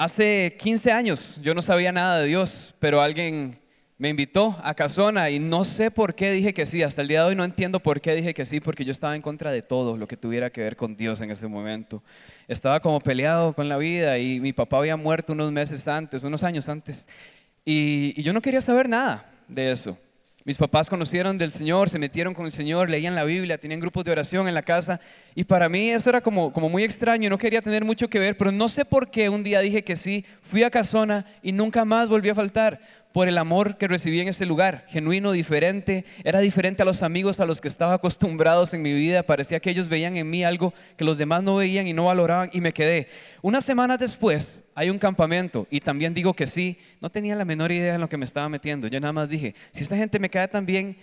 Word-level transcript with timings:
Hace 0.00 0.56
15 0.60 0.92
años 0.92 1.40
yo 1.42 1.54
no 1.54 1.60
sabía 1.60 1.90
nada 1.90 2.20
de 2.20 2.28
Dios, 2.28 2.72
pero 2.78 3.02
alguien 3.02 3.58
me 3.98 4.08
invitó 4.08 4.56
a 4.62 4.72
Casona 4.74 5.28
y 5.28 5.40
no 5.40 5.64
sé 5.64 5.90
por 5.90 6.14
qué 6.14 6.30
dije 6.30 6.54
que 6.54 6.66
sí. 6.66 6.84
Hasta 6.84 7.02
el 7.02 7.08
día 7.08 7.22
de 7.22 7.30
hoy 7.30 7.34
no 7.34 7.42
entiendo 7.42 7.80
por 7.80 8.00
qué 8.00 8.14
dije 8.14 8.32
que 8.32 8.44
sí, 8.44 8.60
porque 8.60 8.84
yo 8.84 8.92
estaba 8.92 9.16
en 9.16 9.22
contra 9.22 9.50
de 9.50 9.60
todo 9.60 9.96
lo 9.96 10.06
que 10.06 10.16
tuviera 10.16 10.50
que 10.50 10.60
ver 10.60 10.76
con 10.76 10.94
Dios 10.94 11.20
en 11.20 11.32
ese 11.32 11.48
momento. 11.48 12.00
Estaba 12.46 12.78
como 12.78 13.00
peleado 13.00 13.54
con 13.54 13.68
la 13.68 13.76
vida 13.76 14.20
y 14.20 14.38
mi 14.38 14.52
papá 14.52 14.78
había 14.78 14.96
muerto 14.96 15.32
unos 15.32 15.50
meses 15.50 15.88
antes, 15.88 16.22
unos 16.22 16.44
años 16.44 16.68
antes. 16.68 17.08
Y, 17.64 18.14
y 18.16 18.22
yo 18.22 18.32
no 18.32 18.40
quería 18.40 18.60
saber 18.60 18.88
nada 18.88 19.28
de 19.48 19.72
eso. 19.72 19.98
Mis 20.48 20.56
papás 20.56 20.88
conocieron 20.88 21.36
del 21.36 21.52
Señor, 21.52 21.90
se 21.90 21.98
metieron 21.98 22.32
con 22.32 22.46
el 22.46 22.52
Señor, 22.52 22.88
leían 22.88 23.14
la 23.14 23.24
Biblia, 23.24 23.58
tenían 23.58 23.80
grupos 23.80 24.02
de 24.04 24.12
oración 24.12 24.48
en 24.48 24.54
la 24.54 24.62
casa. 24.62 24.98
Y 25.34 25.44
para 25.44 25.68
mí 25.68 25.90
eso 25.90 26.08
era 26.08 26.22
como, 26.22 26.54
como 26.54 26.70
muy 26.70 26.84
extraño, 26.84 27.28
no 27.28 27.36
quería 27.36 27.60
tener 27.60 27.84
mucho 27.84 28.08
que 28.08 28.18
ver, 28.18 28.34
pero 28.34 28.50
no 28.50 28.70
sé 28.70 28.86
por 28.86 29.10
qué 29.10 29.28
un 29.28 29.44
día 29.44 29.60
dije 29.60 29.84
que 29.84 29.94
sí, 29.94 30.24
fui 30.40 30.62
a 30.62 30.70
Casona 30.70 31.26
y 31.42 31.52
nunca 31.52 31.84
más 31.84 32.08
volví 32.08 32.30
a 32.30 32.34
faltar 32.34 32.80
por 33.12 33.26
el 33.28 33.38
amor 33.38 33.78
que 33.78 33.88
recibí 33.88 34.20
en 34.20 34.28
ese 34.28 34.44
lugar, 34.44 34.84
genuino, 34.88 35.32
diferente, 35.32 36.04
era 36.24 36.40
diferente 36.40 36.82
a 36.82 36.84
los 36.84 37.02
amigos 37.02 37.40
a 37.40 37.46
los 37.46 37.60
que 37.60 37.68
estaba 37.68 37.94
acostumbrados 37.94 38.74
en 38.74 38.82
mi 38.82 38.92
vida, 38.92 39.22
parecía 39.22 39.60
que 39.60 39.70
ellos 39.70 39.88
veían 39.88 40.16
en 40.16 40.28
mí 40.28 40.44
algo 40.44 40.74
que 40.96 41.04
los 41.04 41.16
demás 41.16 41.42
no 41.42 41.56
veían 41.56 41.86
y 41.86 41.94
no 41.94 42.04
valoraban 42.04 42.50
y 42.52 42.60
me 42.60 42.72
quedé. 42.72 43.08
Unas 43.40 43.64
semanas 43.64 43.98
después 43.98 44.64
hay 44.74 44.90
un 44.90 44.98
campamento 44.98 45.66
y 45.70 45.80
también 45.80 46.12
digo 46.12 46.34
que 46.34 46.46
sí, 46.46 46.78
no 47.00 47.10
tenía 47.10 47.34
la 47.34 47.44
menor 47.44 47.72
idea 47.72 47.94
en 47.94 48.00
lo 48.00 48.08
que 48.08 48.18
me 48.18 48.24
estaba 48.24 48.48
metiendo, 48.48 48.88
yo 48.88 49.00
nada 49.00 49.12
más 49.12 49.28
dije, 49.28 49.54
si 49.72 49.82
esta 49.82 49.96
gente 49.96 50.18
me 50.18 50.28
cae 50.28 50.48
tan 50.48 50.66
bien, 50.66 50.96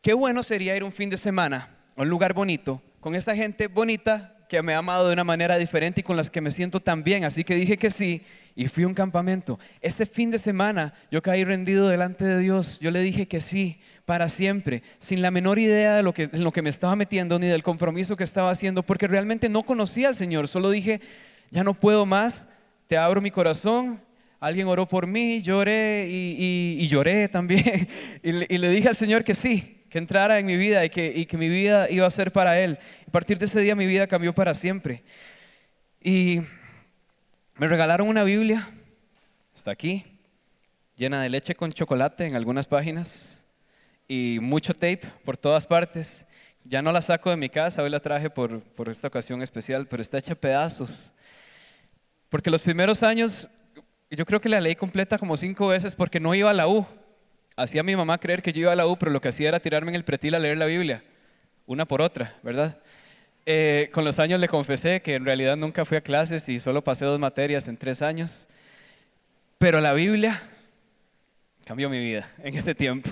qué 0.00 0.14
bueno 0.14 0.42
sería 0.42 0.76
ir 0.76 0.84
un 0.84 0.92
fin 0.92 1.10
de 1.10 1.16
semana 1.16 1.76
a 1.96 2.02
un 2.02 2.08
lugar 2.08 2.32
bonito 2.32 2.82
con 3.00 3.14
esta 3.14 3.36
gente 3.36 3.68
bonita 3.68 4.36
que 4.48 4.62
me 4.62 4.74
ha 4.74 4.78
amado 4.78 5.06
de 5.08 5.12
una 5.12 5.24
manera 5.24 5.58
diferente 5.58 6.00
y 6.00 6.04
con 6.04 6.16
las 6.16 6.30
que 6.30 6.40
me 6.40 6.50
siento 6.50 6.80
tan 6.80 7.04
bien, 7.04 7.24
así 7.24 7.44
que 7.44 7.54
dije 7.54 7.76
que 7.76 7.90
sí 7.90 8.22
y 8.56 8.68
fui 8.68 8.84
a 8.84 8.86
un 8.88 8.94
campamento. 8.94 9.60
Ese 9.82 10.06
fin 10.06 10.30
de 10.30 10.38
semana 10.38 10.94
yo 11.10 11.20
caí 11.20 11.44
rendido 11.44 11.88
delante 11.88 12.24
de 12.24 12.40
Dios. 12.40 12.80
Yo 12.80 12.90
le 12.90 13.00
dije 13.00 13.28
que 13.28 13.40
sí, 13.40 13.78
para 14.06 14.30
siempre, 14.30 14.82
sin 14.98 15.20
la 15.20 15.30
menor 15.30 15.58
idea 15.58 15.94
de 15.94 16.02
lo 16.02 16.14
que, 16.14 16.28
lo 16.32 16.50
que 16.50 16.62
me 16.62 16.70
estaba 16.70 16.96
metiendo 16.96 17.38
ni 17.38 17.46
del 17.48 17.62
compromiso 17.62 18.16
que 18.16 18.24
estaba 18.24 18.50
haciendo, 18.50 18.82
porque 18.82 19.06
realmente 19.06 19.50
no 19.50 19.62
conocía 19.62 20.08
al 20.08 20.16
Señor. 20.16 20.48
Solo 20.48 20.70
dije, 20.70 21.02
ya 21.50 21.64
no 21.64 21.74
puedo 21.74 22.06
más, 22.06 22.48
te 22.86 22.96
abro 22.96 23.20
mi 23.20 23.30
corazón. 23.30 24.00
Alguien 24.40 24.68
oró 24.68 24.88
por 24.88 25.06
mí, 25.06 25.42
lloré 25.42 26.06
y, 26.08 26.88
lloré 26.88 27.28
también. 27.28 27.88
y, 28.22 28.32
le, 28.32 28.70
dije 28.70 28.88
al 28.88 28.96
Señor 28.96 29.22
que 29.22 29.34
sí, 29.34 29.84
que 29.90 29.98
entrara 29.98 30.38
en 30.38 30.46
mi 30.46 30.56
vida 30.56 30.82
y 30.82 30.88
que, 30.88 31.12
y 31.14 31.26
que 31.26 31.36
mi 31.36 31.50
vida 31.50 31.90
iba 31.90 32.06
a 32.06 32.10
ser 32.10 32.32
para 32.32 32.58
Él. 32.58 32.78
A 33.06 33.10
partir 33.10 33.38
de 33.38 33.44
ese 33.44 33.60
día 33.60 33.74
mi 33.74 33.86
vida 33.86 34.06
cambió 34.06 34.34
para 34.34 34.54
siempre. 34.54 35.02
Y 36.02 36.40
me 37.58 37.68
regalaron 37.68 38.08
una 38.08 38.22
Biblia, 38.22 38.68
está 39.54 39.70
aquí, 39.70 40.04
llena 40.94 41.22
de 41.22 41.30
leche 41.30 41.54
con 41.54 41.72
chocolate 41.72 42.26
en 42.26 42.36
algunas 42.36 42.66
páginas 42.66 43.46
y 44.06 44.38
mucho 44.42 44.74
tape 44.74 45.02
por 45.24 45.38
todas 45.38 45.66
partes. 45.66 46.26
Ya 46.64 46.82
no 46.82 46.92
la 46.92 47.00
saco 47.00 47.30
de 47.30 47.36
mi 47.36 47.48
casa, 47.48 47.82
hoy 47.82 47.88
la 47.88 48.00
traje 48.00 48.28
por, 48.28 48.60
por 48.60 48.90
esta 48.90 49.08
ocasión 49.08 49.40
especial, 49.42 49.86
pero 49.86 50.02
está 50.02 50.18
hecha 50.18 50.34
pedazos. 50.34 51.12
Porque 52.28 52.50
los 52.50 52.62
primeros 52.62 53.02
años, 53.02 53.48
yo 54.10 54.26
creo 54.26 54.40
que 54.40 54.48
la 54.50 54.60
leí 54.60 54.74
completa 54.74 55.16
como 55.16 55.36
cinco 55.36 55.68
veces 55.68 55.94
porque 55.94 56.20
no 56.20 56.34
iba 56.34 56.50
a 56.50 56.54
la 56.54 56.68
U. 56.68 56.86
Hacía 57.56 57.82
mi 57.82 57.96
mamá 57.96 58.18
creer 58.18 58.42
que 58.42 58.52
yo 58.52 58.62
iba 58.62 58.72
a 58.72 58.76
la 58.76 58.86
U, 58.86 58.98
pero 58.98 59.12
lo 59.12 59.20
que 59.22 59.28
hacía 59.28 59.48
era 59.48 59.60
tirarme 59.60 59.92
en 59.92 59.96
el 59.96 60.04
pretil 60.04 60.34
a 60.34 60.38
leer 60.38 60.58
la 60.58 60.66
Biblia, 60.66 61.02
una 61.64 61.86
por 61.86 62.02
otra, 62.02 62.36
¿verdad? 62.42 62.78
Eh, 63.48 63.90
con 63.92 64.04
los 64.04 64.18
años 64.18 64.40
le 64.40 64.48
confesé 64.48 65.00
que 65.00 65.14
en 65.14 65.24
realidad 65.24 65.56
nunca 65.56 65.84
fui 65.84 65.96
a 65.96 66.00
clases 66.00 66.48
y 66.48 66.58
solo 66.58 66.82
pasé 66.82 67.04
dos 67.04 67.20
materias 67.20 67.68
en 67.68 67.76
tres 67.76 68.02
años. 68.02 68.48
Pero 69.58 69.80
la 69.80 69.92
Biblia 69.92 70.42
cambió 71.64 71.88
mi 71.88 72.00
vida 72.00 72.28
en 72.42 72.56
ese 72.56 72.74
tiempo. 72.74 73.10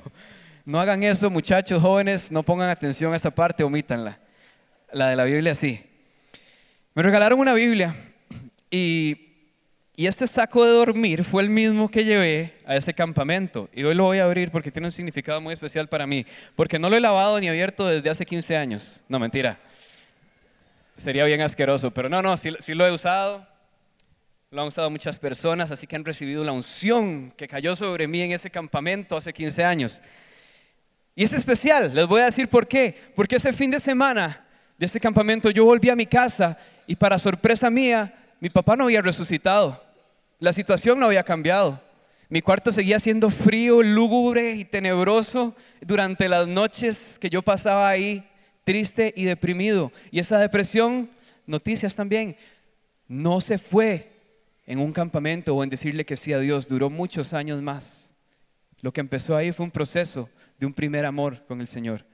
No 0.64 0.80
hagan 0.80 1.04
eso, 1.04 1.30
muchachos 1.30 1.80
jóvenes, 1.80 2.32
no 2.32 2.42
pongan 2.42 2.68
atención 2.68 3.12
a 3.12 3.16
esa 3.16 3.30
parte, 3.30 3.62
omítanla. 3.62 4.18
La 4.92 5.10
de 5.10 5.16
la 5.16 5.24
Biblia 5.24 5.54
sí. 5.54 5.84
Me 6.94 7.02
regalaron 7.04 7.38
una 7.38 7.54
Biblia 7.54 7.94
y, 8.72 9.36
y 9.94 10.06
este 10.06 10.26
saco 10.26 10.64
de 10.64 10.72
dormir 10.72 11.22
fue 11.22 11.44
el 11.44 11.50
mismo 11.50 11.88
que 11.88 12.04
llevé 12.04 12.54
a 12.66 12.74
ese 12.74 12.92
campamento. 12.92 13.68
Y 13.72 13.84
hoy 13.84 13.94
lo 13.94 14.02
voy 14.02 14.18
a 14.18 14.24
abrir 14.24 14.50
porque 14.50 14.72
tiene 14.72 14.88
un 14.88 14.92
significado 14.92 15.40
muy 15.40 15.52
especial 15.52 15.86
para 15.86 16.08
mí. 16.08 16.26
Porque 16.56 16.80
no 16.80 16.90
lo 16.90 16.96
he 16.96 17.00
lavado 17.00 17.38
ni 17.38 17.48
abierto 17.48 17.86
desde 17.86 18.10
hace 18.10 18.26
15 18.26 18.56
años. 18.56 19.00
No, 19.08 19.20
mentira 19.20 19.60
sería 20.96 21.24
bien 21.24 21.40
asqueroso, 21.40 21.90
pero 21.90 22.08
no, 22.08 22.22
no, 22.22 22.36
sí, 22.36 22.50
lo 22.68 22.86
he 22.86 22.92
usado, 22.92 23.46
lo 24.50 24.62
han 24.62 24.68
usado 24.68 24.90
muchas 24.90 25.18
personas, 25.18 25.70
así 25.70 25.86
que 25.86 25.96
han 25.96 26.04
recibido 26.04 26.44
la 26.44 26.52
unción 26.52 27.32
que 27.36 27.48
cayó 27.48 27.74
sobre 27.74 28.06
mí 28.06 28.22
en 28.22 28.32
ese 28.32 28.50
campamento 28.50 29.16
hace 29.16 29.32
15 29.32 29.64
años. 29.64 30.00
Y 31.16 31.24
es 31.24 31.32
especial, 31.32 31.94
les 31.94 32.06
voy 32.06 32.20
a 32.20 32.26
decir 32.26 32.48
por 32.48 32.66
qué, 32.66 33.12
porque 33.14 33.36
ese 33.36 33.52
fin 33.52 33.70
de 33.70 33.80
semana 33.80 34.46
de 34.78 34.86
ese 34.86 35.00
campamento 35.00 35.50
yo 35.50 35.64
volví 35.64 35.88
a 35.88 35.96
mi 35.96 36.06
casa 36.06 36.58
y 36.86 36.96
para 36.96 37.18
sorpresa 37.18 37.70
mía, 37.70 38.14
mi 38.40 38.50
papá 38.50 38.76
no 38.76 38.84
había 38.84 39.02
resucitado, 39.02 39.82
la 40.38 40.52
situación 40.52 40.98
no 40.98 41.06
había 41.06 41.22
cambiado. 41.22 41.80
Mi 42.28 42.40
cuarto 42.40 42.72
seguía 42.72 42.98
siendo 42.98 43.30
frío, 43.30 43.82
lúgubre 43.82 44.52
y 44.52 44.64
tenebroso 44.64 45.54
durante 45.80 46.28
las 46.28 46.48
noches 46.48 47.18
que 47.20 47.30
yo 47.30 47.42
pasaba 47.42 47.88
ahí 47.88 48.28
triste 48.64 49.12
y 49.16 49.24
deprimido. 49.24 49.92
Y 50.10 50.18
esa 50.18 50.38
depresión, 50.38 51.10
noticias 51.46 51.94
también, 51.94 52.36
no 53.06 53.40
se 53.40 53.58
fue 53.58 54.10
en 54.66 54.78
un 54.78 54.92
campamento 54.92 55.54
o 55.54 55.62
en 55.62 55.70
decirle 55.70 56.06
que 56.06 56.16
sí 56.16 56.32
a 56.32 56.38
Dios, 56.38 56.68
duró 56.68 56.90
muchos 56.90 57.32
años 57.32 57.62
más. 57.62 58.14
Lo 58.80 58.92
que 58.92 59.00
empezó 59.00 59.36
ahí 59.36 59.52
fue 59.52 59.64
un 59.64 59.70
proceso 59.70 60.28
de 60.58 60.66
un 60.66 60.72
primer 60.72 61.04
amor 61.04 61.44
con 61.46 61.60
el 61.60 61.66
Señor. 61.66 62.04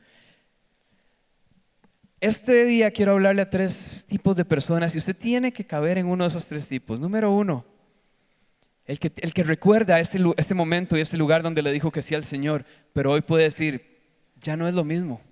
Este 2.20 2.66
día 2.66 2.90
quiero 2.90 3.12
hablarle 3.12 3.42
a 3.42 3.50
tres 3.50 4.04
tipos 4.06 4.36
de 4.36 4.44
personas 4.44 4.94
y 4.94 4.98
usted 4.98 5.16
tiene 5.16 5.52
que 5.52 5.64
caber 5.64 5.96
en 5.96 6.06
uno 6.06 6.24
de 6.24 6.28
esos 6.28 6.46
tres 6.46 6.68
tipos. 6.68 7.00
Número 7.00 7.32
uno, 7.32 7.64
el 8.84 8.98
que, 8.98 9.12
el 9.16 9.32
que 9.32 9.42
recuerda 9.42 10.00
ese, 10.00 10.18
este 10.36 10.54
momento 10.54 10.98
y 10.98 11.00
ese 11.00 11.16
lugar 11.16 11.42
donde 11.42 11.62
le 11.62 11.72
dijo 11.72 11.90
que 11.90 12.02
sí 12.02 12.14
al 12.14 12.24
Señor, 12.24 12.66
pero 12.92 13.12
hoy 13.12 13.22
puede 13.22 13.44
decir, 13.44 14.00
ya 14.42 14.56
no 14.56 14.68
es 14.68 14.74
lo 14.74 14.84
mismo. 14.84 15.22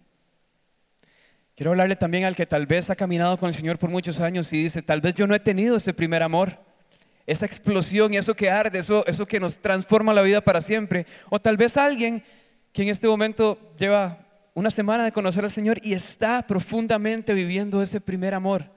Quiero 1.59 1.73
hablarle 1.73 1.97
también 1.97 2.25
al 2.25 2.37
que 2.37 2.47
tal 2.47 2.67
vez 2.69 2.89
ha 2.89 2.95
caminado 2.95 3.37
con 3.37 3.49
el 3.49 3.55
Señor 3.57 3.81
por 3.81 3.91
muchos 3.91 4.21
años 4.21 4.53
y 4.53 4.63
dice, 4.63 4.81
tal 4.81 5.01
vez 5.01 5.17
yo 5.17 5.27
no 5.27 5.35
he 5.35 5.41
tenido 5.41 5.75
ese 5.75 5.93
primer 5.93 6.23
amor, 6.23 6.57
esa 7.27 7.47
explosión 7.47 8.15
eso 8.15 8.33
que 8.33 8.49
arde, 8.49 8.79
eso, 8.79 9.05
eso 9.09 9.27
que 9.27 9.41
nos 9.41 9.59
transforma 9.59 10.15
la 10.15 10.23
vida 10.23 10.41
para 10.41 10.61
siempre. 10.61 11.05
O 11.31 11.41
tal 11.41 11.57
vez 11.57 11.77
alguien 11.77 12.23
que 12.73 12.83
en 12.83 12.91
este 12.91 13.09
momento 13.09 13.59
lleva 13.77 14.25
una 14.55 14.71
semana 14.71 15.03
de 15.03 15.11
conocer 15.11 15.43
al 15.43 15.51
Señor 15.51 15.79
y 15.83 15.95
está 15.95 16.47
profundamente 16.47 17.35
viviendo 17.35 17.83
ese 17.83 18.01
primer 18.01 18.35
amor. 18.35 18.71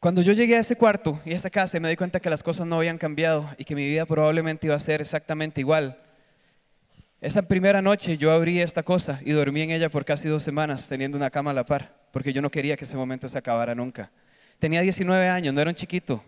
Cuando 0.00 0.20
yo 0.20 0.34
llegué 0.34 0.56
a 0.56 0.60
ese 0.60 0.76
cuarto 0.76 1.18
y 1.24 1.32
a 1.32 1.36
esa 1.36 1.48
casa 1.48 1.80
me 1.80 1.88
di 1.88 1.96
cuenta 1.96 2.20
que 2.20 2.28
las 2.28 2.42
cosas 2.42 2.66
no 2.66 2.76
habían 2.76 2.98
cambiado 2.98 3.48
y 3.56 3.64
que 3.64 3.74
mi 3.74 3.86
vida 3.86 4.04
probablemente 4.04 4.66
iba 4.66 4.76
a 4.76 4.80
ser 4.80 5.00
exactamente 5.00 5.62
igual. 5.62 5.98
Esa 7.22 7.40
primera 7.40 7.80
noche 7.80 8.18
yo 8.18 8.30
abrí 8.30 8.60
esta 8.60 8.82
cosa 8.82 9.20
y 9.24 9.32
dormí 9.32 9.62
en 9.62 9.70
ella 9.70 9.88
por 9.88 10.04
casi 10.04 10.28
dos 10.28 10.42
semanas 10.42 10.86
teniendo 10.86 11.16
una 11.16 11.30
cama 11.30 11.52
a 11.52 11.54
la 11.54 11.64
par, 11.64 11.96
porque 12.12 12.34
yo 12.34 12.42
no 12.42 12.50
quería 12.50 12.76
que 12.76 12.84
ese 12.84 12.96
momento 12.96 13.26
se 13.26 13.38
acabara 13.38 13.74
nunca. 13.74 14.12
Tenía 14.58 14.82
19 14.82 15.26
años, 15.26 15.54
no 15.54 15.60
era 15.62 15.70
un 15.70 15.74
chiquito, 15.74 16.22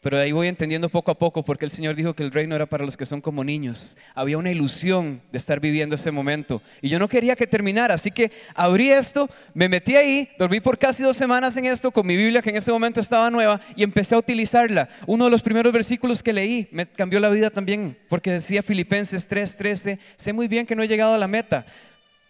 pero 0.00 0.16
de 0.16 0.24
ahí 0.24 0.32
voy 0.32 0.48
entendiendo 0.48 0.88
poco 0.88 1.10
a 1.10 1.18
poco 1.18 1.44
porque 1.44 1.64
el 1.64 1.70
Señor 1.70 1.94
dijo 1.94 2.14
que 2.14 2.22
el 2.22 2.32
reino 2.32 2.54
era 2.54 2.66
para 2.66 2.84
los 2.84 2.96
que 2.96 3.04
son 3.04 3.20
como 3.20 3.44
niños. 3.44 3.96
Había 4.14 4.38
una 4.38 4.50
ilusión 4.50 5.20
de 5.30 5.38
estar 5.38 5.60
viviendo 5.60 5.94
ese 5.94 6.10
momento. 6.10 6.62
Y 6.80 6.88
yo 6.88 6.98
no 6.98 7.08
quería 7.08 7.36
que 7.36 7.46
terminara, 7.46 7.94
así 7.94 8.10
que 8.10 8.32
abrí 8.54 8.90
esto, 8.90 9.28
me 9.52 9.68
metí 9.68 9.96
ahí, 9.96 10.28
dormí 10.38 10.60
por 10.60 10.78
casi 10.78 11.02
dos 11.02 11.16
semanas 11.16 11.56
en 11.56 11.66
esto 11.66 11.90
con 11.90 12.06
mi 12.06 12.16
Biblia 12.16 12.40
que 12.40 12.50
en 12.50 12.56
ese 12.56 12.72
momento 12.72 13.00
estaba 13.00 13.30
nueva 13.30 13.60
y 13.76 13.82
empecé 13.82 14.14
a 14.14 14.18
utilizarla. 14.18 14.88
Uno 15.06 15.26
de 15.26 15.30
los 15.30 15.42
primeros 15.42 15.72
versículos 15.72 16.22
que 16.22 16.32
leí 16.32 16.68
me 16.72 16.86
cambió 16.86 17.20
la 17.20 17.28
vida 17.28 17.50
también 17.50 17.98
porque 18.08 18.30
decía 18.30 18.62
Filipenses 18.62 19.28
3:13, 19.28 19.98
sé 20.16 20.32
muy 20.32 20.48
bien 20.48 20.64
que 20.66 20.74
no 20.74 20.82
he 20.82 20.88
llegado 20.88 21.14
a 21.14 21.18
la 21.18 21.28
meta, 21.28 21.66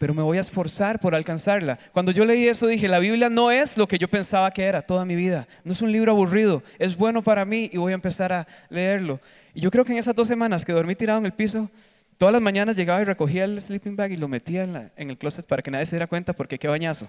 pero 0.01 0.15
me 0.15 0.23
voy 0.23 0.39
a 0.39 0.41
esforzar 0.41 0.99
por 0.99 1.13
alcanzarla. 1.13 1.77
Cuando 1.93 2.11
yo 2.11 2.25
leí 2.25 2.47
eso 2.47 2.65
dije, 2.65 2.87
la 2.87 2.97
Biblia 2.97 3.29
no 3.29 3.51
es 3.51 3.77
lo 3.77 3.87
que 3.87 3.99
yo 3.99 4.07
pensaba 4.07 4.49
que 4.49 4.63
era 4.63 4.81
toda 4.81 5.05
mi 5.05 5.15
vida. 5.15 5.47
No 5.63 5.73
es 5.73 5.81
un 5.83 5.91
libro 5.91 6.11
aburrido, 6.11 6.63
es 6.79 6.97
bueno 6.97 7.21
para 7.21 7.45
mí 7.45 7.69
y 7.71 7.77
voy 7.77 7.91
a 7.91 7.93
empezar 7.93 8.33
a 8.33 8.47
leerlo. 8.71 9.19
Y 9.53 9.61
yo 9.61 9.69
creo 9.69 9.85
que 9.85 9.91
en 9.91 9.99
esas 9.99 10.15
dos 10.15 10.27
semanas 10.27 10.65
que 10.65 10.73
dormí 10.73 10.95
tirado 10.95 11.19
en 11.19 11.27
el 11.27 11.33
piso, 11.33 11.69
todas 12.17 12.33
las 12.33 12.41
mañanas 12.41 12.75
llegaba 12.75 12.99
y 13.03 13.05
recogía 13.05 13.43
el 13.43 13.61
sleeping 13.61 13.95
bag 13.95 14.13
y 14.13 14.15
lo 14.15 14.27
metía 14.27 14.63
en, 14.63 15.11
el 15.11 15.19
closet 15.19 15.45
para 15.45 15.61
que 15.61 15.69
nadie 15.69 15.85
se 15.85 15.91
diera 15.91 16.07
cuenta 16.07 16.33
porque 16.33 16.57
qué 16.57 16.67
bañazo. 16.67 17.07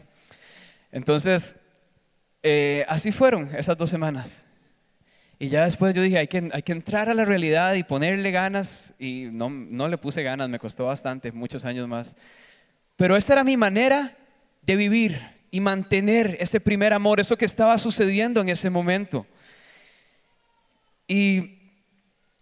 Entonces, 0.91 1.57
eh, 2.43 2.85
así 2.89 3.11
fueron 3.11 3.49
esas 3.57 3.79
dos 3.79 3.89
semanas. 3.89 4.45
Y 5.39 5.49
ya 5.49 5.65
después 5.65 5.95
yo 5.95 6.03
dije, 6.03 6.19
hay 6.19 6.29
que, 6.29 6.51
hay 6.53 6.63
que 6.63 6.73
entrar 6.73 7.09
a 7.09 7.15
la 7.15 7.25
realidad 7.25 7.73
y 7.73 7.85
ponerle 7.85 8.33
ganas. 8.33 8.93
Y 8.99 9.29
no, 9.33 9.49
no 9.49 9.89
le 9.89 9.97
puse 9.97 10.23
ganas, 10.23 10.51
me 10.51 10.59
costó 10.59 10.85
bastante, 10.85 11.33
muchos 11.33 11.65
años 11.65 11.89
más. 11.89 12.17
Pero 12.97 13.17
esa 13.17 13.35
era 13.35 13.45
mi 13.45 13.57
manera 13.57 14.17
de 14.63 14.77
vivir 14.77 15.21
y 15.51 15.61
mantener 15.61 16.37
ese 16.41 16.61
primer 16.61 16.93
amor, 16.93 17.21
eso 17.21 17.37
que 17.37 17.45
estaba 17.45 17.77
sucediendo 17.79 18.41
en 18.41 18.49
ese 18.49 18.71
momento. 18.71 19.27
Y 21.07 21.59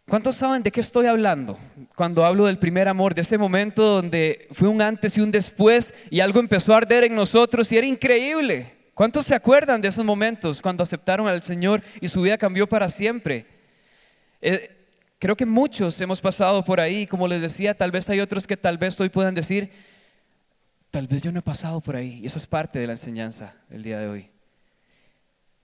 ¿cuántos 0.06 0.36
saben 0.36 0.62
de 0.62 0.70
qué 0.70 0.80
estoy 0.80 1.06
hablando 1.06 1.58
cuando 1.96 2.24
hablo 2.24 2.46
del 2.46 2.58
primer 2.58 2.86
amor, 2.88 3.14
de 3.14 3.22
ese 3.22 3.36
momento 3.36 3.82
donde 3.82 4.46
fue 4.52 4.68
un 4.68 4.80
antes 4.80 5.16
y 5.16 5.20
un 5.20 5.30
después 5.30 5.92
y 6.10 6.20
algo 6.20 6.40
empezó 6.40 6.72
a 6.72 6.78
arder 6.78 7.04
en 7.04 7.14
nosotros 7.14 7.70
y 7.72 7.78
era 7.78 7.86
increíble? 7.86 8.80
¿Cuántos 8.94 9.26
se 9.26 9.34
acuerdan 9.34 9.80
de 9.80 9.88
esos 9.88 10.04
momentos 10.04 10.60
cuando 10.60 10.82
aceptaron 10.82 11.26
al 11.26 11.42
Señor 11.42 11.82
y 12.00 12.08
su 12.08 12.20
vida 12.20 12.36
cambió 12.36 12.68
para 12.68 12.88
siempre? 12.88 13.46
Eh, 14.42 14.70
creo 15.18 15.36
que 15.36 15.46
muchos 15.46 16.00
hemos 16.00 16.20
pasado 16.20 16.64
por 16.64 16.80
ahí, 16.80 17.06
como 17.06 17.26
les 17.26 17.42
decía, 17.42 17.74
tal 17.74 17.90
vez 17.90 18.08
hay 18.08 18.20
otros 18.20 18.46
que 18.46 18.56
tal 18.56 18.78
vez 18.78 19.00
hoy 19.00 19.08
puedan 19.08 19.34
decir, 19.34 19.72
tal 20.90 21.06
vez 21.06 21.22
yo 21.22 21.32
no 21.32 21.38
he 21.38 21.42
pasado 21.42 21.80
por 21.80 21.96
ahí, 21.96 22.20
y 22.22 22.26
eso 22.26 22.38
es 22.38 22.46
parte 22.46 22.78
de 22.78 22.86
la 22.86 22.94
enseñanza 22.94 23.54
del 23.68 23.82
día 23.82 23.98
de 23.98 24.08
hoy. 24.08 24.30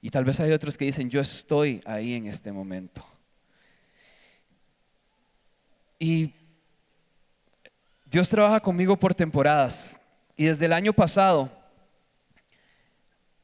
Y 0.00 0.10
tal 0.10 0.24
vez 0.24 0.38
hay 0.40 0.52
otros 0.52 0.76
que 0.78 0.84
dicen, 0.84 1.10
yo 1.10 1.20
estoy 1.20 1.80
ahí 1.84 2.14
en 2.14 2.26
este 2.26 2.52
momento. 2.52 3.04
Y 5.98 6.32
Dios 8.04 8.28
trabaja 8.28 8.60
conmigo 8.60 8.96
por 8.96 9.14
temporadas. 9.14 9.98
Y 10.36 10.44
desde 10.44 10.66
el 10.66 10.72
año 10.72 10.92
pasado, 10.92 11.50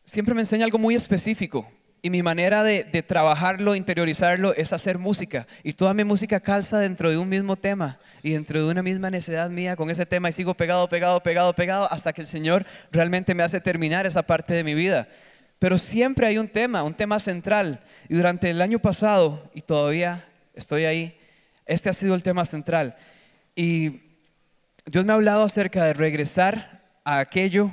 siempre 0.04 0.34
me 0.34 0.42
enseña 0.42 0.64
algo 0.64 0.78
muy 0.78 0.94
específico. 0.94 1.68
Y 2.04 2.10
mi 2.10 2.20
manera 2.20 2.64
de, 2.64 2.82
trabajarlo, 3.04 3.76
interiorizarlo, 3.76 4.54
es 4.54 4.72
hacer 4.72 4.98
música. 4.98 5.46
Y 5.62 5.74
toda 5.74 5.94
mi 5.94 6.02
música 6.02 6.40
calza 6.40 6.80
dentro 6.80 7.08
de 7.08 7.16
un 7.16 7.28
mismo 7.28 7.54
tema 7.54 8.00
y 8.24 8.32
dentro 8.32 8.58
de 8.58 8.68
una 8.68 8.82
misma 8.82 9.08
necesidad 9.08 9.48
mía 9.50 9.76
con 9.76 9.88
ese 9.88 10.04
tema. 10.04 10.28
Y 10.28 10.32
sigo 10.32 10.54
pegado, 10.54 10.88
pegado, 10.88 11.22
pegado, 11.22 11.54
pegado, 11.54 11.92
hasta 11.92 12.12
que 12.12 12.22
el 12.22 12.26
Señor 12.26 12.66
realmente 12.90 13.36
me 13.36 13.44
hace 13.44 13.60
terminar 13.60 14.04
esa 14.04 14.24
parte 14.24 14.52
de 14.52 14.64
mi 14.64 14.74
vida. 14.74 15.06
Pero 15.60 15.78
siempre 15.78 16.26
hay 16.26 16.38
un 16.38 16.48
tema, 16.48 16.82
un 16.82 16.94
tema 16.94 17.20
central. 17.20 17.80
Y 18.08 18.16
durante 18.16 18.50
el 18.50 18.60
año 18.60 18.80
pasado, 18.80 19.48
y 19.54 19.60
todavía 19.60 20.28
estoy 20.54 20.86
ahí, 20.86 21.16
este 21.66 21.88
ha 21.88 21.92
sido 21.92 22.16
el 22.16 22.24
tema 22.24 22.44
central. 22.44 22.96
Y 23.54 24.02
Dios 24.86 25.04
me 25.04 25.12
ha 25.12 25.14
hablado 25.14 25.44
acerca 25.44 25.84
de 25.84 25.92
regresar 25.92 26.82
a 27.04 27.20
aquello 27.20 27.72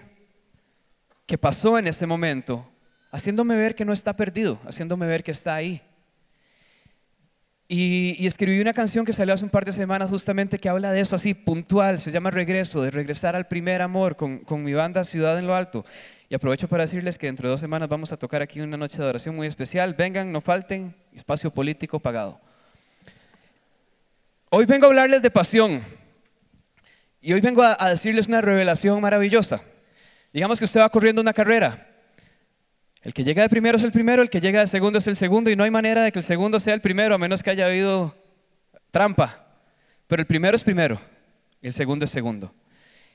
que 1.26 1.40
pasó 1.40 1.80
en 1.80 1.88
ese 1.88 2.06
momento 2.06 2.69
haciéndome 3.12 3.56
ver 3.56 3.76
que 3.76 3.86
no 3.86 3.94
está 3.94 4.16
perdido, 4.16 4.60
haciéndome 4.66 5.08
ver 5.08 5.24
que 5.24 5.32
está 5.32 5.56
ahí. 5.56 5.82
Y, 7.72 8.26
escribí 8.26 8.60
una 8.60 8.74
canción 8.74 9.06
que 9.06 9.14
salió 9.14 9.34
hace 9.34 9.44
un 9.44 9.52
par 9.52 9.64
de 9.64 9.72
semanas 9.72 10.10
justamente 10.10 10.58
que 10.58 10.70
habla 10.70 10.92
de 10.92 11.02
eso 11.02 11.16
así, 11.16 11.36
puntual, 11.36 12.00
se 12.00 12.10
llama 12.10 12.32
Regreso, 12.32 12.82
de 12.82 12.90
regresar 12.90 13.36
al 13.36 13.48
primer 13.48 13.84
amor 13.84 14.16
con, 14.16 14.40
con 14.40 14.64
mi 14.64 14.74
banda 14.74 15.04
Ciudad 15.04 15.38
en 15.38 15.46
lo 15.46 15.54
Alto. 15.54 15.86
Y 16.30 16.36
aprovecho 16.36 16.68
para 16.68 16.84
decirles 16.84 17.20
que 17.20 17.28
dentro 17.28 17.48
de 17.48 17.52
dos 17.52 17.60
semanas 17.60 17.88
vamos 17.88 18.12
a 18.12 18.18
tocar 18.18 18.42
aquí 18.42 18.60
una 18.60 18.78
noche 18.78 18.98
de 18.98 19.06
oración 19.06 19.36
muy 19.36 19.46
especial. 19.46 19.94
Vengan, 19.94 20.32
no 20.32 20.42
falten, 20.42 20.96
espacio 21.14 21.52
político 21.52 22.00
pagado. 22.00 22.40
Hoy 24.50 24.66
vengo 24.66 24.86
a 24.86 24.90
hablarles 24.90 25.22
de 25.22 25.30
pasión. 25.30 25.84
Y 27.22 27.34
hoy 27.34 27.42
vengo 27.42 27.62
a 27.64 27.90
decirles 27.90 28.28
una 28.28 28.42
revelación 28.42 29.00
maravillosa. 29.02 29.62
Digamos 30.34 30.58
que 30.58 30.66
usted 30.66 30.80
va 30.80 30.90
corriendo 30.90 31.22
una 31.22 31.34
carrera 31.34 31.89
el 33.02 33.14
que 33.14 33.24
llega 33.24 33.44
de 33.44 33.50
primero 33.50 33.78
es 33.78 33.84
el 33.84 33.92
primero, 33.92 34.22
el 34.22 34.30
que 34.30 34.42
llega 34.42 34.60
de 34.60 34.68
segundo 34.68 35.00
es 35.00 35.08
el 35.08 35.16
segundo 35.16 35.50
y 35.50 35.56
no 35.56 35.64
hay 35.64 35.72
manera 35.72 36.04
de 36.04 36.12
que 36.12 36.20
el 36.20 36.24
segundo 36.24 36.60
sea 36.60 36.74
el 36.74 36.82
primero 36.82 37.16
a 37.16 37.18
menos 37.18 37.42
que 37.42 37.50
haya 37.50 37.66
habido 37.68 38.16
trampa. 38.92 39.46
Pero 40.08 40.22
el 40.22 40.28
primero 40.28 40.56
es 40.56 40.64
primero 40.64 41.00
el 41.62 41.74
segundo 41.74 42.06
es 42.06 42.12
segundo. 42.12 42.54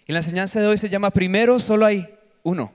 Y 0.07 0.13
la 0.13 0.19
enseñanza 0.19 0.61
de 0.61 0.67
hoy 0.67 0.79
se 0.79 0.89
llama 0.89 1.11
primero 1.11 1.59
solo 1.61 1.87
hay 1.87 2.09
uno. 2.43 2.73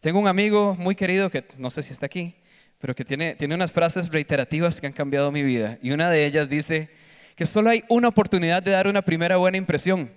Tengo 0.00 0.18
un 0.18 0.26
amigo 0.26 0.74
muy 0.78 0.96
querido 0.96 1.30
que 1.30 1.44
no 1.56 1.70
sé 1.70 1.82
si 1.82 1.92
está 1.92 2.06
aquí, 2.06 2.34
pero 2.78 2.94
que 2.94 3.04
tiene, 3.04 3.36
tiene 3.36 3.54
unas 3.54 3.70
frases 3.70 4.10
reiterativas 4.10 4.80
que 4.80 4.88
han 4.88 4.92
cambiado 4.92 5.30
mi 5.30 5.42
vida. 5.42 5.78
Y 5.82 5.92
una 5.92 6.10
de 6.10 6.26
ellas 6.26 6.48
dice 6.48 6.90
que 7.36 7.46
solo 7.46 7.70
hay 7.70 7.84
una 7.88 8.08
oportunidad 8.08 8.62
de 8.62 8.72
dar 8.72 8.88
una 8.88 9.02
primera 9.02 9.36
buena 9.36 9.56
impresión. 9.56 10.10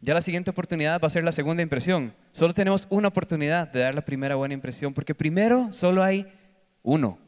Ya 0.00 0.14
la 0.14 0.20
siguiente 0.20 0.50
oportunidad 0.50 1.00
va 1.00 1.06
a 1.06 1.10
ser 1.10 1.24
la 1.24 1.32
segunda 1.32 1.62
impresión. 1.62 2.14
Solo 2.30 2.52
tenemos 2.52 2.86
una 2.88 3.08
oportunidad 3.08 3.66
de 3.66 3.80
dar 3.80 3.94
la 3.94 4.04
primera 4.04 4.36
buena 4.36 4.54
impresión, 4.54 4.94
porque 4.94 5.14
primero 5.14 5.72
solo 5.72 6.04
hay 6.04 6.26
uno. 6.82 7.18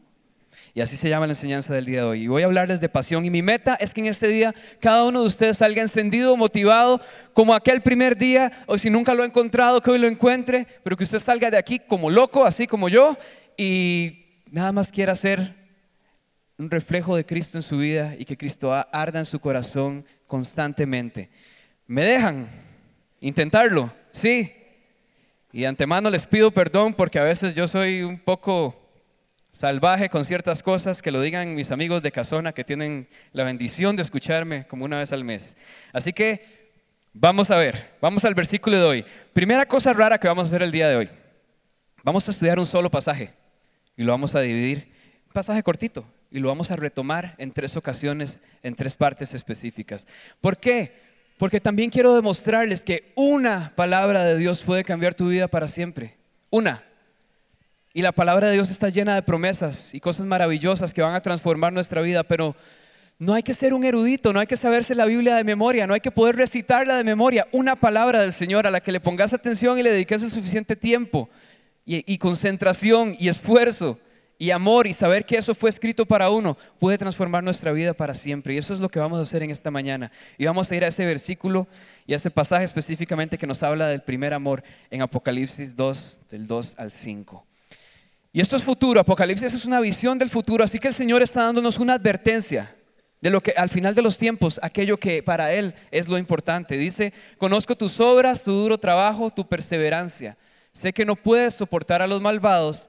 Y 0.73 0.81
así 0.81 0.97
se 0.97 1.09
llama 1.09 1.27
la 1.27 1.33
enseñanza 1.33 1.75
del 1.75 1.85
día 1.85 2.03
de 2.03 2.07
hoy. 2.07 2.23
Y 2.23 2.27
voy 2.29 2.43
a 2.43 2.47
hablarles 2.47 2.81
de 2.81 2.89
pasión. 2.89 3.25
Y 3.25 3.31
mi 3.31 3.43
meta 3.43 3.75
es 3.75 3.93
que 3.93 4.01
en 4.01 4.07
este 4.07 4.29
día 4.29 4.55
cada 4.79 5.05
uno 5.05 5.23
de 5.23 5.27
ustedes 5.27 5.57
salga 5.59 5.83
encendido, 5.83 6.37
motivado, 6.37 7.01
como 7.33 7.55
aquel 7.55 7.81
primer 7.81 8.17
día, 8.17 8.53
o 8.67 8.79
si 8.79 8.89
nunca 8.89 9.15
lo 9.15 9.25
ha 9.25 9.27
encontrado, 9.27 9.81
que 9.81 9.91
hoy 9.91 9.99
lo 9.99 10.07
encuentre, 10.07 10.67
pero 10.85 10.97
que 10.97 11.05
usted 11.05 11.19
salga 11.19 11.51
de 11.51 11.59
aquí 11.59 11.81
como 11.81 12.09
loco, 12.09 12.45
así 12.45 12.69
como 12.69 12.89
yo, 12.89 13.17
y 13.57 14.45
nada 14.51 14.71
más 14.71 14.93
quiera 14.93 15.17
ser 15.17 15.57
un 16.57 16.71
reflejo 16.71 17.17
de 17.17 17.27
Cristo 17.27 17.59
en 17.59 17.63
su 17.63 17.79
vida 17.79 18.15
y 18.17 18.25
que 18.25 18.37
Cristo 18.37 18.73
arda 18.73 19.19
en 19.19 19.25
su 19.25 19.41
corazón 19.41 20.05
constantemente. 20.27 21.31
¿Me 21.91 22.05
dejan 22.05 22.49
intentarlo? 23.21 23.93
Sí. 24.13 24.55
Y 25.51 25.65
antemano 25.65 26.09
les 26.09 26.25
pido 26.25 26.53
perdón 26.53 26.95
porque 26.95 27.19
a 27.19 27.25
veces 27.25 27.53
yo 27.53 27.67
soy 27.67 28.03
un 28.03 28.17
poco 28.17 28.81
salvaje 29.51 30.09
con 30.09 30.25
ciertas 30.25 30.63
cosas, 30.63 31.03
que 31.03 31.11
lo 31.11 31.21
digan 31.21 31.57
mis 31.57 31.73
amigos 31.73 32.01
de 32.01 32.13
Casona 32.13 32.53
que 32.53 32.63
tienen 32.63 33.09
la 33.33 33.43
bendición 33.43 33.97
de 33.97 34.03
escucharme 34.03 34.69
como 34.69 34.85
una 34.85 34.99
vez 34.99 35.13
al 35.13 35.25
mes. 35.25 35.57
Así 35.93 36.13
que 36.13 36.71
vamos 37.13 37.51
a 37.51 37.57
ver, 37.57 37.97
vamos 38.01 38.25
al 38.25 38.37
versículo 38.37 38.77
de 38.77 38.85
hoy. 38.85 39.05
Primera 39.33 39.67
cosa 39.67 39.93
rara 39.93 40.17
que 40.19 40.29
vamos 40.29 40.47
a 40.47 40.51
hacer 40.51 40.63
el 40.63 40.71
día 40.71 40.89
de 40.89 40.95
hoy. 40.95 41.11
Vamos 42.05 42.29
a 42.29 42.31
estudiar 42.31 42.61
un 42.61 42.67
solo 42.67 42.89
pasaje 42.89 43.35
y 43.97 44.05
lo 44.05 44.13
vamos 44.13 44.37
a 44.37 44.41
dividir, 44.43 44.93
un 45.27 45.33
pasaje 45.33 45.65
cortito, 45.65 46.07
y 46.31 46.39
lo 46.39 46.47
vamos 46.47 46.71
a 46.71 46.77
retomar 46.77 47.35
en 47.39 47.51
tres 47.51 47.77
ocasiones, 47.77 48.41
en 48.63 48.77
tres 48.77 48.95
partes 48.95 49.35
específicas. 49.35 50.07
¿Por 50.41 50.57
qué? 50.57 51.10
Porque 51.41 51.59
también 51.59 51.89
quiero 51.89 52.15
demostrarles 52.15 52.85
que 52.85 53.15
una 53.15 53.73
palabra 53.75 54.25
de 54.25 54.37
Dios 54.37 54.61
puede 54.61 54.85
cambiar 54.85 55.15
tu 55.15 55.29
vida 55.29 55.49
para 55.49 55.69
siempre. 55.69 56.19
Una. 56.51 56.85
Y 57.95 58.03
la 58.03 58.13
palabra 58.13 58.49
de 58.49 58.53
Dios 58.53 58.69
está 58.69 58.91
llena 58.91 59.15
de 59.15 59.23
promesas 59.23 59.95
y 59.95 60.01
cosas 60.01 60.27
maravillosas 60.27 60.93
que 60.93 61.01
van 61.01 61.15
a 61.15 61.23
transformar 61.23 61.73
nuestra 61.73 62.03
vida, 62.03 62.25
pero 62.25 62.55
no 63.19 63.33
hay 63.33 63.43
que 63.43 63.55
ser 63.55 63.73
un 63.73 63.85
erudito, 63.85 64.35
no 64.35 64.41
hay 64.41 64.47
que 64.47 64.59
saberse 64.59 64.95
la 64.95 65.07
Biblia 65.07 65.35
de 65.35 65.43
memoria, 65.43 65.87
no 65.87 65.95
hay 65.95 66.01
que 66.01 66.11
poder 66.11 66.37
recitarla 66.37 66.99
de 66.99 67.05
memoria. 67.05 67.49
Una 67.53 67.75
palabra 67.75 68.21
del 68.21 68.35
Señor 68.35 68.67
a 68.67 68.71
la 68.71 68.83
que 68.83 68.93
le 68.93 69.01
pongas 69.01 69.33
atención 69.33 69.79
y 69.79 69.83
le 69.83 69.93
dediques 69.93 70.23
el 70.23 70.31
suficiente 70.31 70.77
tiempo 70.77 71.31
y, 71.87 72.05
y 72.13 72.19
concentración 72.19 73.17
y 73.19 73.29
esfuerzo 73.31 73.99
y 74.41 74.53
amor 74.53 74.87
y 74.87 74.95
saber 74.95 75.27
que 75.27 75.37
eso 75.37 75.55
fue 75.55 75.69
escrito 75.69 76.07
para 76.07 76.31
uno 76.31 76.57
puede 76.79 76.97
transformar 76.97 77.45
nuestra 77.45 77.73
vida 77.73 77.93
para 77.93 78.15
siempre. 78.15 78.55
Y 78.55 78.57
eso 78.57 78.73
es 78.73 78.81
lo 78.81 78.89
que 78.89 78.99
vamos 78.99 79.19
a 79.19 79.23
hacer 79.23 79.43
en 79.43 79.51
esta 79.51 79.71
mañana. 79.71 80.11
Y 80.39 80.47
vamos 80.47 80.73
a 80.73 80.77
ir 80.77 80.83
a 80.83 80.89
ese 80.89 81.05
versículo 81.05 81.69
y 82.07 82.15
a 82.15 82.17
ese 82.17 82.31
pasaje 82.31 82.65
específicamente 82.65 83.37
que 83.37 83.47
nos 83.47 83.63
habla 83.63 83.89
del 83.89 84.01
primer 84.01 84.33
amor 84.33 84.65
en 84.91 85.03
Apocalipsis 85.03 85.77
2, 85.77 86.21
del 86.31 86.47
2 86.47 86.75
al 86.79 86.91
5. 86.91 87.47
Y 88.33 88.41
esto 88.41 88.57
es 88.57 88.65
futuro, 88.65 88.99
Apocalipsis 88.99 89.53
es 89.53 89.67
una 89.67 89.79
visión 89.79 90.17
del 90.17 90.31
futuro, 90.31 90.65
así 90.65 90.79
que 90.79 90.89
el 90.89 90.95
Señor 90.95 91.21
está 91.21 91.45
dándonos 91.45 91.79
una 91.79 91.95
advertencia 91.95 92.75
de 93.21 93.29
lo 93.29 93.43
que 93.43 93.53
al 93.55 93.69
final 93.69 93.95
de 93.95 94.01
los 94.01 94.17
tiempos, 94.17 94.59
aquello 94.63 94.97
que 94.97 95.23
para 95.23 95.53
Él 95.53 95.75
es 95.91 96.09
lo 96.09 96.17
importante. 96.17 96.79
Dice, 96.79 97.13
conozco 97.37 97.77
tus 97.77 98.01
obras, 98.01 98.43
tu 98.43 98.53
duro 98.53 98.79
trabajo, 98.79 99.29
tu 99.29 99.47
perseverancia. 99.47 100.39
Sé 100.73 100.95
que 100.95 101.05
no 101.05 101.15
puedes 101.15 101.53
soportar 101.53 102.01
a 102.01 102.07
los 102.07 102.23
malvados 102.23 102.89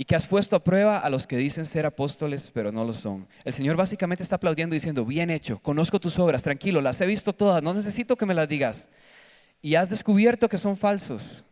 y 0.00 0.04
que 0.04 0.14
has 0.14 0.28
puesto 0.28 0.54
a 0.54 0.62
prueba 0.62 1.00
a 1.00 1.10
los 1.10 1.26
que 1.26 1.36
dicen 1.36 1.66
ser 1.66 1.84
apóstoles, 1.84 2.52
pero 2.54 2.70
no 2.70 2.84
lo 2.84 2.92
son. 2.92 3.26
El 3.44 3.52
Señor 3.52 3.74
básicamente 3.74 4.22
está 4.22 4.36
aplaudiendo 4.36 4.74
diciendo, 4.74 5.04
bien 5.04 5.28
hecho, 5.28 5.58
conozco 5.58 5.98
tus 5.98 6.16
obras, 6.20 6.44
tranquilo, 6.44 6.80
las 6.80 7.00
he 7.00 7.06
visto 7.06 7.32
todas, 7.32 7.64
no 7.64 7.74
necesito 7.74 8.14
que 8.14 8.24
me 8.24 8.32
las 8.32 8.48
digas. 8.48 8.88
Y 9.60 9.74
has 9.74 9.90
descubierto 9.90 10.48
que 10.48 10.56
son 10.56 10.76
falsos. 10.76 11.42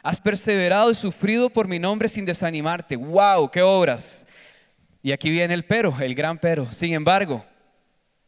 Has 0.00 0.20
perseverado 0.20 0.92
y 0.92 0.94
sufrido 0.94 1.50
por 1.50 1.66
mi 1.66 1.80
nombre 1.80 2.08
sin 2.08 2.24
desanimarte. 2.24 2.94
¡Wow! 2.94 3.50
¡Qué 3.50 3.62
obras! 3.62 4.28
Y 5.02 5.10
aquí 5.10 5.28
viene 5.28 5.52
el 5.52 5.64
pero, 5.64 5.92
el 6.00 6.14
gran 6.14 6.38
pero. 6.38 6.70
Sin 6.70 6.92
embargo, 6.92 7.44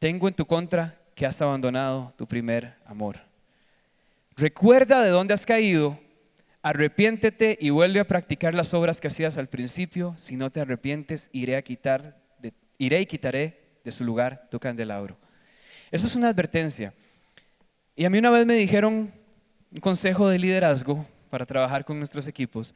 tengo 0.01 0.27
en 0.27 0.35
tu 0.35 0.45
contra 0.45 0.99
que 1.15 1.27
has 1.27 1.41
abandonado 1.41 2.13
tu 2.17 2.27
primer 2.27 2.75
amor. 2.87 3.21
Recuerda 4.37 5.01
de 5.05 5.11
dónde 5.11 5.33
has 5.33 5.47
caído 5.47 5.97
Arrepiéntete 6.65 7.59
y 7.61 7.69
vuelve 7.69 8.01
a 8.01 8.07
practicar 8.07 8.55
las 8.55 8.73
obras 8.73 8.99
que 8.99 9.09
hacías 9.09 9.37
al 9.37 9.49
principio. 9.49 10.15
Si 10.17 10.35
no 10.35 10.49
te 10.49 10.63
arrepientes, 10.63 11.29
iré 11.31 11.57
a 11.57 11.63
quitar, 11.63 12.17
iré 12.79 13.03
y 13.03 13.05
quitaré 13.05 13.61
de 13.85 13.91
su 13.91 14.03
lugar 14.03 14.49
tu 14.51 14.59
candelabro. 14.59 15.19
Eso 15.91 16.07
es 16.07 16.17
una 16.17 16.31
advertencia. 16.31 16.95
Y 17.95 18.07
a 18.07 18.11
mí 18.11 18.17
una 18.17 18.31
vez 18.31 18.47
me 18.47 18.55
dijeron 18.55 19.13
un 19.73 19.81
consejo 19.81 20.27
de 20.31 20.39
liderazgo 20.39 21.07
para 21.29 21.45
trabajar 21.45 21.85
con 21.85 21.99
nuestros 21.99 22.27
equipos, 22.27 22.75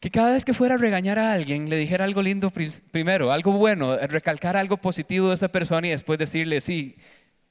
que 0.00 0.10
cada 0.10 0.32
vez 0.32 0.42
que 0.42 0.54
fuera 0.54 0.76
a 0.76 0.78
regañar 0.78 1.18
a 1.18 1.34
alguien, 1.34 1.68
le 1.68 1.76
dijera 1.76 2.06
algo 2.06 2.22
lindo 2.22 2.50
primero, 2.90 3.32
algo 3.32 3.52
bueno, 3.52 3.98
recalcar 3.98 4.56
algo 4.56 4.78
positivo 4.78 5.28
de 5.28 5.34
esa 5.34 5.48
persona 5.48 5.88
y 5.88 5.90
después 5.90 6.18
decirle, 6.18 6.62
sí, 6.62 6.96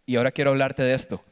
y 0.08 0.16
ahora 0.16 0.32
quiero 0.32 0.50
hablarte 0.50 0.82
de 0.82 0.96
esto. 0.96 1.24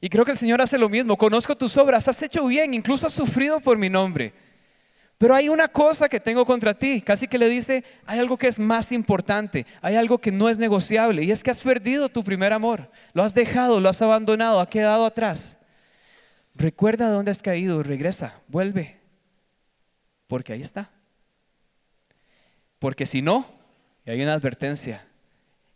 Y 0.00 0.08
creo 0.08 0.24
que 0.24 0.32
el 0.32 0.38
Señor 0.38 0.60
hace 0.60 0.78
lo 0.78 0.88
mismo. 0.88 1.16
Conozco 1.16 1.56
tus 1.56 1.76
obras, 1.76 2.06
has 2.08 2.22
hecho 2.22 2.46
bien, 2.46 2.74
incluso 2.74 3.06
has 3.06 3.12
sufrido 3.12 3.60
por 3.60 3.78
mi 3.78 3.88
nombre. 3.88 4.32
Pero 5.18 5.34
hay 5.34 5.48
una 5.48 5.66
cosa 5.66 6.08
que 6.08 6.20
tengo 6.20 6.46
contra 6.46 6.74
ti, 6.74 7.02
casi 7.02 7.26
que 7.26 7.38
le 7.38 7.48
dice, 7.48 7.82
hay 8.06 8.20
algo 8.20 8.36
que 8.36 8.46
es 8.46 8.60
más 8.60 8.92
importante, 8.92 9.66
hay 9.82 9.96
algo 9.96 10.18
que 10.18 10.30
no 10.30 10.48
es 10.48 10.58
negociable, 10.58 11.24
y 11.24 11.32
es 11.32 11.42
que 11.42 11.50
has 11.50 11.58
perdido 11.58 12.08
tu 12.08 12.22
primer 12.22 12.52
amor, 12.52 12.88
lo 13.14 13.24
has 13.24 13.34
dejado, 13.34 13.80
lo 13.80 13.88
has 13.88 14.00
abandonado, 14.00 14.60
ha 14.60 14.70
quedado 14.70 15.04
atrás. 15.04 15.58
Recuerda 16.54 17.10
dónde 17.10 17.32
has 17.32 17.42
caído, 17.42 17.82
regresa, 17.82 18.40
vuelve, 18.46 19.00
porque 20.28 20.52
ahí 20.52 20.62
está. 20.62 20.92
Porque 22.78 23.04
si 23.04 23.20
no, 23.20 23.44
hay 24.06 24.22
una 24.22 24.34
advertencia, 24.34 25.04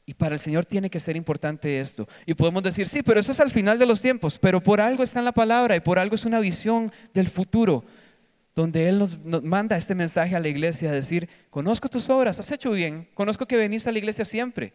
y 0.04 0.14
para 0.14 0.35
el 0.35 0.40
Señor 0.40 0.66
tiene 0.66 0.90
que 0.90 1.00
ser 1.00 1.16
importante 1.16 1.80
esto. 1.80 2.09
Y 2.26 2.35
podemos 2.35 2.62
decir, 2.62 2.88
sí, 2.88 3.02
pero 3.02 3.21
eso 3.21 3.32
es 3.32 3.40
al 3.40 3.50
final 3.50 3.78
de 3.78 3.87
los 3.87 4.00
tiempos, 4.00 4.38
pero 4.38 4.62
por 4.62 4.80
algo 4.80 5.02
está 5.02 5.21
en 5.21 5.25
la 5.25 5.32
palabra 5.32 5.76
y 5.76 5.80
por 5.80 5.99
algo 5.99 6.14
es 6.14 6.25
una 6.25 6.40
visión 6.40 6.92
del 7.14 7.28
futuro 7.28 7.85
donde 8.54 8.88
Él 8.88 8.99
nos, 8.99 9.18
manda 9.42 9.76
este 9.76 9.94
mensaje 9.94 10.37
a 10.37 10.40
la 10.40 10.49
iglesia, 10.49 10.90
a 10.90 10.92
decir, 10.92 11.28
conozco 11.50 11.88
tus 11.88 12.09
obras, 12.11 12.38
has 12.38 12.50
hecho 12.52 12.73
bien, 12.73 13.09
conozco 13.14 13.47
que 13.47 13.56
venís 13.56 13.87
a 13.87 13.92
la 13.92 13.99
iglesia 13.99 14.25
siempre, 14.25 14.75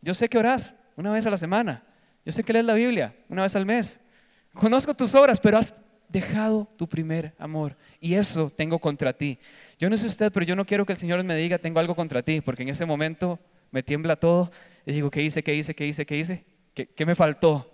yo 0.00 0.14
sé 0.14 0.28
que 0.28 0.38
orás 0.38 0.74
una 0.96 1.10
vez 1.10 1.26
a 1.26 1.30
la 1.30 1.36
semana, 1.36 1.84
yo 2.24 2.32
sé 2.32 2.42
que 2.42 2.52
lees 2.52 2.64
la 2.64 2.74
Biblia 2.74 3.14
una 3.28 3.42
vez 3.42 3.54
al 3.54 3.66
mes, 3.66 4.00
conozco 4.54 4.94
tus 4.94 5.14
obras, 5.14 5.40
pero 5.40 5.58
has 5.58 5.74
dejado 6.08 6.68
tu 6.76 6.88
primer 6.88 7.34
amor 7.38 7.76
y 8.00 8.14
eso 8.14 8.50
tengo 8.50 8.78
contra 8.78 9.12
ti. 9.12 9.38
Yo 9.78 9.90
no 9.90 9.96
sé 9.96 10.06
usted, 10.06 10.30
pero 10.30 10.44
yo 10.44 10.54
no 10.54 10.64
quiero 10.64 10.86
que 10.86 10.92
el 10.92 10.98
Señor 10.98 11.22
me 11.24 11.34
diga, 11.36 11.58
tengo 11.58 11.80
algo 11.80 11.94
contra 11.94 12.22
ti, 12.22 12.40
porque 12.40 12.62
en 12.62 12.68
ese 12.68 12.86
momento 12.86 13.40
me 13.72 13.82
tiembla 13.82 14.14
todo 14.14 14.52
y 14.86 14.92
digo, 14.92 15.10
¿qué 15.10 15.22
hice? 15.22 15.42
¿Qué 15.42 15.54
hice? 15.54 15.74
¿Qué 15.74 15.86
hice? 15.86 16.06
¿Qué 16.06 16.16
hice? 16.16 16.44
¿Qué, 16.74 17.04
me 17.04 17.16
faltó? 17.16 17.68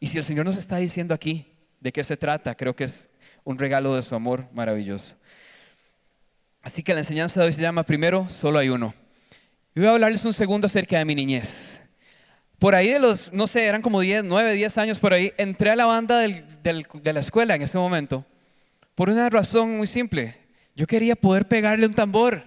Y 0.00 0.08
si 0.08 0.18
el 0.18 0.24
Señor 0.24 0.44
nos 0.44 0.56
está 0.56 0.78
diciendo 0.78 1.14
aquí 1.14 1.46
de 1.80 1.92
qué 1.92 2.02
se 2.02 2.16
trata, 2.16 2.56
creo 2.56 2.74
que 2.74 2.84
es 2.84 3.08
un 3.44 3.56
regalo 3.56 3.94
de 3.94 4.02
su 4.02 4.16
amor 4.16 4.48
maravilloso. 4.52 5.16
Así 6.62 6.82
que 6.82 6.92
la 6.92 7.00
enseñanza 7.00 7.38
de 7.38 7.46
hoy 7.46 7.52
se 7.52 7.62
llama 7.62 7.84
Primero, 7.84 8.28
solo 8.28 8.58
hay 8.58 8.68
uno. 8.68 8.92
Y 9.76 9.80
voy 9.80 9.88
a 9.88 9.92
hablarles 9.92 10.24
un 10.24 10.32
segundo 10.32 10.66
acerca 10.66 10.98
de 10.98 11.04
mi 11.04 11.14
niñez. 11.14 11.82
Por 12.58 12.74
ahí 12.74 12.88
de 12.88 12.98
los, 12.98 13.32
no 13.32 13.46
sé, 13.46 13.66
eran 13.66 13.82
como 13.82 14.00
10, 14.00 14.24
9, 14.24 14.54
10 14.54 14.78
años 14.78 14.98
por 14.98 15.12
ahí, 15.12 15.32
entré 15.36 15.70
a 15.70 15.76
la 15.76 15.86
banda 15.86 16.18
de 16.18 17.12
la 17.12 17.20
escuela 17.20 17.54
en 17.54 17.62
ese 17.62 17.78
momento 17.78 18.26
por 18.96 19.10
una 19.10 19.28
razón 19.30 19.76
muy 19.76 19.86
simple. 19.86 20.34
Yo 20.74 20.86
quería 20.86 21.14
poder 21.14 21.46
pegarle 21.46 21.86
un 21.86 21.94
tambor. 21.94 22.42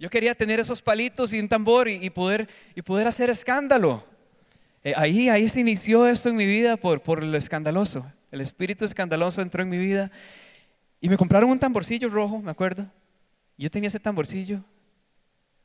Yo 0.00 0.08
quería 0.08 0.34
tener 0.34 0.58
esos 0.58 0.80
palitos 0.80 1.30
y 1.34 1.38
un 1.38 1.46
tambor 1.46 1.86
y, 1.86 2.08
poder, 2.08 2.48
y 2.74 2.80
poder 2.80 3.06
hacer 3.06 3.28
escándalo. 3.28 4.02
Eh, 4.82 4.94
ahí, 4.96 5.28
ahí 5.28 5.46
se 5.46 5.60
inició 5.60 6.06
esto 6.06 6.30
en 6.30 6.36
mi 6.36 6.46
vida 6.46 6.78
por, 6.78 7.02
por 7.02 7.22
lo 7.22 7.36
escandaloso. 7.36 8.10
El 8.30 8.40
espíritu 8.40 8.86
escandaloso 8.86 9.42
entró 9.42 9.62
en 9.62 9.68
mi 9.68 9.76
vida 9.76 10.10
y 11.02 11.10
me 11.10 11.18
compraron 11.18 11.50
un 11.50 11.58
tamborcillo 11.58 12.08
rojo, 12.08 12.40
me 12.40 12.50
acuerdo. 12.50 12.90
Yo 13.58 13.70
tenía 13.70 13.88
ese 13.88 14.00
tamborcillo 14.00 14.64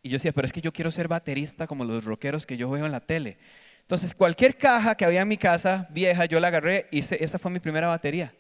y 0.04 0.10
yo 0.10 0.16
decía, 0.16 0.34
pero 0.34 0.44
es 0.44 0.52
que 0.52 0.60
yo 0.60 0.74
quiero 0.74 0.92
ser 0.92 1.08
baterista 1.08 1.66
como 1.66 1.86
los 1.86 2.04
rockeros 2.04 2.46
que 2.46 2.58
yo 2.58 2.70
veo 2.70 2.86
en 2.86 2.92
la 2.92 3.00
tele. 3.00 3.38
Entonces, 3.84 4.14
cualquier 4.14 4.58
caja 4.58 4.96
que 4.96 5.06
había 5.06 5.22
en 5.22 5.30
mi 5.30 5.38
casa 5.38 5.88
vieja, 5.92 6.26
yo 6.26 6.42
la 6.42 6.50
agarré 6.50 6.90
y 6.92 7.00
esa 7.00 7.40
fue 7.40 7.52
mi 7.52 7.62
primera 7.62 7.88
batería. 7.88 8.36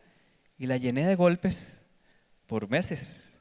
Y 0.58 0.68
la 0.68 0.76
llené 0.76 1.08
de 1.08 1.16
golpes 1.16 1.86
por 2.48 2.70
meses. 2.70 3.35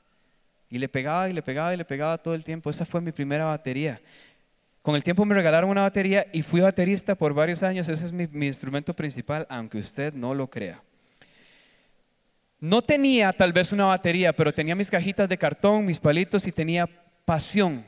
Y 0.74 0.78
le 0.78 0.88
pegaba 0.88 1.30
y 1.30 1.32
le 1.32 1.40
pegaba 1.40 1.72
y 1.72 1.76
le 1.76 1.84
pegaba 1.84 2.18
todo 2.18 2.34
el 2.34 2.42
tiempo. 2.42 2.68
Esa 2.68 2.84
fue 2.84 3.00
mi 3.00 3.12
primera 3.12 3.44
batería. 3.44 4.00
Con 4.82 4.96
el 4.96 5.04
tiempo 5.04 5.24
me 5.24 5.32
regalaron 5.32 5.70
una 5.70 5.82
batería 5.82 6.26
y 6.32 6.42
fui 6.42 6.62
baterista 6.62 7.14
por 7.14 7.32
varios 7.32 7.62
años. 7.62 7.86
Ese 7.86 8.06
es 8.06 8.12
mi, 8.12 8.44
instrumento 8.44 8.92
principal, 8.92 9.46
aunque 9.48 9.78
usted 9.78 10.14
no 10.14 10.34
lo 10.34 10.50
crea. 10.50 10.82
No 12.58 12.82
tenía 12.82 13.32
tal 13.32 13.52
vez 13.52 13.70
una 13.70 13.84
batería, 13.84 14.32
pero 14.32 14.52
tenía 14.52 14.74
mis 14.74 14.90
cajitas 14.90 15.28
de 15.28 15.38
cartón, 15.38 15.84
mis 15.84 16.00
palitos 16.00 16.44
y 16.44 16.50
tenía 16.50 16.88
pasión, 17.24 17.86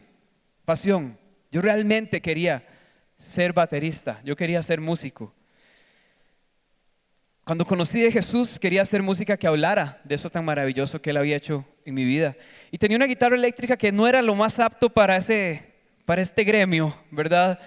pasión. 0.64 1.18
Yo 1.50 1.62
realmente 1.62 2.20
quería 2.20 2.64
ser 3.16 3.52
baterista, 3.52 4.20
yo 4.22 4.36
quería 4.36 4.62
ser 4.62 4.80
músico. 4.80 5.34
Cuando 7.46 7.64
conocí 7.64 8.00
de 8.00 8.10
Jesús, 8.10 8.58
quería 8.58 8.82
hacer 8.82 9.04
música 9.04 9.36
que 9.36 9.46
hablara 9.46 10.00
de 10.02 10.16
eso 10.16 10.28
tan 10.28 10.44
maravilloso 10.44 11.00
que 11.00 11.10
Él 11.10 11.16
había 11.16 11.36
hecho 11.36 11.64
en 11.84 11.94
mi 11.94 12.04
vida. 12.04 12.34
Y 12.72 12.78
tenía 12.78 12.96
una 12.96 13.06
guitarra 13.06 13.36
eléctrica 13.36 13.76
que 13.76 13.92
no 13.92 14.08
era 14.08 14.20
lo 14.20 14.34
más 14.34 14.58
apto 14.58 14.90
para 14.90 15.16
ese 15.16 15.72
para 16.04 16.22
este 16.22 16.42
gremio, 16.42 16.92
¿verdad? 17.12 17.60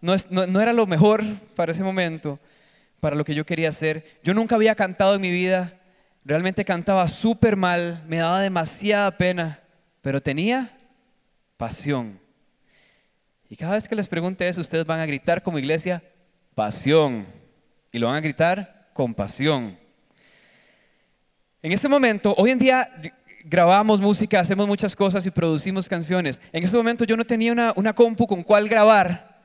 No, 0.00 0.14
no, 0.30 0.60
era 0.62 0.72
lo 0.72 0.86
mejor 0.86 1.22
para 1.54 1.72
ese 1.72 1.82
momento, 1.82 2.40
para 2.98 3.14
lo 3.14 3.24
que 3.24 3.34
yo 3.34 3.44
quería 3.44 3.68
hacer. 3.68 4.20
Yo 4.24 4.32
nunca 4.32 4.54
había 4.54 4.74
cantado 4.74 5.16
en 5.16 5.20
mi 5.20 5.30
vida, 5.30 5.80
realmente 6.24 6.64
cantaba 6.64 7.06
súper 7.06 7.56
mal, 7.56 8.02
me 8.08 8.16
daba 8.16 8.40
demasiada 8.40 9.18
pena, 9.18 9.60
pero 10.00 10.22
tenía 10.22 10.78
pasión. 11.58 12.18
Y 13.50 13.56
cada 13.56 13.74
vez 13.74 13.86
que 13.86 13.96
les 13.96 14.08
pregunte 14.08 14.48
eso, 14.48 14.62
ustedes 14.62 14.86
van 14.86 15.00
a 15.00 15.04
gritar 15.04 15.42
como 15.42 15.58
iglesia, 15.58 16.02
pasión. 16.54 17.26
Y 17.92 17.98
lo 17.98 18.06
van 18.06 18.16
a 18.16 18.20
gritar 18.20 18.75
con 18.96 19.12
pasión. 19.12 19.78
En 21.62 21.70
ese 21.70 21.86
momento, 21.86 22.34
hoy 22.38 22.50
en 22.50 22.58
día 22.58 22.90
grabamos 23.44 24.00
música, 24.00 24.40
hacemos 24.40 24.66
muchas 24.66 24.96
cosas 24.96 25.26
y 25.26 25.30
producimos 25.30 25.86
canciones. 25.86 26.40
En 26.50 26.64
ese 26.64 26.74
momento 26.74 27.04
yo 27.04 27.14
no 27.14 27.24
tenía 27.24 27.52
una, 27.52 27.74
una 27.76 27.92
compu 27.92 28.26
con 28.26 28.42
cuál 28.42 28.68
grabar, 28.68 29.44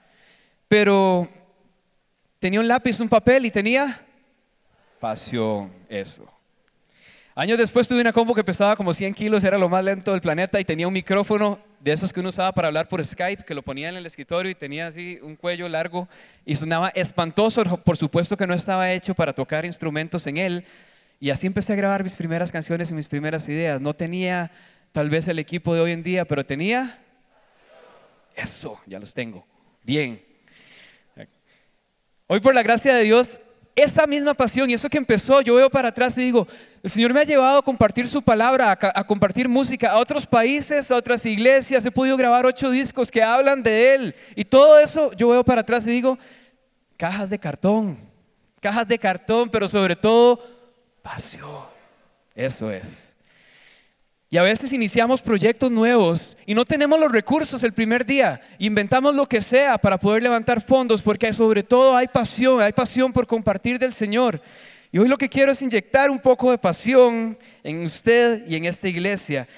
pero 0.69 1.27
tenía 2.39 2.61
un 2.61 2.67
lápiz, 2.67 3.01
un 3.01 3.09
papel 3.09 3.45
y 3.45 3.51
tenía 3.51 4.01
pasión, 5.01 5.69
eso. 5.89 6.25
Años 7.35 7.57
después 7.57 7.89
tuve 7.89 7.99
una 7.99 8.13
compu 8.13 8.33
que 8.33 8.45
pesaba 8.45 8.77
como 8.77 8.93
100 8.93 9.13
kilos, 9.13 9.43
era 9.43 9.57
lo 9.57 9.67
más 9.67 9.83
lento 9.83 10.11
del 10.11 10.21
planeta 10.21 10.61
y 10.61 10.65
tenía 10.65 10.87
un 10.87 10.93
micrófono 10.93 11.59
de 11.81 11.91
esos 11.91 12.13
que 12.13 12.19
uno 12.19 12.29
usaba 12.29 12.51
para 12.51 12.67
hablar 12.67 12.87
por 12.87 13.03
Skype, 13.03 13.43
que 13.43 13.55
lo 13.55 13.63
ponía 13.63 13.89
en 13.89 13.95
el 13.95 14.05
escritorio 14.05 14.51
y 14.51 14.55
tenía 14.55 14.87
así 14.87 15.19
un 15.21 15.35
cuello 15.35 15.67
largo 15.67 16.07
y 16.45 16.55
sonaba 16.55 16.89
espantoso. 16.89 17.63
Por 17.77 17.97
supuesto 17.97 18.37
que 18.37 18.45
no 18.45 18.53
estaba 18.53 18.91
hecho 18.91 19.15
para 19.15 19.33
tocar 19.33 19.65
instrumentos 19.65 20.27
en 20.27 20.37
él, 20.37 20.65
y 21.19 21.29
así 21.29 21.45
empecé 21.45 21.73
a 21.73 21.75
grabar 21.75 22.03
mis 22.03 22.15
primeras 22.15 22.51
canciones 22.51 22.89
y 22.89 22.93
mis 22.93 23.07
primeras 23.07 23.47
ideas. 23.47 23.79
No 23.79 23.93
tenía 23.93 24.51
tal 24.91 25.09
vez 25.09 25.27
el 25.27 25.37
equipo 25.37 25.75
de 25.75 25.81
hoy 25.81 25.91
en 25.91 26.01
día, 26.01 26.25
pero 26.25 26.43
tenía 26.43 26.99
eso, 28.35 28.79
ya 28.87 28.99
los 28.99 29.13
tengo. 29.13 29.45
Bien. 29.83 30.23
Hoy 32.25 32.39
por 32.39 32.55
la 32.55 32.63
gracia 32.63 32.95
de 32.95 33.03
Dios, 33.03 33.41
esa 33.75 34.05
misma 34.05 34.33
pasión 34.33 34.69
y 34.69 34.73
eso 34.73 34.89
que 34.89 34.97
empezó, 34.97 35.41
yo 35.41 35.55
veo 35.55 35.69
para 35.69 35.89
atrás 35.89 36.17
y 36.17 36.21
digo, 36.21 36.47
el 36.83 36.89
Señor 36.89 37.13
me 37.13 37.21
ha 37.21 37.23
llevado 37.23 37.59
a 37.59 37.61
compartir 37.61 38.07
su 38.07 38.21
palabra, 38.21 38.71
a, 38.71 39.03
compartir 39.05 39.47
música 39.47 39.91
a 39.91 39.97
otros 39.97 40.25
países, 40.25 40.89
a 40.89 40.95
otras 40.95 41.25
iglesias. 41.25 41.85
He 41.85 41.91
podido 41.91 42.17
grabar 42.17 42.45
ocho 42.45 42.71
discos 42.71 43.11
que 43.11 43.21
hablan 43.21 43.61
de 43.61 43.93
Él. 43.95 44.15
Y 44.35 44.45
todo 44.45 44.79
eso 44.79 45.11
yo 45.13 45.29
veo 45.29 45.43
para 45.43 45.61
atrás 45.61 45.85
y 45.85 45.91
digo, 45.91 46.17
cajas 46.97 47.29
de 47.29 47.39
cartón, 47.39 47.99
cajas 48.59 48.87
de 48.87 48.97
cartón, 48.97 49.49
pero 49.49 49.67
sobre 49.67 49.95
todo 49.95 50.43
pasión. 51.01 51.65
Eso 52.33 52.71
es. 52.71 53.10
Y 54.33 54.37
a 54.37 54.43
veces 54.43 54.71
iniciamos 54.71 55.21
proyectos 55.21 55.69
nuevos 55.69 56.37
y 56.45 56.55
no 56.55 56.63
tenemos 56.63 56.97
los 56.97 57.11
recursos 57.11 57.65
el 57.65 57.73
primer 57.73 58.05
día. 58.05 58.39
Inventamos 58.59 59.13
lo 59.13 59.25
que 59.25 59.41
sea 59.41 59.77
para 59.77 59.99
poder 59.99 60.23
levantar 60.23 60.61
fondos 60.61 61.01
porque 61.01 61.33
sobre 61.33 61.63
todo 61.63 61.97
hay 61.97 62.07
pasión, 62.07 62.61
hay 62.61 62.71
pasión 62.71 63.11
por 63.11 63.27
compartir 63.27 63.77
del 63.77 63.91
Señor. 63.91 64.41
Y 64.89 64.99
hoy 64.99 65.09
lo 65.09 65.17
que 65.17 65.27
quiero 65.27 65.51
es 65.51 65.61
inyectar 65.61 66.09
un 66.09 66.17
poco 66.17 66.49
de 66.49 66.57
pasión 66.57 67.37
en 67.61 67.83
usted 67.83 68.47
y 68.47 68.55
en 68.55 68.63
esta 68.63 68.87
iglesia. 68.87 69.49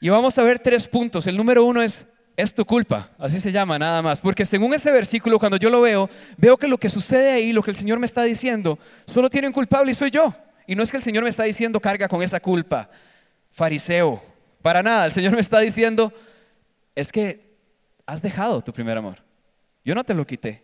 Y 0.00 0.08
vamos 0.08 0.36
a 0.36 0.42
ver 0.42 0.58
tres 0.58 0.88
puntos. 0.88 1.28
El 1.28 1.36
número 1.36 1.64
uno 1.64 1.80
es, 1.80 2.04
es 2.36 2.52
tu 2.52 2.64
culpa, 2.64 3.08
así 3.20 3.38
se 3.38 3.52
llama 3.52 3.78
nada 3.78 4.02
más. 4.02 4.20
Porque 4.20 4.44
según 4.44 4.74
ese 4.74 4.90
versículo, 4.90 5.38
cuando 5.38 5.58
yo 5.58 5.70
lo 5.70 5.80
veo, 5.80 6.10
veo 6.38 6.56
que 6.56 6.66
lo 6.66 6.76
que 6.76 6.88
sucede 6.88 7.30
ahí, 7.30 7.52
lo 7.52 7.62
que 7.62 7.70
el 7.70 7.76
Señor 7.76 8.00
me 8.00 8.06
está 8.06 8.24
diciendo, 8.24 8.80
solo 9.04 9.30
tiene 9.30 9.46
un 9.46 9.52
culpable 9.52 9.92
y 9.92 9.94
soy 9.94 10.10
yo. 10.10 10.34
Y 10.66 10.74
no 10.74 10.82
es 10.82 10.90
que 10.90 10.96
el 10.96 11.04
Señor 11.04 11.22
me 11.22 11.30
está 11.30 11.44
diciendo 11.44 11.78
carga 11.78 12.08
con 12.08 12.20
esa 12.20 12.40
culpa, 12.40 12.90
fariseo, 13.52 14.22
para 14.62 14.82
nada. 14.82 15.06
El 15.06 15.12
Señor 15.12 15.32
me 15.32 15.40
está 15.40 15.60
diciendo, 15.60 16.12
es 16.94 17.12
que 17.12 17.56
has 18.06 18.22
dejado 18.22 18.60
tu 18.62 18.72
primer 18.72 18.96
amor. 18.96 19.18
Yo 19.84 19.94
no 19.94 20.04
te 20.04 20.14
lo 20.14 20.26
quité. 20.26 20.62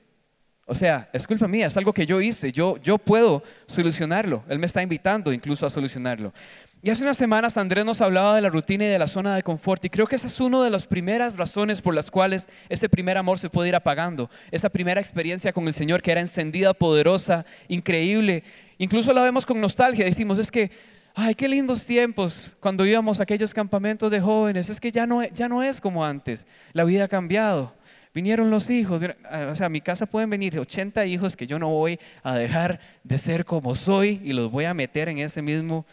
O 0.67 0.75
sea, 0.75 1.09
es 1.13 1.27
culpa 1.27 1.49
mía, 1.49 1.67
es 1.67 1.77
algo 1.79 1.95
que 1.95 2.05
yo 2.05 2.21
hice, 2.21 2.53
yo, 2.53 2.77
yo 2.79 2.99
puedo 2.99 3.43
solucionarlo. 3.67 4.45
Él 4.49 4.59
me 4.59 4.67
está 4.67 4.83
invitando 4.83 5.33
incluso 5.33 5.65
a 5.65 5.71
solucionarlo. 5.71 6.35
Y 6.83 6.91
hace 6.91 7.03
unas 7.03 7.17
semanas 7.17 7.57
Andrés 7.57 7.85
nos 7.85 8.01
hablaba 8.03 8.37
de 8.37 8.43
la 8.43 8.51
rutina 8.51 8.85
y 8.85 8.89
de 8.89 8.99
la 8.99 9.07
zona 9.07 9.35
de 9.35 9.43
confort 9.43 9.85
y 9.85 9.91
creo 9.91 10.07
que 10.07 10.15
esa 10.15 10.27
es 10.27 10.39
una 10.39 10.63
de 10.63 10.71
las 10.71 10.87
primeras 10.87 11.37
razones 11.37 11.81
por 11.81 11.95
las 11.95 12.11
cuales 12.11 12.49
ese 12.69 12.89
primer 12.89 13.17
amor 13.17 13.39
se 13.39 13.51
puede 13.51 13.71
ir 13.71 13.75
apagando. 13.75 14.31
Esa 14.53 14.69
primera 14.69 15.01
experiencia 15.01 15.53
con 15.53 15.67
el 15.67 15.75
Señor 15.75 16.03
que 16.03 16.13
era 16.13 16.21
encendida, 16.21 16.75
poderosa, 16.75 17.47
increíble 17.67 18.45
Incluso 18.79 19.13
la 19.13 19.23
vemos 19.23 19.45
con 19.45 19.61
nostalgia, 19.61 20.05
decimos, 20.05 20.39
es 20.39 20.51
que, 20.53 20.71
ay, 21.21 21.35
qué 21.35 21.49
lindos 21.49 21.85
tiempos 21.85 22.57
cuando 22.61 22.87
íbamos 22.87 23.19
a 23.19 23.25
aquellos 23.25 23.53
campamentos 23.53 24.09
de 24.09 24.21
jóvenes, 24.21 24.69
es 24.69 24.79
que 24.79 24.93
ya 24.93 25.05
no, 25.05 25.25
ya 25.25 25.49
no 25.49 25.65
es 25.65 25.81
como 25.81 26.05
antes, 26.05 26.47
la 26.73 26.85
vida 26.85 27.05
ha 27.05 27.09
cambiado. 27.09 27.75
Vinieron 28.15 28.51
los 28.51 28.71
hijos, 28.71 29.03
o 29.51 29.55
sea, 29.55 29.67
a 29.67 29.69
mi 29.69 29.81
casa 29.81 30.07
pueden 30.07 30.31
venir 30.31 30.59
80 30.59 31.05
hijos 31.07 31.37
que 31.37 31.47
yo 31.47 31.59
no 31.59 31.71
voy 31.71 31.99
a 32.23 32.35
dejar 32.35 32.81
de 33.03 33.19
ser 33.19 33.45
como 33.45 33.75
soy 33.75 34.21
y 34.25 34.33
los 34.33 34.51
voy 34.51 34.65
a 34.65 34.75
meter 34.75 35.09
en 35.09 35.19
ese 35.19 35.43
mismo 35.43 35.87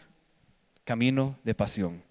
camino 0.84 1.38
de 1.44 1.55
pasión. 1.55 2.03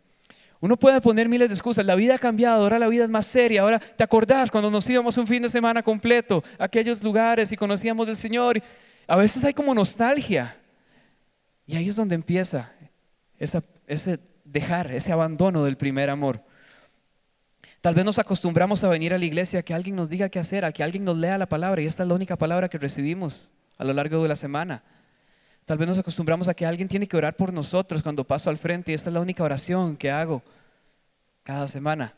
Uno 0.60 0.76
puede 0.76 1.00
poner 1.00 1.28
miles 1.28 1.48
de 1.48 1.54
excusas. 1.54 1.84
La 1.84 1.94
vida 1.94 2.16
ha 2.16 2.18
cambiado, 2.18 2.62
ahora 2.62 2.78
la 2.78 2.88
vida 2.88 3.04
es 3.04 3.10
más 3.10 3.26
seria. 3.26 3.62
Ahora, 3.62 3.78
¿te 3.78 4.02
acordás 4.02 4.50
cuando 4.50 4.70
nos 4.70 4.88
íbamos 4.88 5.16
un 5.16 5.26
fin 5.26 5.42
de 5.42 5.48
semana 5.48 5.82
completo 5.82 6.42
a 6.58 6.64
aquellos 6.64 7.02
lugares 7.02 7.52
y 7.52 7.56
conocíamos 7.56 8.06
del 8.06 8.16
Señor? 8.16 8.60
A 9.06 9.16
veces 9.16 9.44
hay 9.44 9.54
como 9.54 9.74
nostalgia. 9.74 10.56
Y 11.66 11.76
ahí 11.76 11.88
es 11.88 11.96
donde 11.96 12.14
empieza 12.14 12.72
ese 13.44 14.20
dejar, 14.44 14.90
ese 14.92 15.12
abandono 15.12 15.64
del 15.64 15.76
primer 15.76 16.10
amor. 16.10 16.42
Tal 17.80 17.94
vez 17.94 18.04
nos 18.04 18.18
acostumbramos 18.18 18.82
a 18.84 18.88
venir 18.88 19.12
a 19.14 19.18
la 19.18 19.24
iglesia 19.24 19.60
a 19.60 19.62
que 19.62 19.74
alguien 19.74 19.96
nos 19.96 20.08
diga 20.08 20.28
qué 20.28 20.38
hacer, 20.38 20.64
a 20.64 20.72
que 20.72 20.82
alguien 20.82 21.04
nos 21.04 21.16
lea 21.16 21.38
la 21.38 21.48
palabra 21.48 21.82
y 21.82 21.86
esta 21.86 22.02
es 22.02 22.08
la 22.08 22.14
única 22.14 22.36
palabra 22.36 22.68
que 22.68 22.78
recibimos 22.78 23.50
a 23.78 23.84
lo 23.84 23.92
largo 23.92 24.22
de 24.22 24.28
la 24.28 24.36
semana. 24.36 24.82
Tal 25.64 25.78
vez 25.78 25.88
nos 25.88 25.98
acostumbramos 25.98 26.48
a 26.48 26.54
que 26.54 26.66
alguien 26.66 26.88
tiene 26.88 27.08
que 27.08 27.16
orar 27.16 27.36
por 27.36 27.52
nosotros 27.52 28.02
cuando 28.02 28.24
paso 28.24 28.50
al 28.50 28.58
frente 28.58 28.92
y 28.92 28.94
esta 28.94 29.08
es 29.10 29.14
la 29.14 29.20
única 29.20 29.42
oración 29.42 29.96
que 29.96 30.10
hago 30.10 30.42
cada 31.42 31.66
semana. 31.68 32.14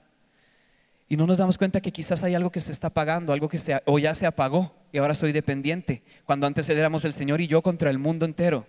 Y 1.09 1.16
no 1.16 1.26
nos 1.26 1.38
damos 1.38 1.56
cuenta 1.56 1.80
que 1.80 1.92
quizás 1.92 2.25
hay 2.25 2.35
algo 2.35 2.50
que 2.50 2.61
se 2.61 2.73
está 2.73 2.88
apagando, 2.88 3.33
algo 3.33 3.49
que 3.49 3.59
se, 3.59 3.80
o 3.85 3.99
ya 4.00 4.14
se 4.14 4.26
apagó 4.26 4.75
y 4.92 4.99
ahora 4.99 5.14
soy 5.14 5.30
dependiente, 5.30 6.02
cuando 6.25 6.49
antes 6.49 6.68
éramos 6.68 7.04
el 7.04 7.12
Señor 7.12 7.40
y 7.40 7.47
yo 7.47 7.62
contra 7.62 7.90
el 7.90 7.99
mundo 7.99 8.25
entero. 8.25 8.66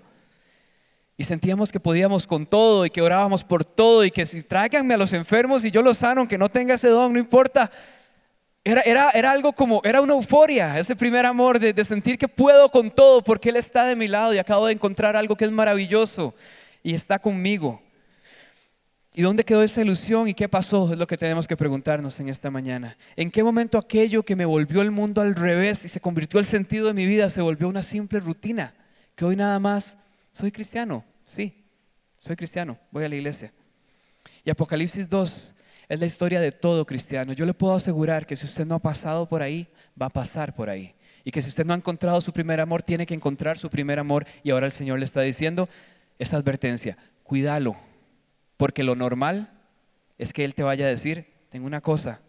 Y 1.17 1.24
sentíamos 1.24 1.71
que 1.71 1.79
podíamos 1.79 2.27
con 2.27 2.45
todo 2.45 2.86
y 2.86 2.91
que 2.91 3.01
orábamos 3.01 3.43
por 3.43 3.65
todo 3.65 4.05
y 4.05 4.12
que 4.12 4.25
si 4.25 4.43
tráiganme 4.43 4.93
a 4.93 4.97
los 4.97 5.13
enfermos 5.13 5.65
y 5.65 5.71
yo 5.71 5.81
los 5.81 5.97
sano, 5.97 6.21
aunque 6.21 6.38
no 6.38 6.47
tenga 6.47 6.75
ese 6.75 6.89
don, 6.89 7.12
no 7.12 7.19
importa. 7.19 7.71
Era, 8.63 8.81
era, 8.81 9.09
era 9.12 9.31
algo 9.31 9.53
como, 9.53 9.81
era 9.83 10.01
una 10.01 10.13
euforia, 10.13 10.77
ese 10.77 10.95
primer 10.95 11.25
amor 11.25 11.57
de, 11.57 11.74
de 11.74 11.86
sentir 11.86 12.17
que 12.17 12.27
puedo 12.27 12.69
con 12.69 12.91
todo 12.91 13.24
porque 13.24 13.50
Él 13.50 13.55
está 13.55 13.86
de 13.86 13.95
mi 13.95 14.07
lado 14.07 14.33
y 14.33 14.38
acabo 14.38 14.67
de 14.67 14.74
encontrar 14.74 15.15
algo 15.15 15.36
que 15.36 15.45
es 15.45 15.51
maravilloso 15.51 16.36
y 16.83 16.93
está 16.93 17.17
conmigo. 17.17 17.81
¿Y 19.17 19.24
dónde 19.24 19.43
quedó 19.43 19.63
esa 19.63 19.81
ilusión 19.81 20.27
y 20.27 20.36
qué 20.36 20.47
pasó? 20.47 20.93
Es 20.93 21.00
lo 21.00 21.07
que 21.07 21.17
tenemos 21.17 21.47
que 21.47 21.57
preguntarnos 21.57 22.19
en 22.19 22.29
esta 22.29 22.51
mañana. 22.51 22.95
¿En 23.15 23.31
qué 23.31 23.43
momento 23.43 23.79
aquello 23.79 24.21
que 24.21 24.36
me 24.36 24.45
volvió 24.45 24.83
el 24.83 24.91
mundo 24.91 25.21
al 25.21 25.33
revés 25.33 25.83
y 25.86 25.88
se 25.88 26.00
convirtió 26.00 26.39
el 26.39 26.45
sentido 26.45 26.86
de 26.86 26.93
mi 26.93 27.07
vida 27.07 27.31
se 27.31 27.41
volvió 27.41 27.67
una 27.67 27.81
simple 27.81 28.19
rutina? 28.19 28.75
Que 29.15 29.25
hoy 29.25 29.36
nada 29.36 29.57
más 29.57 29.97
soy 30.38 30.51
cristiano, 30.51 31.03
sí, 31.25 31.65
soy 32.15 32.36
cristiano, 32.36 32.77
voy 32.91 33.03
a 33.03 33.10
la 33.10 33.15
iglesia. 33.15 33.51
Y 34.46 34.51
Apocalipsis 34.51 35.10
2 35.10 35.56
es 35.89 36.00
la 36.00 36.06
historia 36.06 36.39
de 36.39 36.51
todo 36.51 36.86
cristiano. 36.86 37.34
Yo 37.34 37.44
le 37.44 37.56
puedo 37.56 37.74
asegurar 37.74 38.27
que 38.27 38.36
si 38.36 38.46
usted 38.46 38.63
no 38.63 38.75
ha 38.75 38.79
pasado 38.79 39.27
por 39.27 39.41
ahí, 39.41 39.67
va 40.00 40.06
a 40.06 40.12
pasar 40.12 40.53
por 40.53 40.70
ahí. 40.70 40.94
Y 41.24 41.32
que 41.32 41.41
si 41.41 41.50
usted 41.50 41.65
no 41.65 41.74
ha 41.74 41.77
encontrado 41.77 42.22
su 42.22 42.32
primer 42.32 42.60
amor, 42.60 42.84
tiene 42.84 43.08
que 43.08 43.15
encontrar 43.15 43.58
su 43.58 43.67
primer 43.72 43.98
amor. 43.98 44.27
Y 44.44 44.51
ahora 44.51 44.67
el 44.67 44.72
Señor 44.72 45.00
le 45.00 45.06
está 45.06 45.22
diciendo 45.22 45.70
esta 46.20 46.38
advertencia, 46.38 47.00
cuídalo, 47.24 47.75
porque 48.58 48.84
lo 48.84 48.96
normal 48.96 49.51
es 50.20 50.34
que 50.34 50.46
Él 50.46 50.53
te 50.53 50.62
vaya 50.62 50.86
a 50.86 50.89
decir, 50.89 51.34
tengo 51.50 51.65
una 51.65 51.82
cosa 51.82 52.22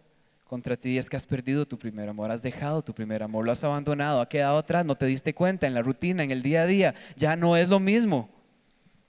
contra 0.49 0.75
ti, 0.75 0.97
es 0.97 1.11
que 1.11 1.15
has 1.15 1.27
perdido 1.27 1.67
tu 1.67 1.77
primer 1.77 2.09
amor, 2.09 2.31
has 2.31 2.41
dejado 2.41 2.81
tu 2.81 2.91
primer 2.91 3.21
amor, 3.21 3.45
lo 3.45 3.51
has 3.51 3.63
abandonado, 3.63 4.19
ha 4.19 4.27
quedado 4.27 4.57
atrás, 4.57 4.83
no 4.83 4.95
te 4.95 5.05
diste 5.05 5.35
cuenta 5.35 5.67
en 5.67 5.75
la 5.75 5.83
rutina, 5.83 6.23
en 6.23 6.31
el 6.31 6.41
día 6.41 6.63
a 6.63 6.65
día, 6.65 6.95
ya 7.15 7.35
no 7.35 7.55
es 7.55 7.69
lo 7.69 7.79
mismo. 7.79 8.31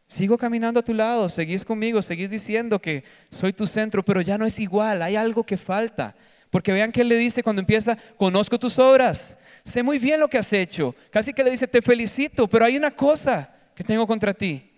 Sigo 0.06 0.36
caminando 0.36 0.80
a 0.80 0.82
tu 0.82 0.92
lado, 0.92 1.30
seguís 1.30 1.64
conmigo, 1.64 2.02
seguís 2.02 2.28
diciendo 2.28 2.78
que 2.78 3.04
soy 3.30 3.54
tu 3.54 3.66
centro, 3.66 4.04
pero 4.04 4.20
ya 4.20 4.36
no 4.36 4.44
es 4.44 4.60
igual, 4.60 5.00
hay 5.00 5.16
algo 5.16 5.42
que 5.42 5.56
falta. 5.56 6.14
Porque 6.50 6.72
vean 6.72 6.92
que 6.92 7.00
él 7.00 7.08
le 7.08 7.16
dice 7.16 7.42
cuando 7.42 7.60
empieza, 7.60 7.96
conozco 8.18 8.58
tus 8.58 8.78
obras, 8.78 9.38
sé 9.64 9.82
muy 9.82 9.98
bien 9.98 10.20
lo 10.20 10.28
que 10.28 10.36
has 10.36 10.52
hecho. 10.52 10.94
Casi 11.10 11.32
que 11.32 11.42
le 11.42 11.52
dice, 11.52 11.66
te 11.66 11.80
felicito, 11.80 12.48
pero 12.48 12.66
hay 12.66 12.76
una 12.76 12.90
cosa 12.90 13.50
que 13.74 13.82
tengo 13.82 14.06
contra 14.06 14.34
ti. 14.34 14.70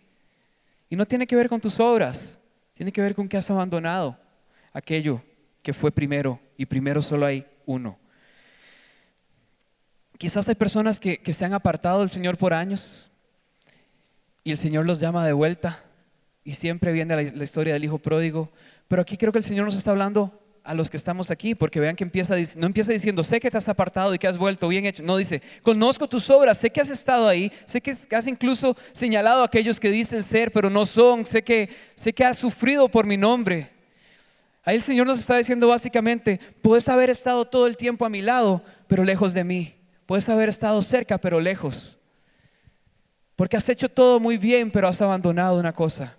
Y 0.89 0.95
no 0.95 1.07
tiene 1.07 1.27
que 1.27 1.35
ver 1.35 1.49
con 1.49 1.61
tus 1.61 1.81
obras, 1.81 2.39
tiene 2.73 2.93
que 2.93 3.01
ver 3.01 3.17
con 3.17 3.27
que 3.27 3.37
has 3.37 3.51
abandonado 3.51 4.17
aquello 4.73 5.25
que 5.63 5.73
fue 5.73 5.93
primero 5.93 6.41
y 6.57 6.67
primero 6.67 7.03
solo 7.03 7.27
hay 7.27 7.47
uno. 7.67 7.99
Quizás 10.19 10.49
hay 10.49 10.55
personas 10.55 11.01
que, 11.01 11.21
se 11.33 11.45
han 11.45 11.53
apartado 11.53 12.01
del 12.01 12.11
Señor 12.11 12.37
por 12.37 12.55
años 12.55 13.11
y 14.45 14.53
el 14.53 14.59
Señor 14.59 14.87
los 14.87 15.01
llama 15.01 15.27
de 15.27 15.33
vuelta 15.33 15.85
y 16.45 16.55
siempre 16.55 16.93
viene 16.93 17.17
la, 17.17 17.23
la 17.23 17.45
historia 17.45 17.73
del 17.75 17.85
Hijo 17.85 17.99
pródigo, 17.99 18.51
pero 18.89 19.03
aquí 19.03 19.17
creo 19.17 19.33
que 19.33 19.39
el 19.39 19.45
Señor 19.45 19.65
nos 19.65 19.75
está 19.75 19.93
hablando 19.93 20.43
a 20.65 20.75
los 20.75 20.89
que 20.89 20.97
estamos 20.97 21.31
aquí, 21.31 21.55
porque 21.55 21.81
vean 21.81 21.97
que 21.97 22.05
empieza, 22.05 22.37
no 22.57 22.67
empieza 22.67 22.93
diciendo, 22.93 23.23
sé 23.23 23.41
que 23.41 23.51
te 23.51 23.59
has 23.59 23.69
apartado 23.69 24.15
y 24.15 24.19
que 24.19 24.29
has 24.29 24.39
vuelto 24.39 24.69
bien 24.69 24.87
hecho. 24.87 25.03
No 25.03 25.17
dice, 25.17 25.43
conozco 25.63 26.09
tus 26.09 26.31
obras, 26.31 26.59
sé 26.59 26.71
que 26.71 26.81
has 26.81 26.91
estado 26.91 27.29
ahí, 27.29 27.51
sé 27.65 27.81
que 27.81 27.91
has 27.91 28.27
incluso 28.27 28.77
señalado 28.93 29.43
a 29.43 29.47
aquellos 29.47 29.81
que 29.81 29.91
dicen 29.91 30.23
ser, 30.23 30.53
pero 30.53 30.71
no 30.71 30.87
son, 30.87 31.27
sé 31.27 31.43
que, 31.43 31.69
sé 31.95 32.13
que 32.13 32.25
has 32.25 32.39
sufrido 32.39 32.89
por 32.89 33.07
mi 33.07 33.17
nombre. 33.17 33.71
Ahí 34.65 34.77
el 34.77 34.83
Señor 34.83 35.07
nos 35.07 35.19
está 35.19 35.37
diciendo 35.37 35.69
básicamente, 35.69 36.39
puedes 36.63 36.89
haber 36.89 37.11
estado 37.11 37.45
todo 37.45 37.67
el 37.67 37.77
tiempo 37.77 38.05
a 38.05 38.09
mi 38.09 38.23
lado, 38.23 38.63
pero 38.87 39.05
lejos 39.05 39.35
de 39.35 39.45
mí. 39.45 39.75
Puedes 40.07 40.29
haber 40.29 40.49
estado 40.49 40.81
cerca, 40.83 41.19
pero 41.19 41.41
lejos. 41.41 41.99
Porque 43.35 43.57
has 43.57 43.69
hecho 43.69 43.89
todo 43.89 44.21
muy 44.21 44.39
bien, 44.39 44.71
pero 44.71 44.87
has 44.87 45.01
abandonado 45.01 45.59
una 45.59 45.73
cosa. 45.73 46.17